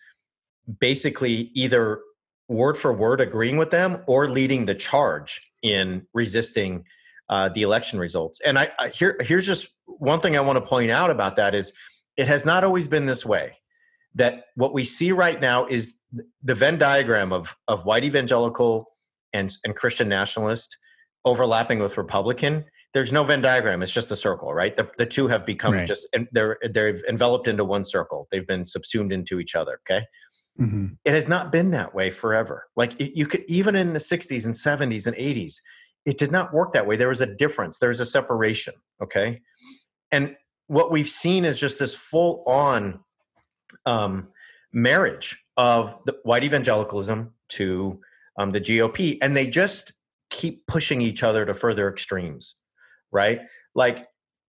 basically 0.79 1.51
either 1.53 2.01
word 2.47 2.77
for 2.77 2.91
word 2.91 3.21
agreeing 3.21 3.57
with 3.57 3.69
them 3.69 4.01
or 4.07 4.29
leading 4.29 4.65
the 4.65 4.73
charge 4.73 5.41
in 5.61 6.05
resisting 6.13 6.83
uh, 7.29 7.49
the 7.49 7.61
election 7.61 7.99
results. 7.99 8.41
And 8.41 8.57
I, 8.57 8.71
I 8.79 8.89
here 8.89 9.17
here's 9.21 9.45
just 9.45 9.67
one 9.85 10.19
thing 10.19 10.35
I 10.37 10.41
want 10.41 10.57
to 10.57 10.61
point 10.61 10.91
out 10.91 11.09
about 11.09 11.35
that 11.37 11.55
is 11.55 11.71
it 12.17 12.27
has 12.27 12.45
not 12.45 12.63
always 12.63 12.87
been 12.87 13.05
this 13.05 13.25
way. 13.25 13.57
That 14.15 14.45
what 14.55 14.73
we 14.73 14.85
see 14.85 15.11
right 15.11 15.39
now 15.39 15.65
is 15.65 15.95
the 16.41 16.55
Venn 16.55 16.77
diagram 16.77 17.33
of 17.33 17.55
of 17.67 17.85
white 17.85 18.03
evangelical 18.03 18.95
and 19.33 19.53
and 19.63 19.75
Christian 19.75 20.07
nationalist 20.07 20.77
overlapping 21.25 21.79
with 21.79 21.97
Republican. 21.97 22.63
There's 22.93 23.11
no 23.11 23.25
Venn 23.25 23.41
diagram; 23.41 23.81
it's 23.81 23.91
just 23.91 24.11
a 24.11 24.15
circle, 24.15 24.53
right? 24.53 24.75
The 24.77 24.89
the 24.97 25.05
two 25.05 25.27
have 25.27 25.45
become 25.45 25.73
right. 25.73 25.87
just 25.87 26.07
they're 26.31 26.57
they've 26.63 27.03
enveloped 27.09 27.49
into 27.49 27.65
one 27.65 27.83
circle. 27.83 28.27
They've 28.31 28.47
been 28.47 28.65
subsumed 28.65 29.11
into 29.11 29.39
each 29.39 29.53
other. 29.53 29.79
Okay. 29.89 30.05
Mm-hmm. 30.59 30.93
It 31.03 31.13
has 31.13 31.27
not 31.27 31.51
been 31.51 31.71
that 31.71 31.93
way 31.93 32.09
forever. 32.09 32.67
Like 32.77 32.93
you 32.97 33.27
could 33.27 33.43
even 33.47 33.75
in 33.75 33.91
the 33.91 33.99
60s 33.99 34.45
and 34.45 34.53
70s 34.53 35.05
and 35.05 35.15
80s, 35.17 35.55
it 36.05 36.17
did 36.17 36.31
not 36.31 36.53
work 36.53 36.71
that 36.71 36.87
way. 36.87 36.95
There 36.95 37.09
was 37.09 37.19
a 37.21 37.35
difference. 37.35 37.79
There 37.79 37.89
was 37.89 37.99
a 37.99 38.05
separation. 38.05 38.75
Okay. 39.03 39.41
And 40.11 40.35
what 40.67 40.91
we've 40.91 41.09
seen 41.09 41.45
is 41.45 41.59
just 41.59 41.79
this 41.79 41.95
full 41.95 42.43
on 42.47 42.99
um, 43.85 44.29
marriage 44.73 45.43
of 45.57 45.99
the 46.05 46.15
white 46.23 46.43
evangelicalism 46.43 47.33
to 47.49 47.99
um, 48.37 48.51
the 48.51 48.61
GOP. 48.61 49.17
And 49.21 49.35
they 49.35 49.47
just 49.47 49.93
keep 50.29 50.65
pushing 50.67 51.01
each 51.01 51.23
other 51.23 51.45
to 51.45 51.53
further 51.53 51.89
extremes. 51.89 52.55
Right. 53.11 53.41
Like, 53.73 54.07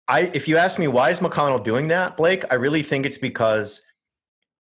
I, 0.09 0.31
if 0.35 0.47
you 0.47 0.57
ask 0.57 0.79
me 0.79 0.89
why 0.89 1.11
is 1.11 1.21
McConnell 1.21 1.63
doing 1.63 1.89
that, 1.89 2.17
Blake, 2.17 2.45
I 2.51 2.55
really 2.55 2.83
think 2.83 3.07
it's 3.07 3.19
because 3.19 3.83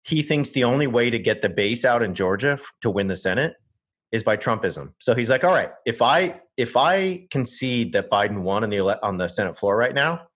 he 0.04 0.22
thinks 0.22 0.52
the 0.52 0.64
only 0.64 0.88
way 0.88 1.10
to 1.10 1.20
get 1.20 1.42
the 1.42 1.50
base 1.50 1.86
out 1.86 2.02
in 2.04 2.14
Georgia 2.14 2.58
to 2.82 2.90
win 2.90 3.08
the 3.08 3.16
Senate 3.16 3.56
is 4.12 4.24
by 4.24 4.38
Trumpism. 4.38 4.94
So 5.00 5.16
he's 5.16 5.30
like, 5.30 5.44
all 5.44 5.52
right, 5.52 5.72
if 5.86 6.02
I 6.02 6.40
if 6.56 6.78
I 6.78 7.28
concede 7.32 7.94
that 7.94 8.12
Biden 8.12 8.44
won 8.44 8.64
on 8.64 8.70
the 8.70 9.04
on 9.04 9.18
the 9.18 9.28
Senate 9.28 9.58
floor 9.58 9.76
right 9.76 9.94
now, 9.94 10.28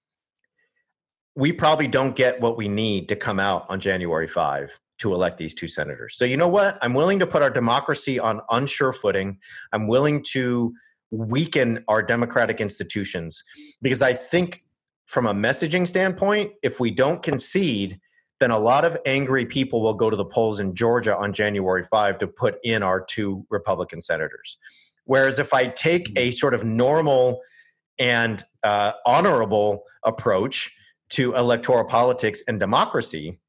we 1.38 1.54
probably 1.54 1.88
don't 1.88 2.16
get 2.16 2.42
what 2.42 2.58
we 2.58 2.68
need 2.68 3.08
to 3.08 3.16
come 3.16 3.40
out 3.40 3.68
on 3.70 3.80
January 3.80 4.28
5 4.28 4.80
to 4.98 5.14
elect 5.14 5.38
these 5.38 5.54
two 5.54 5.68
senators. 5.68 6.18
So, 6.18 6.26
you 6.26 6.36
know 6.36 6.48
what? 6.48 6.80
I'm 6.82 6.96
willing 6.96 7.20
to 7.20 7.28
put 7.28 7.44
our 7.44 7.52
democracy 7.52 8.20
on 8.20 8.42
unsure 8.50 8.92
footing. 8.92 9.38
I'm 9.72 9.88
willing 9.88 10.24
to 10.32 10.74
weaken 11.12 11.84
our 11.88 12.02
democratic 12.02 12.60
institutions 12.60 13.44
because 13.84 14.02
I 14.02 14.14
think, 14.14 14.64
from 15.06 15.28
a 15.28 15.34
messaging 15.34 15.88
standpoint, 15.88 16.54
if 16.64 16.80
we 16.80 16.90
don't 16.90 17.22
concede, 17.22 18.00
then 18.40 18.50
a 18.50 18.58
lot 18.58 18.84
of 18.84 18.98
angry 19.06 19.46
people 19.46 19.80
will 19.80 19.94
go 19.94 20.10
to 20.10 20.18
the 20.18 20.26
polls 20.26 20.60
in 20.60 20.74
Georgia 20.74 21.16
on 21.16 21.34
January 21.34 21.84
5 21.84 22.18
to 22.18 22.28
put 22.28 22.56
in 22.64 22.82
our 22.82 23.00
two 23.00 23.46
Republican 23.52 24.02
senators. 24.02 24.58
Whereas 25.06 25.38
if 25.38 25.54
I 25.54 25.68
take 25.68 26.12
a 26.18 26.32
sort 26.32 26.56
of 26.56 26.66
normal 26.66 27.42
and 28.00 28.44
uh, 28.64 28.94
honorable 29.06 29.84
approach 30.04 30.76
to 31.10 31.36
electoral 31.36 31.86
politics 31.86 32.44
and 32.48 32.60
democracy, 32.60 33.40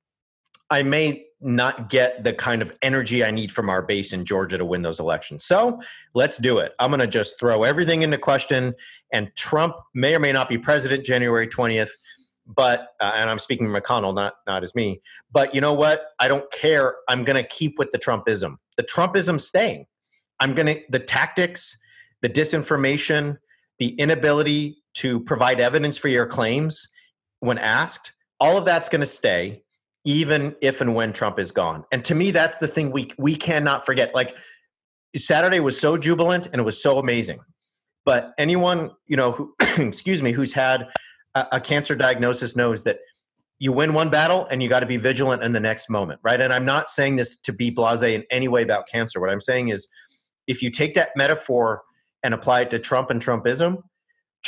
I 0.71 0.83
may 0.83 1.25
not 1.41 1.89
get 1.89 2.25
the 2.25 2.33
kind 2.33 2.63
of 2.63 2.77
energy 2.83 3.25
I 3.25 3.31
need 3.31 3.53
from 3.53 3.71
our 3.71 3.81
base 3.81 4.13
in 4.13 4.25
Georgia 4.25 4.59
to 4.59 4.65
win 4.65 4.83
those 4.83 4.99
elections. 4.99 5.45
So 5.45 5.81
let's 6.15 6.37
do 6.39 6.59
it. 6.59 6.73
I'm 6.79 6.91
going 6.91 7.01
to 7.01 7.07
just 7.07 7.39
throw 7.39 7.63
everything 7.63 8.03
into 8.03 8.19
question, 8.19 8.75
and 9.13 9.31
Trump 9.37 9.77
may 9.95 10.15
or 10.15 10.19
may 10.19 10.33
not 10.33 10.49
be 10.49 10.59
president 10.59 11.05
January 11.05 11.47
20th. 11.47 11.91
But 12.47 12.89
uh, 12.99 13.13
and 13.15 13.29
I'm 13.29 13.39
speaking 13.39 13.67
McConnell, 13.67 14.15
not 14.15 14.35
not 14.47 14.63
as 14.63 14.75
me. 14.75 15.03
But 15.31 15.55
you 15.55 15.61
know 15.61 15.75
what? 15.75 16.07
I 16.19 16.29
don't 16.29 16.51
care. 16.51 16.97
I'm 17.07 17.23
going 17.23 17.37
to 17.37 17.47
keep 17.47 17.79
with 17.79 17.93
the 17.93 17.99
Trumpism. 17.99 18.57
The 18.79 18.85
Trumpism 18.85 19.39
staying. 19.39 19.85
I'm 20.41 20.55
going 20.55 20.67
to 20.67 20.81
the 20.89 20.99
tactics, 20.99 21.77
the 22.23 22.29
disinformation, 22.29 23.37
the 23.79 23.89
inability 23.99 24.79
to 24.95 25.21
provide 25.21 25.61
evidence 25.61 25.99
for 25.99 26.09
your 26.09 26.27
claims 26.27 26.89
when 27.41 27.59
asked. 27.59 28.13
All 28.41 28.57
of 28.57 28.65
that's 28.65 28.89
going 28.89 29.01
to 29.01 29.07
stay 29.07 29.63
even 30.05 30.55
if 30.63 30.81
and 30.81 30.95
when 30.95 31.13
Trump 31.13 31.39
is 31.39 31.51
gone. 31.51 31.85
And 31.93 32.05
to 32.05 32.15
me, 32.15 32.31
that's 32.31 32.59
the 32.59 32.69
thing 32.69 32.91
we 32.91 33.11
we 33.19 33.37
cannot 33.37 33.85
forget. 33.85 34.15
Like 34.15 34.35
Saturday 35.17 35.61
was 35.61 35.79
so 35.79 35.97
jubilant 35.97 36.47
and 36.47 36.57
it 36.57 36.65
was 36.65 36.83
so 36.83 36.99
amazing. 36.99 37.41
But 38.05 38.33
anyone, 38.39 38.93
you 39.07 39.17
know, 39.17 39.33
who 39.33 39.55
excuse 39.61 40.23
me, 40.23 40.33
who's 40.33 40.53
had 40.53 40.89
a, 41.35 41.47
a 41.53 41.61
cancer 41.61 41.95
diagnosis 41.95 42.57
knows 42.57 42.85
that 42.85 43.01
you 43.59 43.73
win 43.73 43.93
one 43.93 44.09
battle 44.09 44.47
and 44.51 44.63
you 44.63 44.69
got 44.69 44.81
to 44.81 44.87
be 44.87 44.97
vigilant 44.97 45.43
in 45.43 45.53
the 45.53 45.61
next 45.61 45.91
moment, 45.91 46.21
right? 46.23 46.41
And 46.41 46.53
I'm 46.53 46.65
not 46.65 46.91
saying 46.91 47.17
this 47.17 47.37
to 47.41 47.53
be 47.53 47.71
blasé 47.71 48.15
in 48.15 48.25
any 48.31 48.49
way 48.49 48.63
about 48.63 48.89
cancer. 48.89 49.21
What 49.21 49.31
I'm 49.31 49.41
saying 49.41 49.69
is 49.69 49.89
if 50.47 50.63
you 50.63 50.71
take 50.71 50.95
that 50.95 51.11
metaphor 51.17 51.83
and 52.23 52.35
apply 52.35 52.63
it 52.63 52.71
to 52.71 52.79
Trump 52.79 53.11
and 53.11 53.21
Trumpism, 53.21 53.83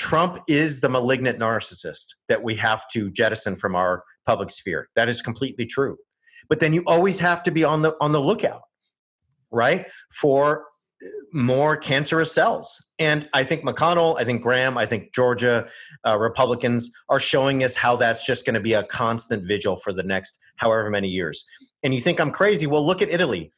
Trump 0.01 0.39
is 0.49 0.81
the 0.81 0.89
malignant 0.89 1.39
narcissist 1.39 2.15
that 2.31 2.43
we 2.43 2.57
have 2.57 2.89
to 2.89 3.11
jettison 3.11 3.55
from 3.55 3.77
our 3.77 4.03
public 4.25 4.51
sphere. 4.51 4.89
That 4.97 5.11
is 5.11 5.21
completely 5.21 5.67
true. 5.67 5.99
But 6.49 6.59
then 6.59 6.73
you 6.73 6.83
always 6.87 7.19
have 7.19 7.43
to 7.43 7.51
be 7.51 7.65
on 7.65 7.83
the 7.83 7.95
on 8.01 8.11
the 8.11 8.19
lookout, 8.19 8.63
right? 9.51 9.85
For 10.11 10.65
more 11.35 11.77
cancerous 11.77 12.33
cells. 12.33 12.83
And 12.99 13.29
I 13.35 13.45
think 13.45 13.63
McConnell, 13.63 14.19
I 14.19 14.25
think 14.25 14.41
Graham, 14.43 14.79
I 14.79 14.87
think 14.87 15.13
Georgia 15.13 15.69
uh, 16.07 16.19
Republicans 16.19 16.91
are 17.11 17.21
showing 17.21 17.63
us 17.63 17.77
how 17.77 17.95
that's 17.97 18.25
just 18.25 18.47
going 18.47 18.55
to 18.55 18.61
be 18.61 18.73
a 18.73 18.85
constant 18.85 19.47
vigil 19.47 19.77
for 19.77 19.93
the 19.93 20.03
next 20.03 20.39
however 20.57 20.89
many 20.89 21.09
years. 21.09 21.45
And 21.83 21.95
you 21.95 22.01
think 22.01 22.21
I'm 22.21 22.31
crazy? 22.31 22.67
Well, 22.67 22.87
look 22.87 23.03
at 23.03 23.11
Italy. 23.11 23.53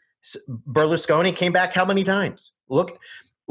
Berlusconi 0.68 1.34
came 1.34 1.52
back 1.52 1.72
how 1.72 1.84
many 1.84 2.02
times? 2.02 2.52
Look, 2.68 2.98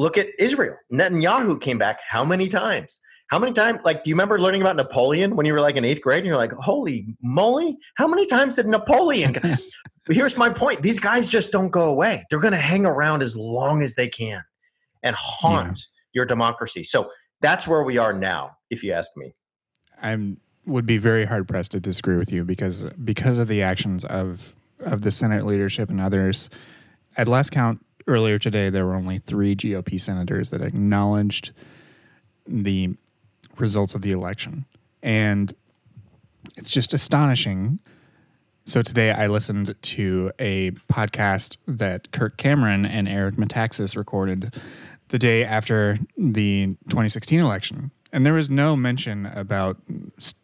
look 0.02 0.18
at 0.18 0.30
Israel. 0.40 0.76
Netanyahu 0.92 1.62
came 1.62 1.78
back 1.78 2.00
how 2.08 2.26
many 2.26 2.50
times? 2.50 3.00
How 3.28 3.38
many 3.40 3.54
times, 3.54 3.84
like, 3.86 4.04
do 4.04 4.10
you 4.10 4.16
remember 4.16 4.40
learning 4.40 4.62
about 4.62 4.76
Napoleon 4.76 5.36
when 5.36 5.46
you 5.46 5.54
were 5.54 5.62
like 5.62 5.76
in 5.76 5.86
eighth 5.86 6.02
grade 6.02 6.18
and 6.18 6.26
you're 6.26 6.38
like, 6.38 6.52
holy 6.54 7.16
moly, 7.22 7.78
how 7.96 8.08
many 8.08 8.26
times 8.26 8.56
did 8.56 8.66
Napoleon? 8.66 9.36
Here's 10.10 10.36
my 10.36 10.50
point 10.50 10.82
these 10.82 11.00
guys 11.00 11.30
just 11.30 11.52
don't 11.52 11.70
go 11.70 11.90
away. 11.90 12.26
They're 12.30 12.40
going 12.40 12.54
to 12.54 12.60
hang 12.60 12.86
around 12.86 13.22
as 13.22 13.38
long 13.38 13.84
as 13.84 13.94
they 13.94 14.10
can 14.10 14.42
and 15.04 15.16
haunt 15.16 15.78
yeah. 15.78 16.22
your 16.22 16.26
democracy. 16.26 16.84
So 16.84 17.10
that's 17.40 17.68
where 17.68 17.84
we 17.84 17.98
are 18.00 18.12
now, 18.12 18.58
if 18.72 18.84
you 18.84 18.94
ask 18.94 19.12
me. 19.16 19.34
I 20.02 20.36
would 20.66 20.88
be 20.88 20.98
very 20.98 21.26
hard 21.26 21.48
pressed 21.48 21.72
to 21.72 21.80
disagree 21.80 22.18
with 22.18 22.32
you 22.32 22.44
because 22.44 22.84
because 23.06 23.38
of 23.38 23.48
the 23.48 23.62
actions 23.62 24.04
of 24.06 24.42
of 24.80 25.04
the 25.04 25.12
Senate 25.12 25.46
leadership 25.46 25.92
and 25.92 26.02
others. 26.02 26.50
At 27.18 27.28
last 27.28 27.52
count 27.52 27.86
earlier 28.12 28.38
today, 28.38 28.70
there 28.70 28.86
were 28.86 28.94
only 28.94 29.18
three 29.18 29.56
GOP 29.56 30.00
senators 30.00 30.50
that 30.52 30.62
acknowledged 30.62 31.52
the 32.46 32.94
results 33.58 33.96
of 33.96 34.02
the 34.02 34.12
election. 34.12 34.66
And 35.02 35.54
it's 36.58 36.70
just 36.70 36.94
astonishing. 36.94 37.80
So 38.66 38.82
today 38.82 39.12
I 39.12 39.28
listened 39.28 39.76
to 39.82 40.32
a 40.40 40.72
podcast 40.92 41.58
that 41.68 42.12
Kirk 42.12 42.38
Cameron 42.38 42.86
and 42.86 43.08
Eric 43.08 43.36
Metaxas 43.36 43.96
recorded 43.96 44.56
the 45.08 45.20
day 45.20 45.44
after 45.44 45.98
the 46.18 46.68
2016 46.90 47.40
election. 47.40 47.92
And 48.14 48.26
there 48.26 48.34
was 48.34 48.50
no 48.50 48.76
mention 48.76 49.28
about 49.28 49.78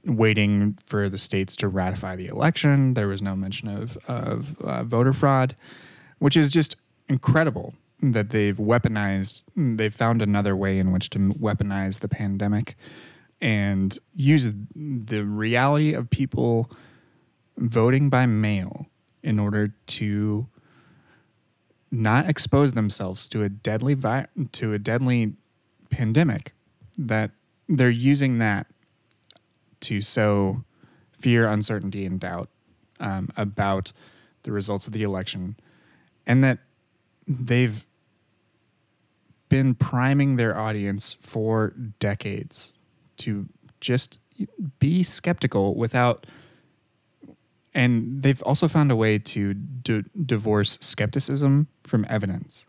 waiting 0.06 0.78
for 0.86 1.10
the 1.10 1.18
states 1.18 1.56
to 1.58 1.68
ratify 1.68 2.16
the 2.16 2.28
election. 2.28 2.94
There 2.94 3.10
was 3.10 3.22
no 3.22 3.36
mention 3.36 3.68
of, 3.68 3.98
of 4.08 4.56
uh, 4.62 4.84
voter 4.84 5.14
fraud, 5.14 5.56
which 6.20 6.38
is 6.38 6.50
just 6.50 6.78
incredible 7.10 7.74
that 8.02 8.30
they've 8.30 8.58
weaponized, 8.58 9.44
they've 9.56 9.94
found 9.94 10.22
another 10.22 10.56
way 10.56 10.78
in 10.78 10.92
which 10.92 11.10
to 11.12 11.20
weaponize 11.20 12.00
the 12.00 12.08
pandemic 12.08 12.76
and 13.42 13.98
use 14.16 14.50
the 14.76 15.24
reality 15.24 15.94
of 15.94 16.10
people 16.10 16.70
voting 17.58 18.10
by 18.10 18.26
mail 18.26 18.86
in 19.24 19.40
order 19.40 19.74
to 19.88 20.48
not 21.92 22.30
expose 22.30 22.74
themselves 22.74 23.30
to 23.30 23.44
a 23.44 23.50
deadly 23.50 23.94
vi- 23.94 24.28
to 24.52 24.74
a 24.74 24.80
deadly 24.80 25.34
pandemic 25.90 26.54
that 26.98 27.32
they're 27.70 27.90
using 27.90 28.40
that 28.40 28.68
to 29.80 30.02
sow 30.02 30.64
fear, 31.12 31.48
uncertainty, 31.48 32.06
and 32.06 32.20
doubt 32.20 32.50
um, 33.00 33.30
about 33.38 33.92
the 34.44 34.52
results 34.52 34.88
of 34.88 34.94
the 34.94 35.04
election, 35.04 35.56
and 36.26 36.44
that 36.44 36.60
they've 37.28 37.86
been 39.50 39.76
priming 39.76 40.36
their 40.36 40.58
audience 40.58 41.16
for 41.22 41.74
decades 42.00 42.78
to 43.18 43.48
just 43.80 44.20
be 44.80 45.04
skeptical 45.04 45.76
without 45.76 46.26
and 47.74 48.24
they've 48.24 48.42
also 48.42 48.68
found 48.68 48.92
a 48.92 48.96
way 48.96 49.20
to 49.20 49.54
d- 49.54 50.04
divorce 50.26 50.80
skepticism 50.82 51.68
from 51.84 52.08
evidence 52.10 52.66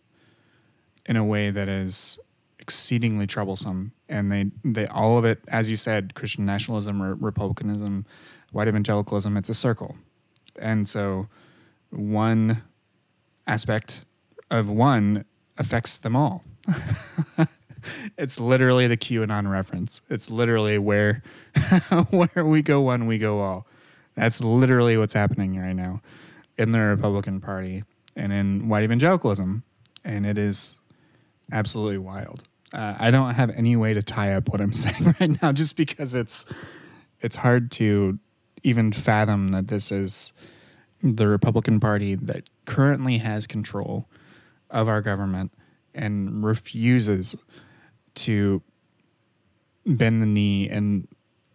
in 1.06 1.16
a 1.16 1.24
way 1.24 1.50
that 1.50 1.66
is 1.66 2.18
exceedingly 2.58 3.26
troublesome. 3.26 3.90
And 4.10 4.30
they 4.30 4.50
they 4.64 4.86
all 4.88 5.16
of 5.16 5.24
it 5.24 5.40
as 5.48 5.70
you 5.70 5.76
said 5.76 6.14
christian 6.14 6.44
nationalism 6.44 7.02
or 7.02 7.14
republicanism 7.14 8.04
white 8.52 8.68
evangelicalism 8.68 9.36
it's 9.36 9.48
a 9.48 9.54
circle. 9.54 9.96
And 10.58 10.86
so 10.86 11.26
one 11.90 12.62
aspect 13.46 14.04
of 14.50 14.68
one 14.68 15.24
affects 15.58 15.98
them 15.98 16.16
all. 16.16 16.44
it's 18.18 18.40
literally 18.40 18.86
the 18.86 18.96
QAnon 18.96 19.50
reference. 19.50 20.00
It's 20.10 20.30
literally 20.30 20.78
where 20.78 21.22
where 22.10 22.44
we 22.44 22.62
go 22.62 22.80
one, 22.80 23.06
we 23.06 23.18
go 23.18 23.40
all. 23.40 23.66
That's 24.14 24.40
literally 24.40 24.96
what's 24.96 25.14
happening 25.14 25.58
right 25.58 25.74
now 25.74 26.00
in 26.56 26.72
the 26.72 26.80
Republican 26.80 27.40
Party 27.40 27.84
and 28.16 28.32
in 28.32 28.68
white 28.68 28.82
evangelicalism, 28.82 29.62
and 30.04 30.26
it 30.26 30.38
is 30.38 30.78
absolutely 31.52 31.98
wild. 31.98 32.44
Uh, 32.72 32.96
I 32.98 33.10
don't 33.10 33.34
have 33.34 33.50
any 33.50 33.76
way 33.76 33.94
to 33.94 34.02
tie 34.02 34.34
up 34.34 34.48
what 34.48 34.60
I'm 34.60 34.72
saying 34.74 35.14
right 35.20 35.42
now, 35.42 35.52
just 35.52 35.76
because 35.76 36.14
it's 36.14 36.44
it's 37.20 37.36
hard 37.36 37.70
to 37.72 38.18
even 38.64 38.92
fathom 38.92 39.52
that 39.52 39.68
this 39.68 39.92
is 39.92 40.32
the 41.02 41.28
Republican 41.28 41.78
Party 41.78 42.16
that 42.16 42.48
currently 42.66 43.18
has 43.18 43.46
control 43.46 44.08
of 44.70 44.88
our 44.88 45.00
government 45.00 45.52
and 45.94 46.44
refuses 46.44 47.36
to 48.14 48.62
bend 49.86 50.22
the 50.22 50.26
knee 50.26 50.68
in 50.68 51.08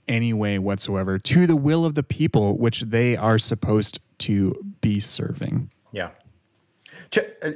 any 0.07 0.33
way 0.33 0.59
whatsoever 0.59 1.17
to 1.17 1.47
the 1.47 1.55
will 1.55 1.85
of 1.85 1.95
the 1.95 2.03
people 2.03 2.57
which 2.57 2.81
they 2.81 3.15
are 3.15 3.39
supposed 3.39 3.99
to 4.17 4.53
be 4.81 4.99
serving. 4.99 5.69
Yeah. 5.91 6.09
Uh, 7.15 7.51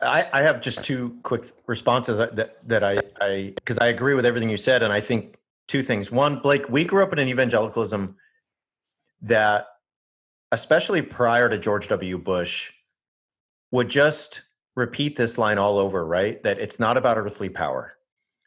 I, 0.00 0.28
I 0.32 0.42
have 0.42 0.60
just 0.60 0.84
two 0.84 1.16
quick 1.22 1.46
responses 1.66 2.18
that, 2.18 2.56
that 2.68 2.84
I, 2.84 2.98
I, 3.20 3.52
because 3.56 3.78
I 3.78 3.86
agree 3.86 4.14
with 4.14 4.26
everything 4.26 4.48
you 4.48 4.56
said. 4.56 4.82
And 4.82 4.92
I 4.92 5.00
think 5.00 5.36
two 5.66 5.82
things. 5.82 6.10
One, 6.12 6.38
Blake, 6.38 6.68
we 6.68 6.84
grew 6.84 7.02
up 7.02 7.12
in 7.12 7.18
an 7.18 7.28
evangelicalism 7.28 8.14
that, 9.22 9.66
especially 10.52 11.02
prior 11.02 11.48
to 11.48 11.58
George 11.58 11.88
W. 11.88 12.16
Bush, 12.18 12.72
would 13.72 13.88
just 13.88 14.42
repeat 14.78 15.16
this 15.16 15.36
line 15.36 15.58
all 15.58 15.76
over, 15.76 16.06
right? 16.06 16.42
That 16.42 16.58
it's 16.58 16.78
not 16.78 16.96
about 16.96 17.18
earthly 17.18 17.48
power, 17.48 17.94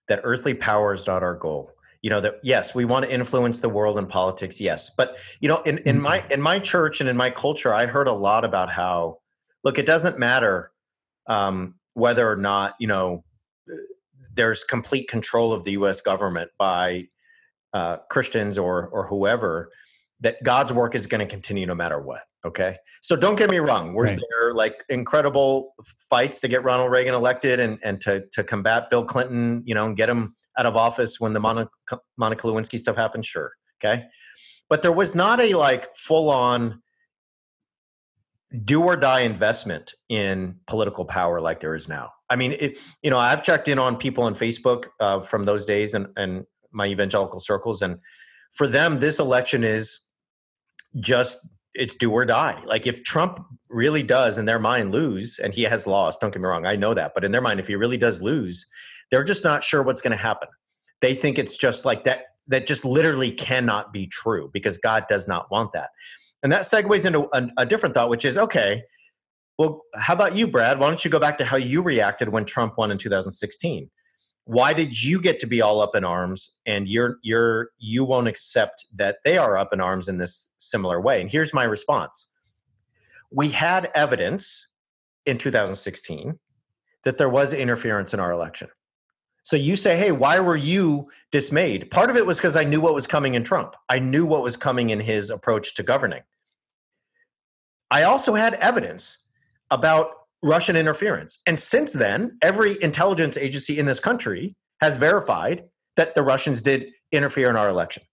that 0.07 0.21
earthly 0.23 0.53
power 0.53 0.93
is 0.93 1.05
not 1.05 1.21
our 1.21 1.35
goal. 1.35 1.71
you 2.01 2.09
know 2.09 2.19
that 2.19 2.39
yes 2.41 2.73
we 2.73 2.83
want 2.83 3.05
to 3.05 3.13
influence 3.13 3.59
the 3.59 3.69
world 3.69 3.99
and 3.99 4.09
politics 4.09 4.59
yes 4.59 4.89
but 4.97 5.17
you 5.39 5.47
know 5.47 5.61
in, 5.69 5.77
in 5.89 6.01
my 6.01 6.17
mm-hmm. 6.17 6.31
in 6.31 6.41
my 6.41 6.57
church 6.57 6.99
and 6.99 7.07
in 7.07 7.15
my 7.15 7.29
culture 7.29 7.71
i 7.75 7.85
heard 7.85 8.07
a 8.07 8.13
lot 8.13 8.43
about 8.43 8.71
how 8.71 9.19
look 9.63 9.77
it 9.77 9.85
doesn't 9.85 10.17
matter 10.17 10.71
um, 11.27 11.75
whether 11.93 12.27
or 12.27 12.35
not 12.35 12.73
you 12.79 12.87
know 12.87 13.23
there's 14.33 14.63
complete 14.63 15.07
control 15.07 15.53
of 15.53 15.63
the 15.63 15.73
us 15.73 16.01
government 16.01 16.49
by 16.57 17.07
uh, 17.73 17.97
christians 18.09 18.57
or 18.57 18.87
or 18.87 19.05
whoever 19.05 19.69
that 20.21 20.41
god's 20.43 20.71
work 20.71 20.95
is 20.95 21.05
going 21.05 21.19
to 21.19 21.25
continue 21.25 21.65
no 21.65 21.75
matter 21.75 21.99
what 21.99 22.21
okay 22.45 22.77
so 23.01 23.15
don't 23.15 23.35
get 23.35 23.49
me 23.49 23.59
wrong 23.59 23.93
was 23.93 24.11
right. 24.11 24.21
there 24.29 24.53
like 24.53 24.83
incredible 24.89 25.73
fights 26.09 26.39
to 26.39 26.47
get 26.47 26.63
ronald 26.63 26.91
reagan 26.91 27.13
elected 27.13 27.59
and 27.59 27.77
and 27.83 27.99
to 28.01 28.23
to 28.31 28.43
combat 28.43 28.89
bill 28.89 29.03
clinton 29.03 29.61
you 29.65 29.75
know 29.75 29.85
and 29.85 29.97
get 29.97 30.09
him 30.09 30.35
out 30.57 30.65
of 30.65 30.75
office 30.75 31.19
when 31.19 31.33
the 31.33 31.39
Monica, 31.39 31.71
Monica 32.17 32.47
Lewinsky 32.47 32.79
stuff 32.79 32.95
happened? 32.95 33.25
Sure. 33.25 33.51
Okay. 33.83 34.05
But 34.69 34.81
there 34.81 34.91
was 34.91 35.15
not 35.15 35.39
a 35.39 35.55
like 35.55 35.93
full 35.95 36.29
on 36.29 36.81
do 38.65 38.83
or 38.83 38.97
die 38.97 39.21
investment 39.21 39.93
in 40.09 40.55
political 40.67 41.05
power 41.05 41.39
like 41.39 41.61
there 41.61 41.73
is 41.73 41.87
now. 41.87 42.11
I 42.29 42.35
mean, 42.35 42.53
it, 42.53 42.79
you 43.01 43.09
know, 43.09 43.17
I've 43.17 43.43
checked 43.43 43.67
in 43.67 43.79
on 43.79 43.97
people 43.97 44.23
on 44.23 44.35
Facebook 44.35 44.87
uh, 44.99 45.21
from 45.21 45.45
those 45.45 45.65
days 45.65 45.93
and, 45.93 46.07
and 46.17 46.45
my 46.71 46.87
evangelical 46.87 47.39
circles. 47.39 47.81
And 47.81 47.97
for 48.51 48.67
them, 48.67 48.99
this 48.99 49.19
election 49.19 49.63
is 49.63 49.99
just 50.99 51.39
it's 51.73 51.95
do 51.95 52.11
or 52.11 52.25
die. 52.25 52.61
Like 52.65 52.85
if 52.85 53.03
Trump 53.03 53.39
really 53.69 54.03
does 54.03 54.37
in 54.37 54.45
their 54.45 54.59
mind 54.59 54.91
lose, 54.91 55.39
and 55.39 55.53
he 55.53 55.63
has 55.63 55.87
lost, 55.87 56.21
don't 56.21 56.33
get 56.33 56.41
me 56.41 56.47
wrong, 56.47 56.65
I 56.65 56.75
know 56.75 56.93
that, 56.93 57.13
but 57.13 57.23
in 57.23 57.31
their 57.31 57.41
mind, 57.41 57.59
if 57.59 57.67
he 57.67 57.75
really 57.75 57.97
does 57.97 58.21
lose, 58.21 58.67
they're 59.09 59.23
just 59.23 59.43
not 59.43 59.63
sure 59.63 59.83
what's 59.83 60.01
going 60.01 60.11
to 60.11 60.21
happen. 60.21 60.49
They 60.99 61.15
think 61.15 61.39
it's 61.39 61.57
just 61.57 61.85
like 61.85 62.03
that, 62.05 62.25
that 62.47 62.67
just 62.67 62.83
literally 62.83 63.31
cannot 63.31 63.93
be 63.93 64.07
true 64.07 64.49
because 64.53 64.77
God 64.77 65.05
does 65.07 65.27
not 65.27 65.49
want 65.49 65.71
that. 65.73 65.89
And 66.43 66.51
that 66.51 66.63
segues 66.63 67.05
into 67.05 67.27
a, 67.33 67.47
a 67.57 67.65
different 67.65 67.95
thought, 67.95 68.09
which 68.09 68.25
is 68.25 68.37
okay, 68.37 68.83
well, 69.57 69.83
how 69.95 70.13
about 70.13 70.35
you, 70.35 70.47
Brad? 70.47 70.79
Why 70.79 70.87
don't 70.87 71.05
you 71.05 71.11
go 71.11 71.19
back 71.19 71.37
to 71.37 71.45
how 71.45 71.57
you 71.57 71.81
reacted 71.81 72.29
when 72.29 72.45
Trump 72.45 72.77
won 72.77 72.91
in 72.91 72.97
2016? 72.97 73.89
Why 74.45 74.73
did 74.73 75.01
you 75.01 75.21
get 75.21 75.39
to 75.41 75.47
be 75.47 75.61
all 75.61 75.81
up 75.81 75.95
in 75.95 76.03
arms 76.03 76.57
and 76.65 76.87
you're 76.87 77.17
you're 77.21 77.69
you 77.77 78.03
won't 78.03 78.27
accept 78.27 78.85
that 78.95 79.17
they 79.23 79.37
are 79.37 79.57
up 79.57 79.71
in 79.71 79.79
arms 79.79 80.07
in 80.07 80.17
this 80.17 80.51
similar 80.57 80.99
way? 80.99 81.21
And 81.21 81.31
here's 81.31 81.53
my 81.53 81.63
response. 81.63 82.27
We 83.31 83.49
had 83.49 83.91
evidence 83.93 84.67
in 85.25 85.37
2016 85.37 86.39
that 87.03 87.17
there 87.17 87.29
was 87.29 87.53
interference 87.53 88.13
in 88.13 88.19
our 88.19 88.31
election. 88.31 88.67
So 89.43 89.55
you 89.55 89.75
say, 89.75 89.97
hey, 89.97 90.11
why 90.11 90.39
were 90.39 90.55
you 90.55 91.09
dismayed? 91.31 91.89
Part 91.89 92.09
of 92.09 92.15
it 92.15 92.25
was 92.25 92.37
because 92.37 92.55
I 92.55 92.63
knew 92.63 92.79
what 92.79 92.93
was 92.93 93.07
coming 93.07 93.33
in 93.33 93.43
Trump. 93.43 93.75
I 93.89 93.99
knew 93.99 94.25
what 94.25 94.43
was 94.43 94.55
coming 94.55 94.91
in 94.91 94.99
his 94.99 95.29
approach 95.29 95.73
to 95.75 95.83
governing. 95.83 96.21
I 97.89 98.03
also 98.03 98.35
had 98.35 98.53
evidence 98.55 99.25
about 99.71 100.20
Russian 100.43 100.75
interference. 100.75 101.39
And 101.45 101.59
since 101.59 101.93
then, 101.93 102.37
every 102.41 102.81
intelligence 102.81 103.37
agency 103.37 103.77
in 103.77 103.85
this 103.85 103.99
country 103.99 104.55
has 104.81 104.95
verified 104.95 105.63
that 105.95 106.15
the 106.15 106.23
Russians 106.23 106.61
did 106.61 106.87
interfere 107.11 107.49
in 107.49 107.55
our 107.55 107.69
election, 107.69 108.03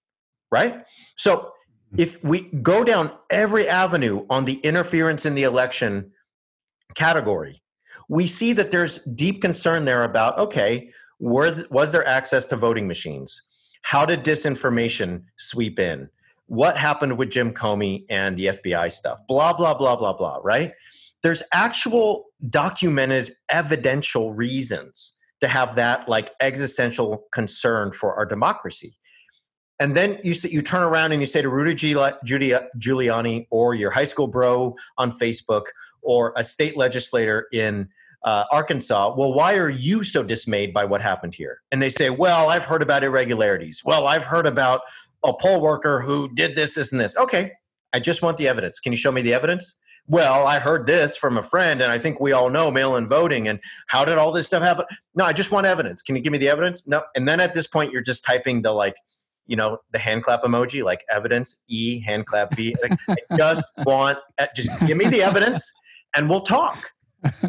right? 0.51 0.85
So 1.17 1.37
mm-hmm. 1.37 2.01
if 2.01 2.23
we 2.23 2.43
go 2.63 2.85
down 2.85 3.13
every 3.31 3.69
avenue 3.69 4.27
on 4.29 4.45
the 4.45 4.55
interference 4.55 5.25
in 5.25 5.35
the 5.35 5.45
election 5.45 6.11
category, 6.95 7.63
we 8.09 8.27
see 8.27 8.53
that 8.55 8.71
there's 8.71 8.99
deep 9.05 9.41
concern 9.41 9.85
there 9.85 10.05
about 10.05 10.39
okay, 10.39 10.91
were, 11.21 11.65
was 11.71 11.93
there 11.93 12.07
access 12.07 12.47
to 12.47 12.57
voting 12.57 12.87
machines? 12.87 13.43
How 13.83 14.05
did 14.05 14.25
disinformation 14.25 15.25
sweep 15.37 15.79
in? 15.79 16.09
What 16.47 16.77
happened 16.77 17.19
with 17.19 17.31
Jim 17.31 17.53
Comey 17.53 18.05
and 18.09 18.37
the 18.37 18.47
FBI 18.47 18.93
stuff? 18.93 19.21
Blah, 19.29 19.53
blah, 19.53 19.75
blah, 19.75 19.97
blah, 19.97 20.13
blah, 20.15 20.39
right? 20.43 20.73
There's 21.29 21.43
actual 21.53 22.25
documented 22.49 23.37
evidential 23.51 24.33
reasons 24.33 25.13
to 25.43 25.47
have 25.47 25.75
that 25.75 26.09
like 26.09 26.31
existential 26.41 27.27
concern 27.33 27.93
for 27.93 28.15
our 28.15 28.25
democracy. 28.25 28.97
And 29.79 29.95
then 29.95 30.17
you 30.25 30.35
you 30.45 30.63
turn 30.63 30.83
around 30.83 31.13
and 31.13 31.21
you 31.21 31.27
say 31.27 31.43
to 31.43 31.51
Rudy 31.51 31.75
Giuliani 31.75 33.47
or 33.51 33.75
your 33.75 33.91
high 33.91 34.07
school 34.07 34.27
bro 34.27 34.75
on 34.97 35.13
Facebook 35.13 35.65
or 36.01 36.33
a 36.35 36.43
state 36.43 36.79
legislator 36.79 37.47
in 37.53 37.91
uh, 38.25 38.47
Arkansas, 38.51 39.15
well, 39.15 39.35
why 39.35 39.59
are 39.59 39.69
you 39.69 40.03
so 40.03 40.23
dismayed 40.23 40.73
by 40.73 40.87
what 40.87 41.03
happened 41.03 41.35
here? 41.35 41.61
And 41.71 41.83
they 41.83 41.91
say, 41.91 42.09
well, 42.09 42.49
I've 42.49 42.65
heard 42.65 42.81
about 42.81 43.05
irregularities. 43.05 43.83
Well, 43.85 44.07
I've 44.07 44.25
heard 44.25 44.47
about 44.47 44.81
a 45.23 45.35
poll 45.35 45.61
worker 45.61 46.01
who 46.01 46.33
did 46.35 46.57
this, 46.57 46.77
this, 46.77 46.91
and 46.91 46.99
this. 46.99 47.15
Okay, 47.19 47.53
I 47.93 48.01
just 48.01 48.23
want 48.23 48.39
the 48.39 48.49
evidence. 48.49 48.81
Can 48.81 48.95
you 48.95 48.97
show 48.97 49.13
me 49.13 49.21
the 49.21 49.35
evidence? 49.35 49.75
Well, 50.11 50.47
I 50.47 50.59
heard 50.59 50.87
this 50.87 51.19
from 51.19 51.37
a 51.37 51.43
friend, 51.43 51.83
and 51.83 51.93
I 51.93 51.99
think 51.99 52.19
we 52.19 52.33
all 52.33 52.49
know 52.49 52.71
mail 52.71 52.97
in 52.97 53.07
voting. 53.07 53.47
And 53.47 53.61
how 53.89 54.07
did 54.07 54.17
all 54.17 54.33
this 54.33 54.47
stuff 54.47 54.63
happen? 54.63 54.87
No, 55.15 55.25
I 55.25 55.35
just 55.35 55.53
want 55.53 55.67
evidence. 55.67 56.01
Can 56.01 56.17
you 56.17 56.23
give 56.23 56.33
me 56.33 56.39
the 56.39 56.49
evidence? 56.49 56.87
No. 56.87 57.03
And 57.15 57.29
then 57.29 57.41
at 57.41 57.53
this 57.53 57.67
point, 57.67 57.93
you're 57.93 58.03
just 58.03 58.25
typing 58.25 58.63
the 58.63 58.73
like, 58.73 58.97
you 59.47 59.55
know, 59.55 59.79
the 59.93 59.99
hand 59.99 60.23
clap 60.23 60.43
emoji, 60.45 60.83
like 60.83 61.03
evidence 61.11 61.63
E, 61.69 62.01
hand 62.01 62.25
clap 62.25 62.57
B. 62.57 62.75
Like, 62.83 62.99
I 63.09 63.37
just 63.37 63.67
want, 63.85 64.19
uh, 64.39 64.47
just 64.57 64.71
give 64.87 64.97
me 64.97 65.07
the 65.07 65.23
evidence 65.23 65.71
and 66.17 66.29
we'll 66.29 66.41
talk. 66.41 66.91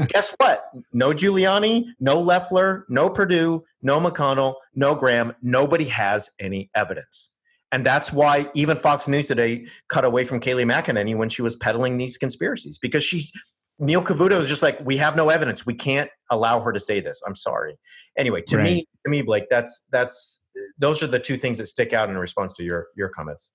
Guess 0.08 0.36
what? 0.38 0.66
No 0.92 1.14
Giuliani, 1.14 1.86
no 2.00 2.20
Leffler, 2.20 2.86
no 2.90 3.10
Perdue, 3.10 3.64
no 3.82 4.00
McConnell, 4.00 4.56
no 4.76 4.96
Graham. 4.96 5.34
Nobody 5.42 5.86
has 5.86 6.30
any 6.40 6.70
evidence. 6.76 7.29
And 7.72 7.86
that's 7.86 8.12
why 8.12 8.50
even 8.56 8.76
Fox 8.76 9.08
News 9.08 9.28
today 9.28 9.68
cut 9.90 10.04
away 10.04 10.24
from 10.24 10.40
Kayleigh 10.40 10.72
McEnany 10.72 11.16
when 11.16 11.30
she 11.30 11.42
was 11.42 11.56
peddling 11.56 11.98
these 11.98 12.18
conspiracies 12.18 12.80
because 12.80 13.04
she, 13.04 13.30
Neil 13.78 14.04
Cavuto 14.04 14.40
is 14.40 14.50
just 14.50 14.64
like, 14.64 14.80
we 14.84 14.98
have 14.98 15.16
no 15.16 15.30
evidence. 15.30 15.66
We 15.66 15.76
can't 15.76 16.10
allow 16.32 16.60
her 16.62 16.72
to 16.74 16.80
say 16.80 17.00
this. 17.00 17.22
I'm 17.28 17.36
sorry. 17.36 17.78
Anyway, 18.18 18.42
to 18.48 18.58
right. 18.58 18.64
me, 18.64 18.88
to 19.06 19.10
me, 19.10 19.22
Blake, 19.22 19.46
that's 19.50 19.86
that's 19.92 20.44
those 20.78 21.02
are 21.02 21.08
the 21.08 21.20
two 21.20 21.38
things 21.38 21.58
that 21.60 21.68
stick 21.68 21.94
out 21.94 22.10
in 22.10 22.18
response 22.18 22.54
to 22.54 22.64
your 22.64 22.88
your 22.98 23.10
comments. 23.10 23.50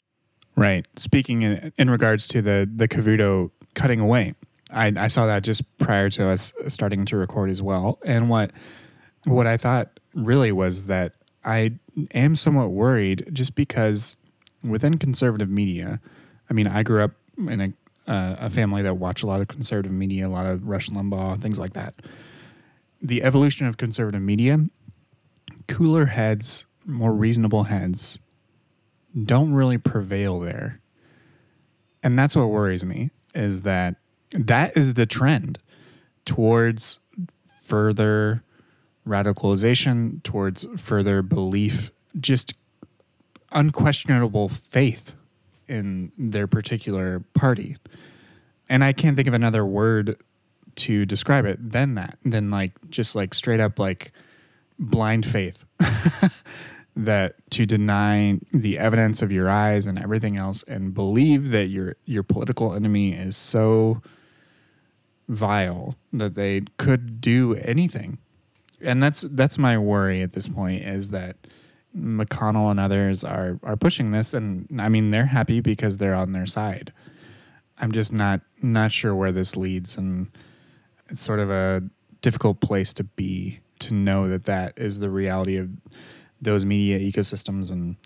Right. 0.57 0.87
Speaking 0.97 1.43
in, 1.43 1.73
in 1.77 1.91
regards 1.91 2.27
to 2.29 2.41
the 2.41 2.71
the 2.75 2.89
Cavuto 2.89 3.51
cutting 3.75 4.01
away, 4.01 4.35
I, 4.71 4.93
I 4.97 5.09
saw 5.09 5.27
that 5.27 5.43
just 5.43 5.62
prior 5.79 6.09
to 6.11 6.29
us 6.29 6.53
starting 6.69 7.05
to 7.07 7.17
record 7.17 7.51
as 7.51 7.61
well. 7.61 7.99
And 8.05 8.31
what 8.31 8.53
what 9.25 9.47
I 9.47 9.57
thought 9.57 10.01
really 10.15 10.53
was 10.53 10.87
that 10.87 11.15
I 11.45 11.73
am 12.13 12.37
somewhat 12.37 12.71
worried 12.71 13.29
just 13.33 13.55
because 13.55 14.17
within 14.63 14.99
conservative 14.99 15.51
media, 15.51 16.01
I 16.49 16.53
mean, 16.55 16.67
I 16.67 16.83
grew 16.83 17.03
up 17.03 17.13
in 17.39 17.61
a 17.61 17.73
uh, 18.07 18.37
a 18.39 18.51
family 18.51 18.83
that 18.83 18.99
watched 18.99 19.23
a 19.23 19.27
lot 19.27 19.41
of 19.41 19.49
conservative 19.49 19.93
media, 19.93 20.27
a 20.27 20.29
lot 20.29 20.45
of 20.45 20.67
Rush 20.67 20.91
Limbaugh, 20.91 21.41
things 21.41 21.59
like 21.59 21.73
that. 21.73 21.95
The 23.01 23.23
evolution 23.23 23.67
of 23.67 23.79
conservative 23.79 24.21
media, 24.21 24.59
cooler 25.69 26.05
heads, 26.05 26.67
more 26.85 27.13
reasonable 27.15 27.65
heads, 27.65 28.19
don't 29.25 29.55
really 29.55 29.79
prevail 29.79 30.41
there, 30.41 30.81
and 32.03 32.19
that's 32.19 32.37
what 32.37 32.49
worries 32.51 32.85
me. 32.85 33.11
Is 33.35 33.63
that 33.63 33.97
that 34.33 34.77
is 34.77 34.95
the 34.95 35.07
trend 35.07 35.59
towards 36.27 36.99
further 37.63 38.43
radicalization, 39.07 40.23
towards 40.23 40.67
further 40.77 41.23
belief, 41.23 41.91
just 42.21 42.55
unquestionable 43.53 44.49
faith 44.49 45.15
in 45.69 46.13
their 46.19 46.47
particular 46.47 47.21
party. 47.35 47.77
And 48.69 48.83
I 48.83 48.93
can't 48.93 49.17
think 49.17 49.29
of 49.29 49.35
another 49.35 49.65
word 49.65 50.17
to 50.77 51.07
describe 51.07 51.45
it 51.45 51.59
than 51.73 51.95
that, 51.95 52.19
than 52.25 52.51
like 52.51 52.73
just 52.91 53.15
like 53.15 53.35
straight 53.35 53.61
up 53.61 53.79
like 53.79 54.13
blind 54.79 55.27
faith. 55.27 55.65
that 56.97 57.35
to 57.51 57.67
deny 57.67 58.39
the 58.53 58.79
evidence 58.79 59.21
of 59.21 59.33
your 59.33 59.51
eyes 59.51 59.87
and 59.87 59.99
everything 59.99 60.37
else 60.37 60.63
and 60.65 60.95
believe 60.95 61.51
that 61.51 61.67
your 61.67 61.97
your 62.05 62.23
political 62.23 62.73
enemy 62.75 63.13
is 63.13 63.37
so 63.37 64.01
vile 65.29 65.97
that 66.13 66.35
they 66.35 66.63
could 66.79 67.21
do 67.21 67.55
anything. 67.57 68.19
And 68.81 69.03
that's 69.03 69.22
that's 69.31 69.59
my 69.59 69.79
worry 69.79 70.22
at 70.22 70.33
this 70.33 70.49
point 70.49 70.83
is 70.83 71.11
that 71.11 71.37
McConnell 71.97 72.70
and 72.70 72.81
others 72.81 73.25
are 73.25 73.59
are 73.62 73.77
pushing 73.77 74.11
this 74.11 74.35
and 74.35 74.68
I 74.81 74.89
mean 74.89 75.11
they're 75.11 75.27
happy 75.27 75.61
because 75.61 75.97
they're 75.97 76.14
on 76.14 76.33
their 76.33 76.47
side. 76.47 76.93
I'm 77.79 77.93
just 77.93 78.12
not 78.12 78.41
not 78.62 78.93
sure 78.93 79.14
where 79.14 79.33
this 79.33 79.57
leads 79.57 79.97
and 79.97 80.29
it's 81.09 81.22
sort 81.22 81.41
of 81.41 81.51
a 81.51 81.83
difficult 82.22 82.61
place 82.61 82.95
to 82.95 83.05
be 83.05 83.61
to 83.81 83.95
know 83.95 84.29
that 84.29 84.45
that 84.45 84.72
is 84.77 84.99
the 84.99 85.11
reality 85.11 85.57
of 85.57 85.68
those 86.41 86.64
media 86.64 86.99
ecosystems 86.99 87.70
and 87.70 87.97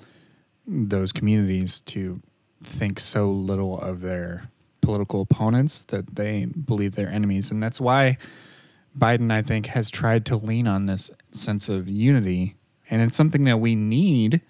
those 0.66 1.12
communities 1.12 1.80
to 1.82 2.20
think 2.62 3.00
so 3.00 3.30
little 3.30 3.80
of 3.80 4.00
their 4.00 4.48
political 4.80 5.22
opponents 5.22 5.82
that 5.82 6.14
they 6.14 6.46
believe 6.46 6.94
they're 6.94 7.08
enemies. 7.08 7.50
And 7.50 7.62
that's 7.62 7.80
why 7.80 8.18
Biden, 8.98 9.32
I 9.32 9.42
think, 9.42 9.66
has 9.66 9.90
tried 9.90 10.26
to 10.26 10.36
lean 10.36 10.66
on 10.66 10.86
this 10.86 11.10
sense 11.32 11.68
of 11.68 11.88
unity. 11.88 12.56
And 12.90 13.02
it's 13.02 13.16
something 13.16 13.44
that 13.44 13.60
we 13.60 13.74
need 13.74 14.40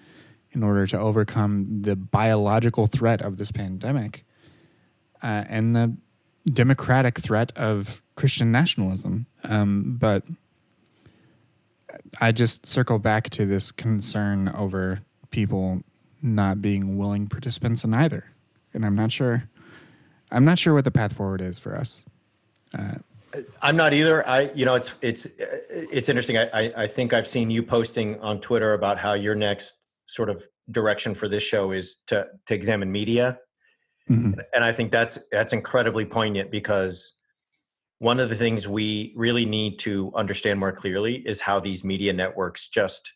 in 0.52 0.62
order 0.62 0.86
to 0.86 0.98
overcome 0.98 1.82
the 1.82 1.96
biological 1.96 2.86
threat 2.86 3.22
of 3.22 3.36
this 3.36 3.50
pandemic 3.50 4.24
uh, 5.22 5.44
and 5.48 5.76
the 5.76 5.94
democratic 6.52 7.18
threat 7.18 7.52
of 7.56 8.00
Christian 8.16 8.50
nationalism. 8.50 9.26
Um, 9.44 9.96
but 10.00 10.24
I 12.20 12.32
just 12.32 12.66
circle 12.66 12.98
back 12.98 13.30
to 13.30 13.46
this 13.46 13.70
concern 13.70 14.48
over 14.50 15.00
people 15.30 15.82
not 16.22 16.60
being 16.62 16.96
willing 16.98 17.26
participants 17.26 17.84
in 17.84 17.94
either, 17.94 18.24
and 18.74 18.84
I'm 18.84 18.96
not 18.96 19.12
sure. 19.12 19.44
I'm 20.30 20.44
not 20.44 20.58
sure 20.58 20.74
what 20.74 20.84
the 20.84 20.90
path 20.90 21.14
forward 21.14 21.40
is 21.40 21.58
for 21.58 21.74
us. 21.74 22.04
Uh, 22.76 22.96
I'm 23.62 23.76
not 23.76 23.92
either. 23.92 24.26
I, 24.26 24.50
you 24.54 24.64
know, 24.64 24.74
it's 24.74 24.94
it's 25.02 25.26
it's 25.38 26.08
interesting. 26.08 26.38
I, 26.38 26.48
I, 26.52 26.72
I 26.76 26.86
think 26.86 27.12
I've 27.12 27.28
seen 27.28 27.50
you 27.50 27.62
posting 27.62 28.18
on 28.20 28.40
Twitter 28.40 28.74
about 28.74 28.98
how 28.98 29.14
your 29.14 29.34
next 29.34 29.74
sort 30.06 30.30
of 30.30 30.46
direction 30.70 31.14
for 31.14 31.28
this 31.28 31.42
show 31.42 31.72
is 31.72 31.96
to 32.06 32.26
to 32.46 32.54
examine 32.54 32.90
media, 32.90 33.38
mm-hmm. 34.08 34.40
and 34.54 34.64
I 34.64 34.72
think 34.72 34.90
that's 34.90 35.18
that's 35.30 35.52
incredibly 35.52 36.04
poignant 36.04 36.50
because 36.50 37.14
one 37.98 38.20
of 38.20 38.28
the 38.28 38.36
things 38.36 38.68
we 38.68 39.12
really 39.16 39.44
need 39.44 39.78
to 39.80 40.12
understand 40.14 40.58
more 40.58 40.72
clearly 40.72 41.16
is 41.26 41.40
how 41.40 41.58
these 41.58 41.84
media 41.84 42.12
networks 42.12 42.68
just 42.68 43.12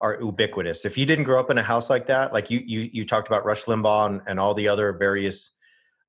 are 0.00 0.18
ubiquitous. 0.20 0.84
If 0.84 0.98
you 0.98 1.06
didn't 1.06 1.24
grow 1.24 1.40
up 1.40 1.50
in 1.50 1.58
a 1.58 1.62
house 1.62 1.88
like 1.88 2.06
that, 2.06 2.32
like 2.32 2.50
you 2.50 2.62
you 2.64 2.88
you 2.92 3.04
talked 3.04 3.28
about 3.28 3.44
Rush 3.44 3.64
Limbaugh 3.64 4.06
and, 4.06 4.20
and 4.26 4.38
all 4.38 4.54
the 4.54 4.68
other 4.68 4.92
various 4.92 5.55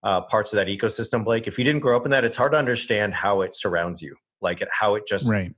uh, 0.03 0.21
parts 0.21 0.53
of 0.53 0.57
that 0.57 0.67
ecosystem, 0.67 1.23
Blake. 1.23 1.47
If 1.47 1.57
you 1.57 1.63
didn't 1.63 1.81
grow 1.81 1.95
up 1.95 2.05
in 2.05 2.11
that, 2.11 2.23
it's 2.23 2.37
hard 2.37 2.51
to 2.53 2.57
understand 2.57 3.13
how 3.13 3.41
it 3.41 3.55
surrounds 3.55 4.01
you, 4.01 4.15
like 4.41 4.61
it, 4.61 4.69
how 4.71 4.95
it 4.95 5.03
just 5.07 5.29
right. 5.29 5.53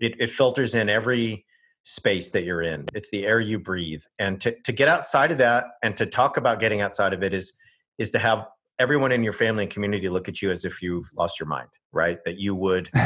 It, 0.00 0.14
it 0.20 0.30
filters 0.30 0.74
in 0.76 0.88
every 0.88 1.44
space 1.84 2.30
that 2.30 2.44
you're 2.44 2.62
in. 2.62 2.84
It's 2.94 3.10
the 3.10 3.26
air 3.26 3.40
you 3.40 3.58
breathe, 3.58 4.02
and 4.18 4.40
to 4.40 4.54
to 4.64 4.72
get 4.72 4.88
outside 4.88 5.32
of 5.32 5.38
that 5.38 5.64
and 5.82 5.96
to 5.96 6.06
talk 6.06 6.36
about 6.36 6.60
getting 6.60 6.80
outside 6.80 7.12
of 7.12 7.22
it 7.22 7.34
is 7.34 7.54
is 7.98 8.10
to 8.10 8.18
have 8.18 8.46
everyone 8.78 9.10
in 9.10 9.24
your 9.24 9.32
family 9.32 9.64
and 9.64 9.72
community 9.72 10.08
look 10.08 10.28
at 10.28 10.40
you 10.40 10.50
as 10.50 10.64
if 10.64 10.80
you've 10.80 11.10
lost 11.16 11.40
your 11.40 11.48
mind, 11.48 11.68
right? 11.92 12.18
That 12.24 12.38
you 12.38 12.54
would, 12.54 12.88
you 12.94 13.00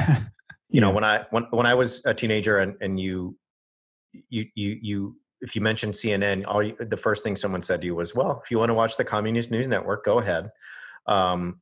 yeah. 0.71 0.81
know, 0.81 0.91
when 0.91 1.05
I 1.05 1.25
when 1.31 1.45
when 1.51 1.67
I 1.67 1.75
was 1.75 2.05
a 2.05 2.15
teenager 2.15 2.59
and 2.59 2.75
and 2.81 3.01
you 3.01 3.37
you 4.29 4.47
you 4.55 4.79
you 4.83 5.17
if 5.43 5.55
you 5.55 5.61
mentioned 5.61 5.95
CNN, 5.95 6.45
all 6.47 6.63
you, 6.63 6.77
the 6.79 6.97
first 6.97 7.23
thing 7.23 7.37
someone 7.37 7.63
said 7.63 7.81
to 7.81 7.87
you 7.87 7.95
was, 7.95 8.15
"Well, 8.15 8.41
if 8.43 8.51
you 8.51 8.59
want 8.59 8.71
to 8.71 8.75
watch 8.75 8.97
the 8.97 9.05
Communist 9.05 9.51
News 9.51 9.69
Network, 9.69 10.05
go 10.05 10.19
ahead." 10.19 10.51
Um, 11.07 11.61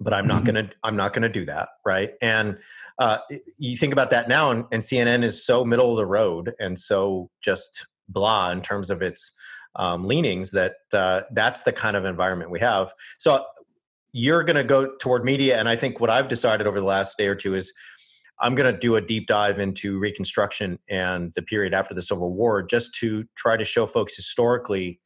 but 0.00 0.12
I'm 0.12 0.26
not 0.26 0.42
mm-hmm. 0.42 0.46
gonna 0.46 0.70
I'm 0.82 0.96
not 0.96 1.12
gonna 1.12 1.28
do 1.28 1.44
that, 1.46 1.70
right? 1.84 2.12
And 2.20 2.58
uh, 2.98 3.18
you 3.58 3.76
think 3.76 3.92
about 3.92 4.10
that 4.10 4.28
now, 4.28 4.50
and, 4.50 4.64
and, 4.70 4.82
CNN 4.82 5.24
is 5.24 5.44
so 5.44 5.64
middle 5.64 5.90
of 5.90 5.96
the 5.96 6.06
road 6.06 6.54
and 6.60 6.78
so 6.78 7.28
just 7.40 7.86
blah 8.08 8.52
in 8.52 8.60
terms 8.60 8.88
of 8.88 9.02
its 9.02 9.32
um, 9.76 10.04
leanings 10.04 10.52
that 10.52 10.74
uh, 10.92 11.22
that's 11.32 11.62
the 11.62 11.72
kind 11.72 11.96
of 11.96 12.04
environment 12.04 12.50
we 12.50 12.60
have. 12.60 12.92
So 13.18 13.44
you're 14.12 14.44
going 14.44 14.56
to 14.56 14.64
go 14.64 14.94
toward 15.00 15.24
media, 15.24 15.58
and 15.58 15.68
I 15.68 15.74
think 15.74 15.98
what 15.98 16.10
I've 16.10 16.28
decided 16.28 16.68
over 16.68 16.78
the 16.78 16.86
last 16.86 17.18
day 17.18 17.26
or 17.26 17.34
two 17.34 17.56
is 17.56 17.72
I'm 18.40 18.54
going 18.54 18.72
to 18.72 18.78
do 18.78 18.96
a 18.96 19.00
deep 19.00 19.26
dive 19.26 19.58
into 19.58 19.98
Reconstruction 19.98 20.78
and 20.88 21.32
the 21.34 21.42
period 21.42 21.72
after 21.72 21.94
the 21.94 22.02
Civil 22.02 22.32
War, 22.32 22.62
just 22.62 22.94
to 22.96 23.24
try 23.36 23.56
to 23.56 23.64
show 23.64 23.86
folks 23.86 24.16
historically 24.16 25.00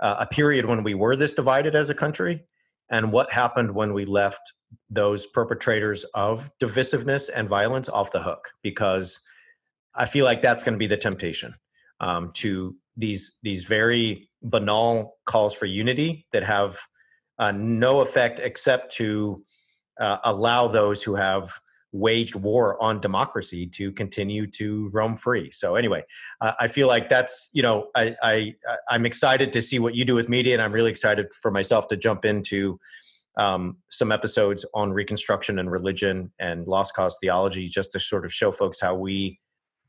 uh, 0.00 0.16
a 0.20 0.26
period 0.26 0.66
when 0.66 0.82
we 0.82 0.94
were 0.94 1.16
this 1.16 1.34
divided 1.34 1.74
as 1.74 1.90
a 1.90 1.94
country, 1.94 2.44
and 2.90 3.12
what 3.12 3.30
happened 3.32 3.74
when 3.74 3.92
we 3.92 4.04
left 4.04 4.40
those 4.90 5.26
perpetrators 5.26 6.04
of 6.14 6.50
divisiveness 6.60 7.30
and 7.34 7.48
violence 7.48 7.88
off 7.88 8.10
the 8.10 8.22
hook. 8.22 8.48
Because 8.62 9.20
I 9.94 10.06
feel 10.06 10.24
like 10.24 10.42
that's 10.42 10.64
going 10.64 10.74
to 10.74 10.78
be 10.78 10.86
the 10.86 10.96
temptation 10.96 11.54
um, 12.00 12.30
to 12.34 12.76
these 12.96 13.38
these 13.42 13.64
very 13.64 14.28
banal 14.42 15.18
calls 15.26 15.54
for 15.54 15.66
unity 15.66 16.26
that 16.32 16.42
have 16.42 16.78
uh, 17.38 17.52
no 17.52 18.00
effect 18.00 18.38
except 18.38 18.94
to 18.94 19.42
uh, 20.00 20.18
allow 20.24 20.66
those 20.66 21.02
who 21.02 21.14
have 21.14 21.52
waged 21.96 22.34
war 22.34 22.80
on 22.82 23.00
democracy 23.00 23.66
to 23.66 23.90
continue 23.92 24.46
to 24.46 24.88
roam 24.92 25.16
free. 25.16 25.50
So 25.50 25.74
anyway, 25.74 26.04
uh, 26.40 26.52
I 26.60 26.68
feel 26.68 26.88
like 26.88 27.08
that's 27.08 27.48
you 27.52 27.62
know 27.62 27.88
I, 27.94 28.14
I 28.22 28.54
I'm 28.88 29.06
excited 29.06 29.52
to 29.52 29.62
see 29.62 29.78
what 29.78 29.94
you 29.94 30.04
do 30.04 30.14
with 30.14 30.28
media, 30.28 30.54
and 30.54 30.62
I'm 30.62 30.72
really 30.72 30.90
excited 30.90 31.32
for 31.34 31.50
myself 31.50 31.88
to 31.88 31.96
jump 31.96 32.24
into 32.24 32.78
um, 33.36 33.76
some 33.90 34.12
episodes 34.12 34.64
on 34.74 34.92
Reconstruction 34.92 35.58
and 35.58 35.70
religion 35.70 36.30
and 36.38 36.66
lost 36.66 36.94
cause 36.94 37.18
theology, 37.20 37.68
just 37.68 37.92
to 37.92 38.00
sort 38.00 38.24
of 38.24 38.32
show 38.32 38.50
folks 38.50 38.80
how 38.80 38.94
we 38.94 39.38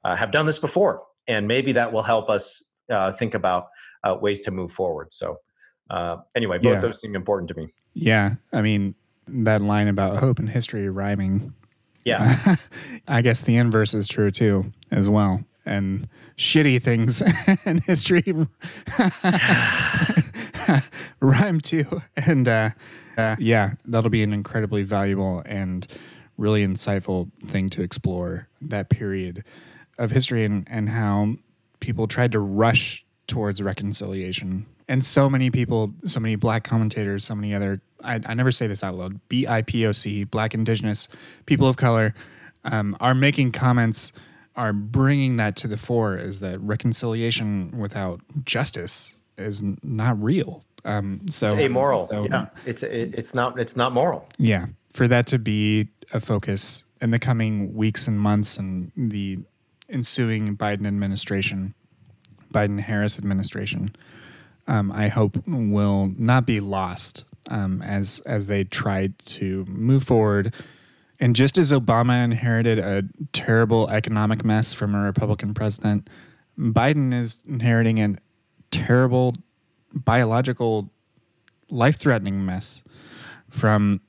uh, 0.03 0.15
have 0.15 0.31
done 0.31 0.45
this 0.45 0.59
before, 0.59 1.03
and 1.27 1.47
maybe 1.47 1.71
that 1.73 1.91
will 1.91 2.03
help 2.03 2.29
us 2.29 2.71
uh, 2.89 3.11
think 3.11 3.33
about 3.33 3.67
uh, 4.03 4.15
ways 4.19 4.41
to 4.41 4.51
move 4.51 4.71
forward. 4.71 5.13
So, 5.13 5.37
uh, 5.89 6.17
anyway, 6.35 6.57
both 6.57 6.73
yeah. 6.73 6.79
those 6.79 7.01
seem 7.01 7.15
important 7.15 7.49
to 7.49 7.55
me. 7.55 7.67
Yeah, 7.93 8.35
I 8.53 8.61
mean 8.61 8.95
that 9.27 9.61
line 9.61 9.87
about 9.87 10.17
hope 10.17 10.39
and 10.39 10.49
history 10.49 10.89
rhyming. 10.89 11.53
Yeah, 12.07 12.55
I 13.07 13.21
guess 13.21 13.41
the 13.41 13.57
inverse 13.57 13.93
is 13.93 14.07
true 14.07 14.31
too, 14.31 14.71
as 14.91 15.09
well. 15.09 15.43
And 15.65 16.07
shitty 16.37 16.81
things 16.81 17.21
in 17.65 17.79
history 17.79 18.23
rhyme 21.19 21.59
too. 21.59 22.01
And 22.15 22.47
uh, 22.47 22.69
uh, 23.17 23.35
yeah, 23.39 23.73
that'll 23.85 24.09
be 24.09 24.23
an 24.23 24.31
incredibly 24.31 24.83
valuable 24.83 25.43
and 25.45 25.85
really 26.37 26.65
insightful 26.65 27.29
thing 27.47 27.69
to 27.71 27.81
explore 27.81 28.47
that 28.61 28.89
period 28.89 29.43
of 29.97 30.09
history 30.11 30.45
and, 30.45 30.65
and 30.69 30.87
how 30.87 31.33
people 31.81 32.07
tried 32.07 32.31
to 32.31 32.39
rush 32.39 33.03
towards 33.27 33.61
reconciliation. 33.61 34.65
And 34.87 35.03
so 35.03 35.29
many 35.29 35.51
people, 35.51 35.93
so 36.05 36.21
many 36.21 36.35
black 36.35 36.63
commentators, 36.63 37.25
so 37.25 37.35
many 37.35 37.53
other, 37.53 37.81
I, 38.03 38.19
I 38.25 38.33
never 38.33 38.51
say 38.51 38.67
this 38.67 38.83
out 38.83 38.95
loud, 38.95 39.19
BIPOC, 39.29 40.29
black, 40.29 40.53
indigenous, 40.53 41.07
people 41.45 41.67
of 41.67 41.77
color, 41.77 42.13
um, 42.63 42.95
are 42.99 43.15
making 43.15 43.51
comments, 43.51 44.11
are 44.55 44.73
bringing 44.73 45.37
that 45.37 45.55
to 45.57 45.67
the 45.67 45.77
fore 45.77 46.17
is 46.17 46.39
that 46.41 46.59
reconciliation 46.61 47.71
without 47.77 48.19
justice 48.43 49.15
is 49.37 49.63
not 49.83 50.21
real. 50.21 50.63
Um, 50.85 51.21
so 51.29 51.47
it's 51.47 51.55
amoral. 51.55 52.07
So, 52.07 52.25
yeah, 52.25 52.47
it's 52.65 52.81
it, 52.83 53.13
it's 53.15 53.33
not 53.33 53.59
it's 53.59 53.75
not 53.75 53.93
moral. 53.93 54.27
Yeah, 54.37 54.67
for 54.93 55.07
that 55.07 55.27
to 55.27 55.39
be 55.39 55.87
a 56.13 56.19
focus 56.19 56.83
in 57.01 57.11
the 57.11 57.19
coming 57.19 57.73
weeks 57.75 58.07
and 58.07 58.19
months 58.19 58.57
and 58.57 58.91
the 58.95 59.37
ensuing 59.89 60.55
Biden 60.55 60.87
administration, 60.87 61.73
Biden 62.53 62.79
Harris 62.79 63.19
administration, 63.19 63.95
um, 64.67 64.91
I 64.91 65.07
hope 65.07 65.37
will 65.45 66.13
not 66.17 66.45
be 66.45 66.59
lost 66.59 67.25
um, 67.49 67.81
as 67.81 68.19
as 68.25 68.47
they 68.47 68.63
tried 68.63 69.17
to 69.19 69.65
move 69.67 70.03
forward. 70.03 70.53
And 71.19 71.35
just 71.35 71.57
as 71.57 71.71
Obama 71.71 72.23
inherited 72.23 72.77
a 72.77 73.03
terrible 73.33 73.89
economic 73.89 74.45
mess 74.45 74.71
from 74.71 74.93
a 74.93 75.01
Republican 75.01 75.53
president, 75.53 76.09
Biden 76.59 77.13
is 77.13 77.41
inheriting 77.47 77.99
a 77.99 78.15
terrible 78.69 79.35
biological, 79.93 80.89
life 81.69 81.97
threatening 81.97 82.45
mess 82.45 82.83
from 83.49 83.99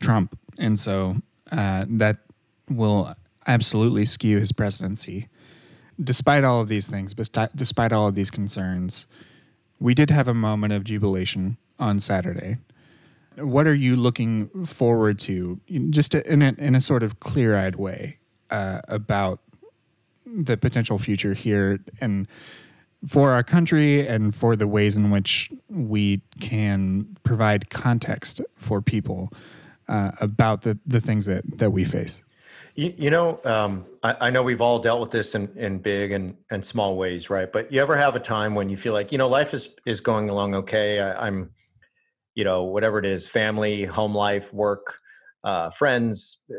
Trump. 0.00 0.38
And 0.58 0.78
so 0.78 1.16
uh, 1.50 1.86
that 1.88 2.18
will 2.70 3.14
absolutely 3.46 4.04
skew 4.04 4.38
his 4.38 4.52
presidency. 4.52 5.28
Despite 6.02 6.44
all 6.44 6.60
of 6.60 6.68
these 6.68 6.86
things, 6.86 7.14
despite 7.54 7.92
all 7.92 8.08
of 8.08 8.14
these 8.14 8.30
concerns, 8.30 9.06
we 9.80 9.94
did 9.94 10.10
have 10.10 10.28
a 10.28 10.34
moment 10.34 10.72
of 10.72 10.84
jubilation 10.84 11.56
on 11.78 11.98
Saturday. 12.00 12.58
What 13.36 13.66
are 13.66 13.74
you 13.74 13.96
looking 13.96 14.48
forward 14.66 15.18
to, 15.20 15.58
just 15.90 16.14
in 16.14 16.42
a, 16.42 16.54
in 16.58 16.74
a 16.74 16.80
sort 16.80 17.02
of 17.02 17.20
clear 17.20 17.56
eyed 17.56 17.76
way, 17.76 18.18
uh, 18.50 18.80
about 18.88 19.40
the 20.26 20.56
potential 20.56 20.98
future 20.98 21.34
here 21.34 21.80
and 22.00 22.26
for 23.08 23.32
our 23.32 23.42
country 23.42 24.06
and 24.06 24.34
for 24.34 24.56
the 24.56 24.66
ways 24.66 24.96
in 24.96 25.10
which 25.10 25.50
we 25.68 26.20
can 26.40 27.06
provide 27.22 27.70
context 27.70 28.40
for 28.56 28.80
people 28.80 29.32
uh, 29.88 30.12
about 30.20 30.62
the, 30.62 30.78
the 30.86 31.00
things 31.00 31.26
that, 31.26 31.42
that 31.58 31.70
we 31.70 31.84
face? 31.84 32.22
You, 32.74 32.92
you 32.96 33.10
know, 33.10 33.40
um, 33.44 33.84
I, 34.02 34.16
I, 34.28 34.30
know 34.30 34.42
we've 34.42 34.60
all 34.60 34.78
dealt 34.80 35.00
with 35.00 35.10
this 35.10 35.34
in, 35.34 35.48
in 35.56 35.78
big 35.78 36.10
and, 36.10 36.36
and 36.50 36.64
small 36.64 36.96
ways, 36.96 37.30
right? 37.30 37.50
But 37.52 37.70
you 37.70 37.80
ever 37.80 37.96
have 37.96 38.16
a 38.16 38.20
time 38.20 38.54
when 38.54 38.68
you 38.68 38.76
feel 38.76 38.92
like, 38.92 39.12
you 39.12 39.18
know, 39.18 39.28
life 39.28 39.54
is, 39.54 39.68
is 39.86 40.00
going 40.00 40.28
along 40.28 40.54
okay. 40.54 40.98
I, 41.00 41.28
am 41.28 41.50
you 42.34 42.44
know, 42.44 42.64
whatever 42.64 42.98
it 42.98 43.06
is, 43.06 43.26
family, 43.26 43.84
home 43.84 44.14
life, 44.14 44.52
work, 44.52 44.98
uh, 45.44 45.70
friends, 45.70 46.42
uh, 46.50 46.54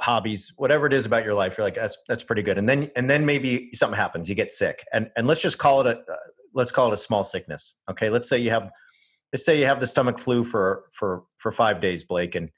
hobbies, 0.00 0.52
whatever 0.56 0.86
it 0.86 0.92
is 0.92 1.06
about 1.06 1.24
your 1.24 1.34
life, 1.34 1.56
you're 1.56 1.64
like, 1.64 1.74
that's, 1.74 1.98
that's 2.08 2.24
pretty 2.24 2.42
good. 2.42 2.58
And 2.58 2.68
then, 2.68 2.90
and 2.96 3.08
then 3.08 3.26
maybe 3.26 3.70
something 3.74 3.96
happens, 3.96 4.28
you 4.28 4.34
get 4.34 4.52
sick 4.52 4.84
and, 4.92 5.10
and 5.16 5.26
let's 5.26 5.42
just 5.42 5.58
call 5.58 5.80
it 5.80 5.86
a, 5.86 5.98
uh, 5.98 6.16
let's 6.54 6.72
call 6.72 6.88
it 6.88 6.94
a 6.94 6.98
small 6.98 7.24
sickness. 7.24 7.76
Okay. 7.90 8.10
Let's 8.10 8.28
say 8.28 8.38
you 8.38 8.50
have, 8.50 8.70
let's 9.32 9.44
say 9.44 9.58
you 9.58 9.66
have 9.66 9.80
the 9.80 9.86
stomach 9.86 10.18
flu 10.18 10.44
for, 10.44 10.84
for, 10.92 11.24
for 11.36 11.52
five 11.52 11.80
days, 11.80 12.04
Blake, 12.04 12.34
and, 12.34 12.50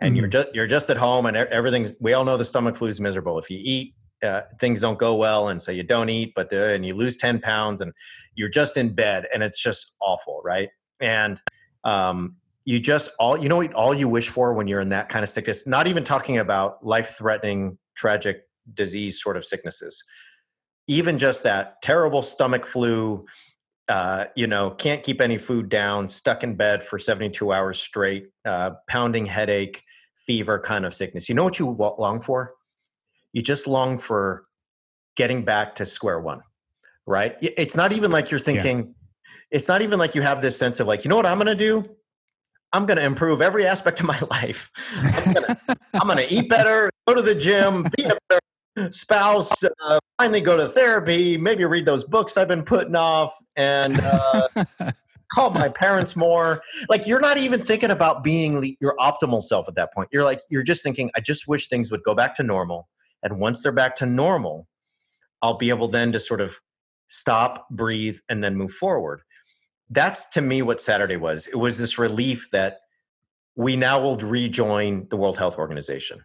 and 0.00 0.10
mm-hmm. 0.10 0.16
you're 0.20 0.28
just 0.28 0.54
you're 0.54 0.66
just 0.66 0.90
at 0.90 0.96
home 0.96 1.26
and 1.26 1.36
everything's 1.36 1.92
we 2.00 2.14
all 2.14 2.24
know 2.24 2.36
the 2.36 2.44
stomach 2.44 2.74
flu 2.74 2.88
is 2.88 3.00
miserable 3.00 3.38
if 3.38 3.50
you 3.50 3.58
eat 3.62 3.94
uh, 4.22 4.42
things 4.60 4.80
don't 4.80 4.98
go 4.98 5.14
well, 5.14 5.48
and 5.48 5.60
so 5.60 5.72
you 5.72 5.82
don't 5.82 6.08
eat, 6.08 6.32
but 6.34 6.50
the, 6.50 6.68
and 6.68 6.86
you 6.86 6.94
lose 6.94 7.16
ten 7.16 7.40
pounds, 7.40 7.80
and 7.80 7.92
you're 8.34 8.48
just 8.48 8.76
in 8.76 8.94
bed, 8.94 9.26
and 9.34 9.42
it's 9.42 9.60
just 9.60 9.94
awful, 10.00 10.40
right? 10.44 10.68
And 11.00 11.40
um, 11.84 12.36
you 12.64 12.78
just 12.78 13.10
all 13.18 13.36
you 13.36 13.48
know 13.48 13.56
what 13.56 13.74
all 13.74 13.92
you 13.94 14.08
wish 14.08 14.28
for 14.28 14.54
when 14.54 14.68
you're 14.68 14.80
in 14.80 14.90
that 14.90 15.08
kind 15.08 15.22
of 15.22 15.30
sickness. 15.30 15.66
Not 15.66 15.86
even 15.86 16.04
talking 16.04 16.38
about 16.38 16.84
life 16.84 17.16
threatening, 17.18 17.78
tragic 17.94 18.42
disease 18.74 19.20
sort 19.22 19.36
of 19.36 19.44
sicknesses. 19.44 20.02
Even 20.86 21.18
just 21.18 21.42
that 21.42 21.80
terrible 21.82 22.22
stomach 22.22 22.66
flu, 22.66 23.24
uh, 23.88 24.26
you 24.36 24.46
know, 24.46 24.70
can't 24.70 25.02
keep 25.02 25.20
any 25.20 25.38
food 25.38 25.68
down, 25.68 26.08
stuck 26.08 26.42
in 26.42 26.54
bed 26.54 26.82
for 26.82 26.98
72 26.98 27.52
hours 27.52 27.80
straight, 27.80 28.28
uh, 28.44 28.70
pounding 28.88 29.26
headache, 29.26 29.82
fever 30.16 30.58
kind 30.58 30.84
of 30.84 30.94
sickness. 30.94 31.28
You 31.28 31.34
know 31.34 31.44
what 31.44 31.58
you 31.58 31.66
long 31.98 32.20
for? 32.20 32.54
You 33.32 33.42
just 33.42 33.66
long 33.66 33.98
for 33.98 34.46
getting 35.16 35.44
back 35.44 35.74
to 35.76 35.86
square 35.86 36.20
one, 36.20 36.40
right? 37.06 37.36
It's 37.40 37.76
not 37.76 37.92
even 37.92 38.10
like 38.10 38.30
you're 38.30 38.40
thinking, 38.40 38.78
yeah. 38.78 38.92
It's 39.52 39.68
not 39.68 39.82
even 39.82 39.98
like 39.98 40.14
you 40.14 40.22
have 40.22 40.40
this 40.40 40.56
sense 40.56 40.80
of 40.80 40.86
like, 40.86 41.04
you 41.04 41.10
know 41.10 41.16
what 41.16 41.26
I'm 41.26 41.36
going 41.36 41.46
to 41.46 41.54
do? 41.54 41.84
I'm 42.72 42.86
going 42.86 42.96
to 42.96 43.04
improve 43.04 43.42
every 43.42 43.66
aspect 43.66 44.00
of 44.00 44.06
my 44.06 44.18
life. 44.30 44.70
I'm 45.94 46.06
going 46.06 46.16
to 46.16 46.32
eat 46.32 46.48
better, 46.48 46.90
go 47.06 47.14
to 47.14 47.22
the 47.22 47.34
gym, 47.34 47.86
be 47.96 48.04
a 48.04 48.16
better 48.28 48.92
spouse, 48.92 49.62
uh, 49.62 49.98
finally 50.18 50.40
go 50.40 50.56
to 50.56 50.68
therapy, 50.68 51.36
maybe 51.36 51.64
read 51.66 51.84
those 51.84 52.02
books 52.02 52.38
I've 52.38 52.48
been 52.48 52.62
putting 52.62 52.96
off, 52.96 53.36
and 53.54 54.00
uh, 54.00 54.48
call 55.32 55.50
my 55.50 55.68
parents 55.68 56.16
more. 56.16 56.62
Like 56.88 57.06
you're 57.06 57.20
not 57.20 57.36
even 57.36 57.62
thinking 57.62 57.90
about 57.90 58.24
being 58.24 58.74
your 58.80 58.96
optimal 58.98 59.42
self 59.42 59.68
at 59.68 59.74
that 59.74 59.92
point. 59.92 60.08
You're 60.10 60.24
like 60.24 60.40
you're 60.48 60.62
just 60.62 60.82
thinking, 60.82 61.10
I 61.14 61.20
just 61.20 61.46
wish 61.46 61.68
things 61.68 61.90
would 61.90 62.02
go 62.02 62.14
back 62.14 62.34
to 62.36 62.42
normal. 62.42 62.88
And 63.22 63.38
once 63.38 63.62
they're 63.62 63.70
back 63.70 63.96
to 63.96 64.06
normal, 64.06 64.66
I'll 65.42 65.58
be 65.58 65.68
able 65.68 65.88
then 65.88 66.10
to 66.12 66.20
sort 66.20 66.40
of 66.40 66.58
stop, 67.08 67.68
breathe, 67.68 68.18
and 68.30 68.42
then 68.42 68.56
move 68.56 68.72
forward. 68.72 69.20
That's 69.92 70.26
to 70.28 70.40
me 70.40 70.62
what 70.62 70.80
Saturday 70.80 71.16
was. 71.16 71.46
It 71.46 71.56
was 71.56 71.76
this 71.76 71.98
relief 71.98 72.50
that 72.52 72.80
we 73.56 73.76
now 73.76 74.00
will 74.00 74.16
rejoin 74.16 75.06
the 75.10 75.16
World 75.16 75.36
Health 75.36 75.58
Organization 75.58 76.24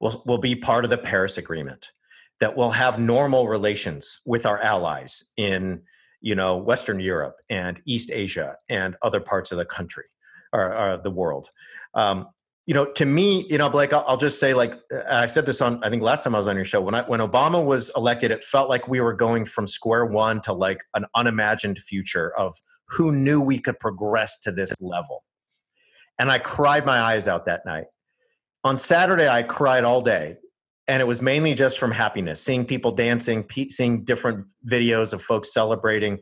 will, 0.00 0.22
will 0.26 0.38
be 0.38 0.54
part 0.54 0.84
of 0.84 0.90
the 0.90 0.98
Paris 0.98 1.38
Agreement, 1.38 1.92
that 2.40 2.56
we'll 2.56 2.70
have 2.70 2.98
normal 2.98 3.48
relations 3.48 4.20
with 4.26 4.44
our 4.44 4.58
allies 4.58 5.24
in 5.36 5.80
you 6.20 6.34
know 6.34 6.58
Western 6.58 7.00
Europe 7.00 7.36
and 7.48 7.80
East 7.86 8.10
Asia 8.12 8.56
and 8.68 8.96
other 9.00 9.20
parts 9.20 9.50
of 9.52 9.58
the 9.58 9.64
country 9.64 10.04
or, 10.52 10.76
or 10.76 10.96
the 10.98 11.10
world. 11.10 11.48
Um, 11.94 12.28
you 12.66 12.74
know, 12.74 12.84
to 12.84 13.06
me, 13.06 13.46
you 13.48 13.58
know, 13.58 13.68
Blake, 13.68 13.92
I'll, 13.92 14.04
I'll, 14.06 14.16
just 14.16 14.38
say, 14.38 14.52
like 14.54 14.74
I 15.08 15.26
said 15.26 15.46
this 15.46 15.60
on, 15.60 15.82
I 15.82 15.90
think 15.90 16.02
last 16.02 16.22
time 16.22 16.34
I 16.34 16.38
was 16.38 16.46
on 16.46 16.54
your 16.54 16.64
show, 16.64 16.80
when 16.80 16.94
I, 16.94 17.02
when 17.02 17.20
Obama 17.20 17.64
was 17.64 17.90
elected, 17.96 18.30
it 18.30 18.44
felt 18.44 18.68
like 18.68 18.86
we 18.86 19.00
were 19.00 19.14
going 19.14 19.44
from 19.44 19.66
square 19.66 20.04
one 20.04 20.40
to 20.42 20.52
like 20.52 20.84
an 20.94 21.06
unimagined 21.14 21.78
future 21.78 22.32
of 22.36 22.54
who 22.90 23.12
knew 23.12 23.40
we 23.40 23.58
could 23.58 23.78
progress 23.78 24.38
to 24.40 24.52
this 24.52 24.80
level. 24.80 25.24
And 26.18 26.30
I 26.30 26.38
cried 26.38 26.84
my 26.84 27.00
eyes 27.00 27.28
out 27.28 27.46
that 27.46 27.64
night 27.64 27.86
on 28.64 28.78
Saturday, 28.78 29.28
I 29.28 29.42
cried 29.42 29.84
all 29.84 30.02
day. 30.02 30.36
And 30.88 31.00
it 31.00 31.06
was 31.06 31.22
mainly 31.22 31.54
just 31.54 31.78
from 31.78 31.92
happiness, 31.92 32.42
seeing 32.42 32.64
people 32.64 32.90
dancing, 32.90 33.46
seeing 33.68 34.04
different 34.04 34.46
videos 34.68 35.12
of 35.12 35.22
folks 35.22 35.52
celebrating, 35.54 36.18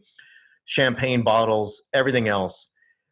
champagne 0.66 1.22
bottles, 1.22 1.84
everything 1.94 2.28
else. 2.28 2.68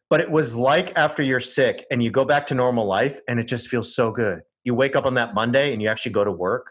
But 0.09 0.21
it 0.21 0.29
was 0.29 0.55
like 0.55 0.95
after 0.95 1.23
you're 1.23 1.39
sick 1.39 1.83
and 1.89 2.01
you 2.01 2.11
go 2.11 2.23
back 2.23 2.45
to 2.47 2.55
normal 2.55 2.85
life 2.85 3.19
and 3.27 3.39
it 3.39 3.47
just 3.47 3.69
feels 3.69 3.95
so 3.95 4.11
good. 4.11 4.41
You 4.65 4.75
wake 4.75 4.95
up 4.95 5.05
on 5.05 5.15
that 5.15 5.33
Monday 5.33 5.73
and 5.73 5.81
you 5.81 5.89
actually 5.89 6.11
go 6.11 6.23
to 6.23 6.31
work, 6.31 6.67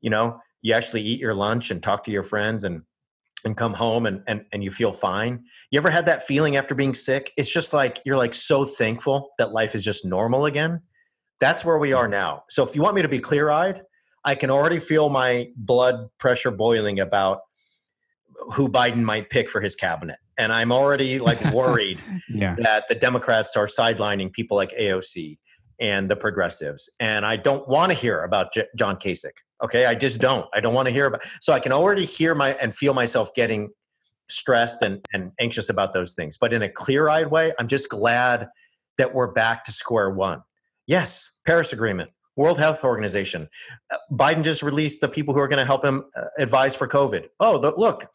you 0.00 0.10
know, 0.10 0.40
you 0.62 0.74
actually 0.74 1.02
eat 1.02 1.20
your 1.20 1.34
lunch 1.34 1.70
and 1.70 1.80
talk 1.80 2.02
to 2.04 2.10
your 2.10 2.24
friends 2.24 2.64
and 2.64 2.82
and 3.44 3.56
come 3.56 3.72
home 3.72 4.06
and, 4.06 4.22
and 4.26 4.44
and 4.52 4.64
you 4.64 4.70
feel 4.70 4.92
fine. 4.92 5.44
You 5.70 5.78
ever 5.78 5.90
had 5.90 6.06
that 6.06 6.26
feeling 6.26 6.56
after 6.56 6.74
being 6.74 6.94
sick? 6.94 7.32
It's 7.36 7.50
just 7.50 7.72
like 7.72 8.00
you're 8.04 8.16
like 8.16 8.34
so 8.34 8.64
thankful 8.64 9.30
that 9.38 9.52
life 9.52 9.74
is 9.74 9.84
just 9.84 10.04
normal 10.04 10.46
again. 10.46 10.80
That's 11.40 11.64
where 11.64 11.78
we 11.78 11.92
are 11.92 12.08
now. 12.08 12.44
So 12.48 12.64
if 12.64 12.74
you 12.74 12.82
want 12.82 12.96
me 12.96 13.02
to 13.02 13.08
be 13.08 13.20
clear 13.20 13.50
eyed, 13.50 13.82
I 14.24 14.34
can 14.34 14.50
already 14.50 14.80
feel 14.80 15.08
my 15.08 15.48
blood 15.56 16.08
pressure 16.18 16.50
boiling 16.50 17.00
about 17.00 17.40
who 18.52 18.68
Biden 18.68 19.02
might 19.02 19.30
pick 19.30 19.48
for 19.48 19.60
his 19.60 19.74
cabinet. 19.74 20.18
And 20.38 20.52
I'm 20.52 20.72
already 20.72 21.18
like 21.18 21.40
worried 21.52 22.00
yeah. 22.28 22.54
that 22.58 22.88
the 22.88 22.94
Democrats 22.94 23.56
are 23.56 23.66
sidelining 23.66 24.32
people 24.32 24.56
like 24.56 24.70
AOC 24.72 25.38
and 25.80 26.10
the 26.10 26.16
progressives. 26.16 26.90
And 27.00 27.24
I 27.24 27.36
don't 27.36 27.66
want 27.68 27.90
to 27.90 27.98
hear 27.98 28.24
about 28.24 28.52
J- 28.52 28.66
John 28.76 28.96
Kasich. 28.96 29.30
Okay. 29.62 29.86
I 29.86 29.94
just 29.94 30.20
don't. 30.20 30.46
I 30.54 30.60
don't 30.60 30.74
want 30.74 30.86
to 30.86 30.92
hear 30.92 31.06
about 31.06 31.22
so 31.40 31.52
I 31.52 31.60
can 31.60 31.72
already 31.72 32.04
hear 32.04 32.34
my 32.34 32.54
and 32.54 32.74
feel 32.74 32.94
myself 32.94 33.34
getting 33.34 33.70
stressed 34.28 34.82
and, 34.82 35.04
and 35.12 35.32
anxious 35.40 35.68
about 35.68 35.94
those 35.94 36.14
things. 36.14 36.38
But 36.38 36.52
in 36.52 36.62
a 36.62 36.68
clear 36.68 37.08
eyed 37.08 37.30
way, 37.30 37.52
I'm 37.58 37.68
just 37.68 37.88
glad 37.88 38.48
that 38.98 39.14
we're 39.14 39.32
back 39.32 39.64
to 39.64 39.72
square 39.72 40.10
one. 40.10 40.42
Yes, 40.86 41.32
Paris 41.46 41.72
Agreement, 41.72 42.10
World 42.36 42.58
Health 42.58 42.84
Organization. 42.84 43.48
Uh, 43.90 43.96
Biden 44.12 44.42
just 44.42 44.62
released 44.62 45.00
the 45.00 45.08
people 45.08 45.34
who 45.34 45.40
are 45.40 45.48
going 45.48 45.58
to 45.58 45.64
help 45.64 45.84
him 45.84 46.04
uh, 46.16 46.24
advise 46.38 46.74
for 46.74 46.88
COVID. 46.88 47.26
Oh, 47.40 47.58
the, 47.58 47.72
look, 47.76 48.06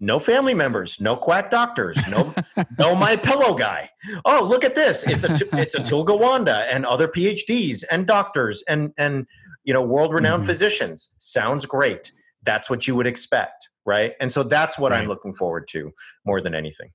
no 0.00 0.18
family 0.18 0.52
members, 0.54 1.00
no 1.00 1.14
quack 1.16 1.50
doctors, 1.50 1.96
no 2.08 2.34
no 2.78 2.94
my 2.94 3.16
pillow 3.16 3.54
guy. 3.54 3.88
Oh, 4.24 4.44
look 4.44 4.64
at 4.64 4.74
this. 4.74 5.04
It's 5.04 5.24
a 5.24 5.32
it's 5.56 5.76
Atul 5.76 6.04
Gawande 6.04 6.66
and 6.70 6.84
other 6.84 7.06
PhDs 7.06 7.84
and 7.90 8.06
doctors 8.06 8.64
and 8.68 8.92
and 8.98 9.26
you 9.64 9.72
know 9.72 9.82
world-renowned 9.82 10.42
mm-hmm. 10.42 10.50
physicians. 10.50 11.10
Sounds 11.18 11.66
great. 11.66 12.12
That's 12.42 12.68
what 12.68 12.86
you 12.86 12.96
would 12.96 13.06
expect, 13.06 13.68
right? 13.84 14.14
And 14.20 14.32
so 14.32 14.42
that's 14.42 14.78
what 14.78 14.92
right. 14.92 15.00
I'm 15.00 15.08
looking 15.08 15.32
forward 15.32 15.68
to 15.68 15.92
more 16.24 16.40
than 16.40 16.54
anything. 16.54 16.90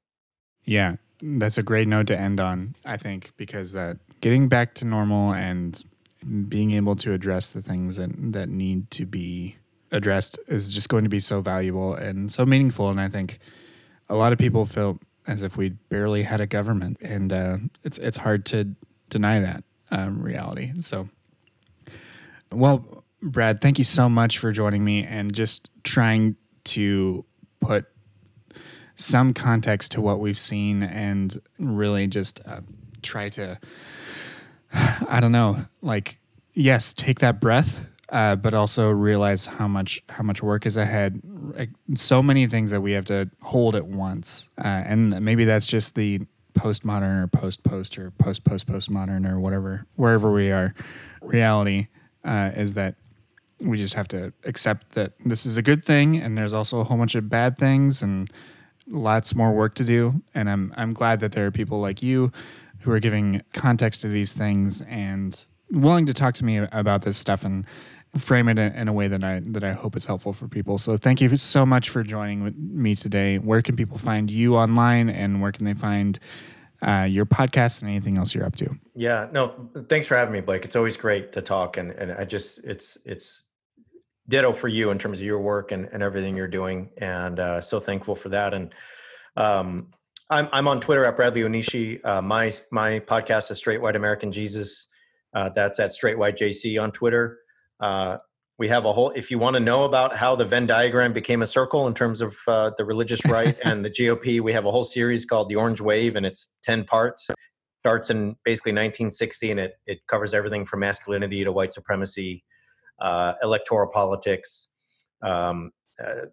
Yeah, 0.66 0.98
that's 1.22 1.58
a 1.58 1.64
great 1.64 1.88
note 1.88 2.08
to 2.08 2.20
end 2.20 2.40
on, 2.40 2.76
I 2.86 2.98
think, 2.98 3.32
because 3.38 3.72
that 3.72 3.98
getting 4.22 4.50
back 4.50 4.74
to 4.76 4.86
normal 4.86 5.34
and 5.34 5.82
being 6.50 6.72
able 6.72 6.96
to 6.98 7.14
address 7.14 7.52
the 7.52 7.62
things 7.62 7.96
that, 7.96 8.10
that 8.34 8.50
need 8.50 8.90
to 8.92 9.06
be 9.06 9.56
addressed 9.92 10.40
is 10.48 10.72
just 10.72 10.90
going 10.90 11.04
to 11.04 11.10
be 11.10 11.20
so 11.20 11.40
valuable 11.40 11.94
and 11.96 12.32
so 12.32 12.46
meaningful. 12.46 12.90
And 12.90 13.00
I 13.00 13.08
think 13.08 13.40
a 14.10 14.16
lot 14.16 14.34
of 14.34 14.40
people 14.40 14.66
feel 14.66 15.00
as 15.28 15.44
if 15.44 15.58
we 15.58 15.70
barely 15.90 16.24
had 16.24 16.42
a 16.42 16.48
government, 16.48 16.98
and 17.02 17.34
uh, 17.34 17.58
it's 17.84 17.98
it's 17.98 18.18
hard 18.18 18.46
to 18.48 18.68
deny 19.10 19.40
that 19.40 19.64
um, 19.92 20.22
reality. 20.22 20.72
So, 20.80 21.08
well, 22.52 23.04
Brad, 23.22 23.62
thank 23.62 23.78
you 23.78 23.84
so 23.84 24.08
much 24.08 24.38
for 24.38 24.52
joining 24.52 24.84
me 24.84 25.04
and 25.04 25.34
just 25.34 25.70
trying 25.84 26.36
to 26.66 27.26
put 27.60 27.86
some 28.96 29.34
context 29.34 29.92
to 29.94 30.02
what 30.02 30.20
we've 30.20 30.40
seen 30.40 30.84
and 30.84 31.40
really 31.60 32.08
just 32.08 32.42
uh, 32.46 32.62
try 33.02 33.30
to 33.30 33.58
i 34.74 35.20
don't 35.20 35.32
know 35.32 35.58
like 35.82 36.18
yes 36.54 36.94
take 36.94 37.20
that 37.20 37.40
breath 37.40 37.86
uh, 38.10 38.36
but 38.36 38.54
also 38.54 38.90
realize 38.90 39.46
how 39.46 39.68
much 39.68 40.02
how 40.08 40.24
much 40.24 40.42
work 40.42 40.66
is 40.66 40.78
ahead. 40.78 41.22
So 41.96 42.24
many 42.24 42.48
things 42.48 42.72
that 42.72 42.80
we 42.80 42.94
have 42.94 43.04
to 43.06 43.30
hold 43.42 43.76
at 43.76 43.86
once 43.86 44.48
uh, 44.60 44.84
and 44.86 45.20
maybe 45.22 45.44
that's 45.44 45.68
just 45.68 45.96
the 45.96 46.22
postmodern 46.54 47.24
or 47.24 47.28
post 47.28 47.64
post 47.64 47.98
or 47.98 48.12
post 48.12 48.44
post 48.46 48.66
postmodern 48.66 49.30
or 49.30 49.40
whatever 49.40 49.86
wherever 49.96 50.32
we 50.32 50.52
are 50.52 50.74
reality 51.22 51.88
uh, 52.28 52.52
is 52.56 52.76
that 52.76 52.96
we 53.60 53.78
just 53.78 53.96
have 53.96 54.08
to 54.10 54.32
accept 54.44 54.92
that 54.94 55.14
this 55.26 55.46
is 55.46 55.58
a 55.58 55.64
good 55.64 55.84
thing 55.84 56.18
and 56.18 56.38
there's 56.38 56.54
also 56.54 56.80
a 56.80 56.84
whole 56.84 56.98
bunch 56.98 57.16
of 57.16 57.28
bad 57.28 57.58
things 57.58 58.04
and 58.04 58.32
lots 58.90 59.36
more 59.36 59.52
work 59.52 59.76
to 59.76 59.84
do, 59.84 60.14
and 60.34 60.50
I'm 60.50 60.74
I'm 60.78 60.94
glad 60.94 61.20
that 61.20 61.32
there 61.32 61.46
are 61.46 61.52
people 61.52 61.80
like 61.80 62.02
you 62.02 62.32
who 62.80 62.92
are 62.92 63.00
giving 63.00 63.42
context 63.54 64.02
to 64.02 64.08
these 64.08 64.34
things 64.34 64.82
and 64.82 65.46
willing 65.72 66.06
to 66.06 66.14
talk 66.14 66.34
to 66.36 66.46
me 66.46 66.58
about 66.72 67.02
this 67.02 67.18
stuff 67.18 67.44
and 67.44 67.66
frame 68.18 68.48
it 68.48 68.58
in 68.58 68.88
a 68.88 68.94
way 68.94 69.08
that 69.08 69.24
I 69.24 69.42
that 69.48 69.64
I 69.64 69.74
hope 69.74 69.96
is 69.96 70.06
helpful 70.06 70.34
for 70.34 70.48
people. 70.48 70.78
So 70.78 70.98
thank 70.98 71.22
you 71.22 71.36
so 71.38 71.66
much 71.66 71.90
for 71.90 72.04
joining 72.04 72.54
me 72.58 72.96
today. 72.96 73.38
Where 73.38 73.62
can 73.62 73.76
people 73.76 73.98
find 73.98 74.32
you 74.32 74.56
online, 74.56 75.10
and 75.10 75.42
where 75.42 75.52
can 75.52 75.66
they 75.66 75.74
find 75.74 76.20
uh, 76.82 77.08
your 77.10 77.26
podcast 77.26 77.82
and 77.82 77.90
anything 77.90 78.18
else 78.18 78.36
you're 78.36 78.46
up 78.46 78.56
to? 78.58 78.70
Yeah, 78.96 79.28
no, 79.32 79.70
thanks 79.90 80.08
for 80.08 80.16
having 80.16 80.34
me, 80.34 80.42
Blake. 80.42 80.66
It's 80.66 80.76
always 80.76 80.98
great 80.98 81.32
to 81.34 81.42
talk, 81.42 81.78
and 81.78 81.92
and 81.92 82.12
I 82.12 82.26
just 82.26 82.60
it's 82.64 82.98
it's 83.06 83.44
ditto 84.30 84.52
for 84.52 84.68
you 84.68 84.92
in 84.92 84.98
terms 84.98 85.20
of 85.20 85.26
your 85.26 85.40
work 85.40 85.72
and, 85.72 85.86
and 85.92 86.04
everything 86.04 86.36
you're 86.36 86.48
doing. 86.48 86.90
And 86.98 87.40
uh, 87.40 87.62
so 87.62 87.80
thankful 87.80 88.16
for 88.16 88.30
that. 88.30 88.54
And 88.54 88.74
um, 89.36 89.88
I'm, 90.30 90.50
I'm 90.52 90.68
on 90.68 90.82
Twitter 90.82 91.06
at 91.06 91.16
Bradley 91.16 91.42
Onishi. 91.42 92.06
Uh, 92.06 92.22
my, 92.22 92.52
my 92.72 93.00
podcast 93.00 93.52
is 93.52 93.58
Straight 93.58 93.82
White 93.82 93.96
American 93.96 94.32
Jesus. 94.32 94.88
Uh, 95.34 95.50
that's 95.50 95.80
at 95.80 95.94
Straight 95.94 96.18
White 96.18 96.38
JC 96.38 96.82
on 96.82 96.92
Twitter. 96.92 97.40
Uh, 97.80 98.18
we 98.60 98.68
have 98.68 98.86
a 98.86 98.94
whole, 98.94 99.12
if 99.12 99.30
you 99.30 99.38
want 99.38 99.56
to 99.56 99.60
know 99.60 99.84
about 99.84 100.16
how 100.16 100.36
the 100.36 100.46
Venn 100.46 100.66
diagram 100.66 101.14
became 101.14 101.42
a 101.42 101.48
circle 101.48 101.88
in 101.88 101.94
terms 101.94 102.22
of 102.22 102.36
uh, 102.48 102.72
the 102.78 102.86
religious 102.86 103.24
right 103.28 103.58
and 103.64 103.86
the 103.86 103.90
GOP, 103.90 104.42
we 104.42 104.52
have 104.54 104.66
a 104.66 104.72
whole 104.72 104.84
series 104.84 105.26
called 105.26 105.50
The 105.50 105.56
Orange 105.56 105.82
Wave, 105.82 106.16
and 106.16 106.26
it's 106.26 106.52
10 106.64 106.86
parts. 106.86 107.28
Starts 107.80 108.10
in 108.10 108.36
basically 108.44 108.72
1960, 108.72 109.52
and 109.52 109.60
it, 109.60 109.74
it 109.86 110.00
covers 110.08 110.34
everything 110.34 110.66
from 110.66 110.80
masculinity 110.80 111.44
to 111.44 111.52
white 111.52 111.72
supremacy 111.72 112.44
uh, 113.00 113.34
electoral 113.44 113.90
politics, 113.90 114.70
um, 115.22 115.72
uh, 116.04 116.26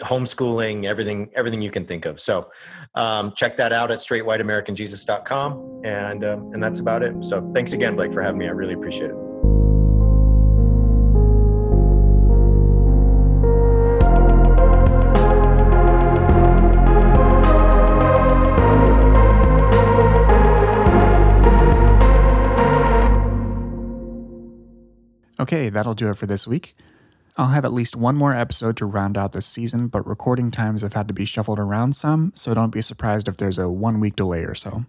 homeschooling, 0.00 0.84
everything, 0.84 1.30
everything 1.34 1.60
you 1.60 1.70
can 1.70 1.84
think 1.84 2.06
of. 2.06 2.20
So 2.20 2.50
um, 2.94 3.32
check 3.36 3.56
that 3.56 3.72
out 3.72 3.90
at 3.90 3.98
straightwhiteamericanjesus.com. 3.98 5.82
And, 5.84 6.24
um, 6.24 6.52
and 6.52 6.62
that's 6.62 6.78
about 6.78 7.02
it. 7.02 7.24
So 7.24 7.50
thanks 7.52 7.72
again, 7.72 7.96
Blake, 7.96 8.12
for 8.12 8.22
having 8.22 8.38
me. 8.38 8.46
I 8.46 8.50
really 8.50 8.74
appreciate 8.74 9.10
it. 9.10 9.31
Okay, 25.42 25.70
that'll 25.70 25.94
do 25.94 26.08
it 26.08 26.16
for 26.16 26.26
this 26.26 26.46
week. 26.46 26.76
I'll 27.36 27.48
have 27.48 27.64
at 27.64 27.72
least 27.72 27.96
one 27.96 28.14
more 28.14 28.32
episode 28.32 28.76
to 28.76 28.86
round 28.86 29.18
out 29.18 29.32
this 29.32 29.44
season, 29.44 29.88
but 29.88 30.06
recording 30.06 30.52
times 30.52 30.82
have 30.82 30.92
had 30.92 31.08
to 31.08 31.14
be 31.14 31.24
shuffled 31.24 31.58
around 31.58 31.96
some, 31.96 32.30
so 32.36 32.54
don't 32.54 32.70
be 32.70 32.80
surprised 32.80 33.26
if 33.26 33.38
there's 33.38 33.58
a 33.58 33.68
one 33.68 33.98
week 33.98 34.14
delay 34.14 34.44
or 34.44 34.54
so. 34.54 34.84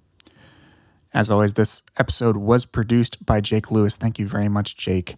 As 1.11 1.31
always, 1.31 1.53
this 1.53 1.81
episode 1.97 2.37
was 2.37 2.65
produced 2.65 3.25
by 3.25 3.41
Jake 3.41 3.71
Lewis. 3.71 3.97
Thank 3.97 4.19
you 4.19 4.27
very 4.27 4.47
much, 4.47 4.77
Jake. 4.77 5.15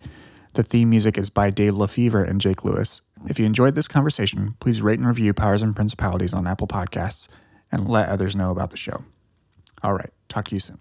The 0.53 0.63
theme 0.63 0.89
music 0.89 1.17
is 1.17 1.29
by 1.29 1.49
Dave 1.49 1.73
LaFever 1.73 2.25
and 2.25 2.39
Jake 2.39 2.63
Lewis. 2.63 3.01
If 3.27 3.37
you 3.37 3.45
enjoyed 3.45 3.75
this 3.75 3.89
conversation, 3.89 4.55
please 4.61 4.81
rate 4.81 4.99
and 4.99 5.07
review 5.07 5.33
Powers 5.33 5.61
and 5.61 5.75
Principalities 5.75 6.33
on 6.33 6.47
Apple 6.47 6.67
Podcasts 6.67 7.27
and 7.73 7.89
let 7.89 8.07
others 8.07 8.37
know 8.37 8.51
about 8.51 8.71
the 8.71 8.77
show. 8.77 9.03
All 9.83 9.95
right, 9.95 10.13
talk 10.29 10.47
to 10.47 10.55
you 10.55 10.61
soon. 10.61 10.79